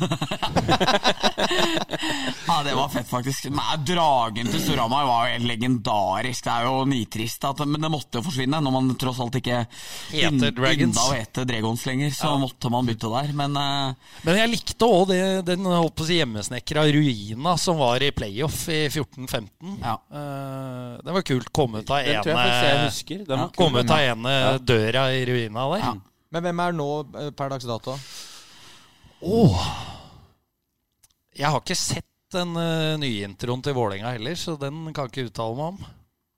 [2.47, 3.48] Ja, det var fett, faktisk.
[3.55, 6.44] Nei, Dragen til Storhamar var jo helt legendarisk.
[6.47, 9.62] Det er jo nitrist, at, men det måtte jo forsvinne når man tross alt ikke
[10.10, 10.90] Heter Dragons.
[10.90, 12.12] Ynda å hete Dragons lenger.
[12.14, 13.32] Så måtte man bytte der.
[13.36, 14.16] Men uh...
[14.26, 15.14] Men jeg likte òg
[15.47, 19.76] den holdt på å si hjemmesnekra ruina som var i playoff i 14-15.
[19.82, 19.97] Ja.
[20.10, 21.52] Uh, det var kult.
[21.55, 22.38] Komme ut av ene,
[22.86, 23.24] husker.
[23.26, 23.60] Den var kul.
[23.62, 25.85] komme ut av ene døra i ruina der.
[25.85, 25.95] Ja.
[26.31, 27.97] Men hvem er nå eh, per dags dato?
[29.20, 29.65] Åh.
[31.41, 35.12] Jeg har ikke sett den uh, nye introen til Vålerenga heller, så den kan jeg
[35.12, 35.81] ikke uttale meg om.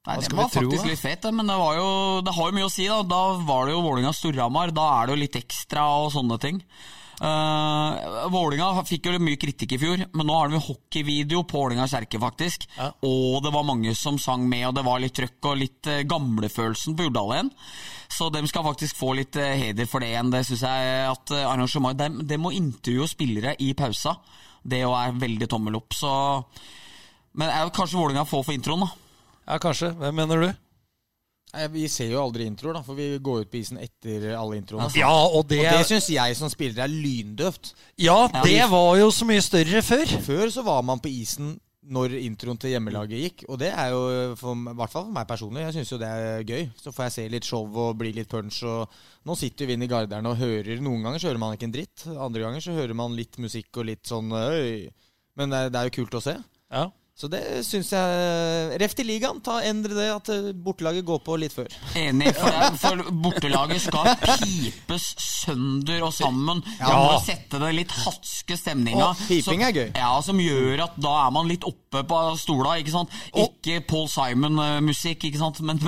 [0.03, 0.91] Nei, Den det var tro, faktisk da?
[0.91, 1.91] litt fet, men det, var jo,
[2.27, 2.89] det har jo mye å si.
[2.91, 4.73] Da Da var det jo Vålerenga-Storhamar.
[4.75, 6.59] Da er det jo litt ekstra og sånne ting.
[7.23, 11.87] Uh, Vålinga fikk jo mye kritikk i fjor, men nå har de hockeyvideo på Vålinga
[11.87, 12.67] kjerke, faktisk.
[12.75, 12.89] Ja.
[13.07, 16.01] Og det var mange som sang med, og det var litt trøkk og litt uh,
[16.09, 17.53] gamlefølelsen på Jordal igjen.
[18.13, 20.35] Så de skal faktisk få litt uh, heder for det igjen.
[20.35, 24.17] Det syns jeg at uh, arrangement de, de må intervjue spillere i pausa.
[24.63, 26.11] Det jo er veldig tommel opp, så
[27.39, 28.91] Men jeg, kanskje Vålinga får for introen, da.
[29.47, 29.95] Ja, kanskje.
[29.99, 30.51] Hvem mener du?
[31.53, 34.57] Nei, Vi ser jo aldri introer, da, for vi går ut på isen etter alle
[34.57, 34.89] introene.
[34.97, 37.75] Ja, og det, Og det syns jeg som spiller er lyndøvt.
[38.01, 40.07] ja, det var jo så mye større før.
[40.25, 44.35] Før så var man på isen når introen til hjemmelaget gikk, og det er jo
[44.39, 45.65] for, i hvert fall for meg personlig.
[45.67, 46.69] Jeg syns jo det er gøy.
[46.79, 48.61] Så får jeg se litt show og bli litt punch.
[48.63, 48.89] Og
[49.27, 51.75] nå sitter vi inne i garderen og hører Noen ganger så hører man ikke en
[51.75, 52.07] dritt.
[52.15, 54.89] Andre ganger så hører man litt musikk og litt sånn øy.
[55.37, 56.37] Men det, er- det er jo kult å se.
[56.73, 56.87] Ja.
[57.13, 59.43] Så det syns jeg Ref til ligaen.
[59.45, 61.69] Ta Endre det at eh, bortelaget går på litt før.
[62.01, 66.63] Enig, for, det- for bortelaget skal pipes sønder og sammen.
[66.81, 66.89] Ja.
[66.89, 69.11] For å sette det litt hatske stemninga.
[69.13, 69.87] Og piping er gøy.
[70.01, 72.79] Ja, Som gjør at da er man litt oppe på stola.
[72.81, 73.13] ikke sant?
[73.37, 75.61] Ikke Paul Simon-musikk, ikke sant?
[75.69, 75.79] men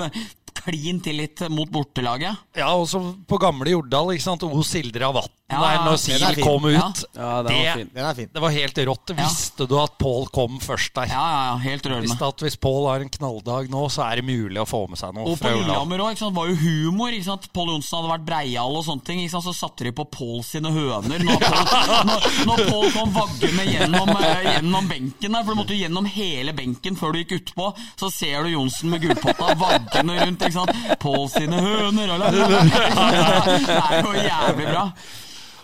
[0.55, 2.37] klin til litt mot bortelaget.
[2.55, 4.45] Ja, og så på gamle Jordal, ikke sant.
[4.47, 6.73] O Sildre av vann Ja, der når Sil kom ut.
[7.13, 8.25] Ja, Det- var er.
[8.33, 9.09] Det var helt rått.
[9.13, 9.27] Ja.
[9.27, 11.05] Visste du at Pål kom først der?
[11.05, 12.07] Ja, ja, ja, helt rørende.
[12.09, 14.97] Visste at hvis Pål har en knalldag nå, så er det mulig å få med
[14.97, 15.51] seg noe Og på.
[15.53, 17.09] Lillehammer òg, var jo humor.
[17.13, 17.45] ikke sant?
[17.53, 19.19] Pål Johnsen hadde vært breial og sånne ting.
[19.21, 19.43] ikke sant?
[19.45, 21.19] Så satte de på Pål sine høner.
[21.21, 26.53] Når Pål, kom vaggende gjennom, eh, gjennom benken der, for du måtte jo gjennom hele
[26.57, 27.69] benken før du gikk utpå,
[28.01, 30.41] så ser du Johnsen med gullpotta vaggende rundt.
[30.41, 30.97] ikke sant?
[30.99, 32.31] Pål sine høner la.
[32.33, 34.89] Det er jo jævlig bra.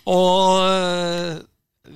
[0.10, 1.40] Og øh,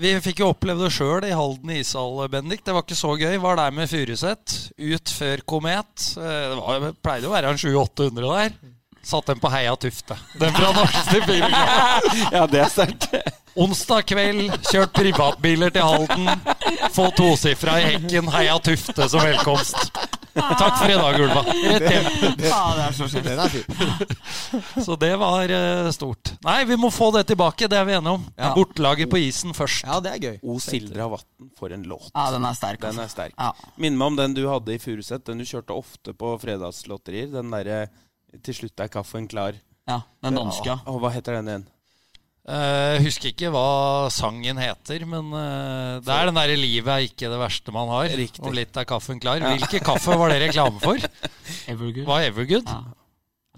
[0.01, 2.65] vi fikk jo oppleve det sjøl i Halden ishall, Bendik.
[2.65, 3.37] Det var ikke så gøy.
[3.41, 4.55] Var der med Furuset.
[4.77, 6.09] Ut før Komet.
[6.17, 8.57] Eh, Det var, pleide å være en 700-800 der.
[9.05, 10.17] Satt den på Heia Tufte.
[10.41, 11.53] Den fra Norsk bilen.
[12.35, 13.09] Ja, det er sterkt.
[13.55, 16.27] Onsdag kveld, kjørt privatbiler til Halden.
[16.91, 18.27] Få tosifra i hekken.
[18.33, 19.93] Heia Tufte som velkomst.
[20.35, 21.43] Takk for i dag, Ulva.
[21.47, 22.09] Rett hjem.
[22.41, 22.95] Det er
[24.83, 26.33] så det var eh, stort.
[26.43, 27.69] Nei, vi må få det tilbake.
[27.71, 28.25] Det er vi enige om.
[28.35, 28.51] Ja.
[28.57, 29.85] Bortelaget på isen først.
[29.87, 30.35] Ja, det er gøy.
[30.43, 32.09] O Sildre av Vatn, for en låt.
[32.11, 32.81] Ja, den er sterk.
[32.83, 33.05] Den altså.
[33.05, 33.37] er sterk.
[33.39, 33.71] Ja.
[33.79, 35.23] Minn meg om den du hadde i Furuset.
[35.29, 37.31] Den du kjørte ofte på fredagslotterier.
[37.37, 37.85] Den derre
[38.43, 39.55] 'Til slutt er kaffen klar'.
[39.87, 40.67] ja, den danske.
[40.67, 40.77] ja.
[40.99, 41.67] Hva heter den igjen?
[42.45, 47.31] Eh, husker ikke hva sangen heter, men eh, det er den derre 'Livet er ikke
[47.31, 48.13] det verste man har'.
[48.13, 48.43] Riktig.
[48.45, 49.41] Og litt er kaffen klar.
[49.41, 51.01] Hvilken kaffe var det reklame for?
[51.73, 52.05] Evergood.
[52.05, 52.69] Var Evergood?
[52.69, 52.83] Ja.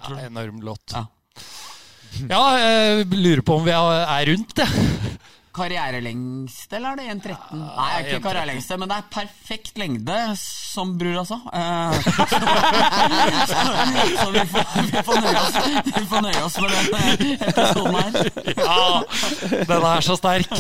[0.07, 0.93] Ja, enorm låt.
[0.93, 1.03] Ja.
[2.30, 5.18] Ja, jeg lurer på om vi er rundt, jeg.
[5.57, 7.57] Karrierelengste, eller er det 1.13?
[7.57, 8.23] Nei, ikke 1.13.
[8.27, 11.39] karrierelengste, men det er perfekt lengde, som bror sa.
[11.57, 13.55] Eh, så,
[14.21, 15.57] så vi, får, vi, får nøye oss,
[15.88, 18.13] vi får nøye oss med den eh, episoden her.
[18.53, 18.85] Ja,
[19.71, 20.53] den er så sterk.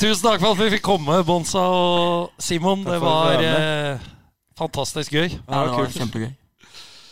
[0.00, 2.86] Tusen takk for at vi fikk komme, Bonsa og Simon.
[2.86, 4.10] Det var eh,
[4.58, 5.28] fantastisk gøy.
[5.28, 6.30] Ja, det var kjempegøy.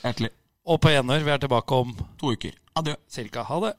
[0.02, 0.32] Hjertelig.
[0.68, 1.26] Og på gjenhør.
[1.26, 2.56] Vi er tilbake om To uker.
[2.78, 2.94] Adjø.
[3.10, 3.44] cirka.
[3.48, 3.74] Ha det.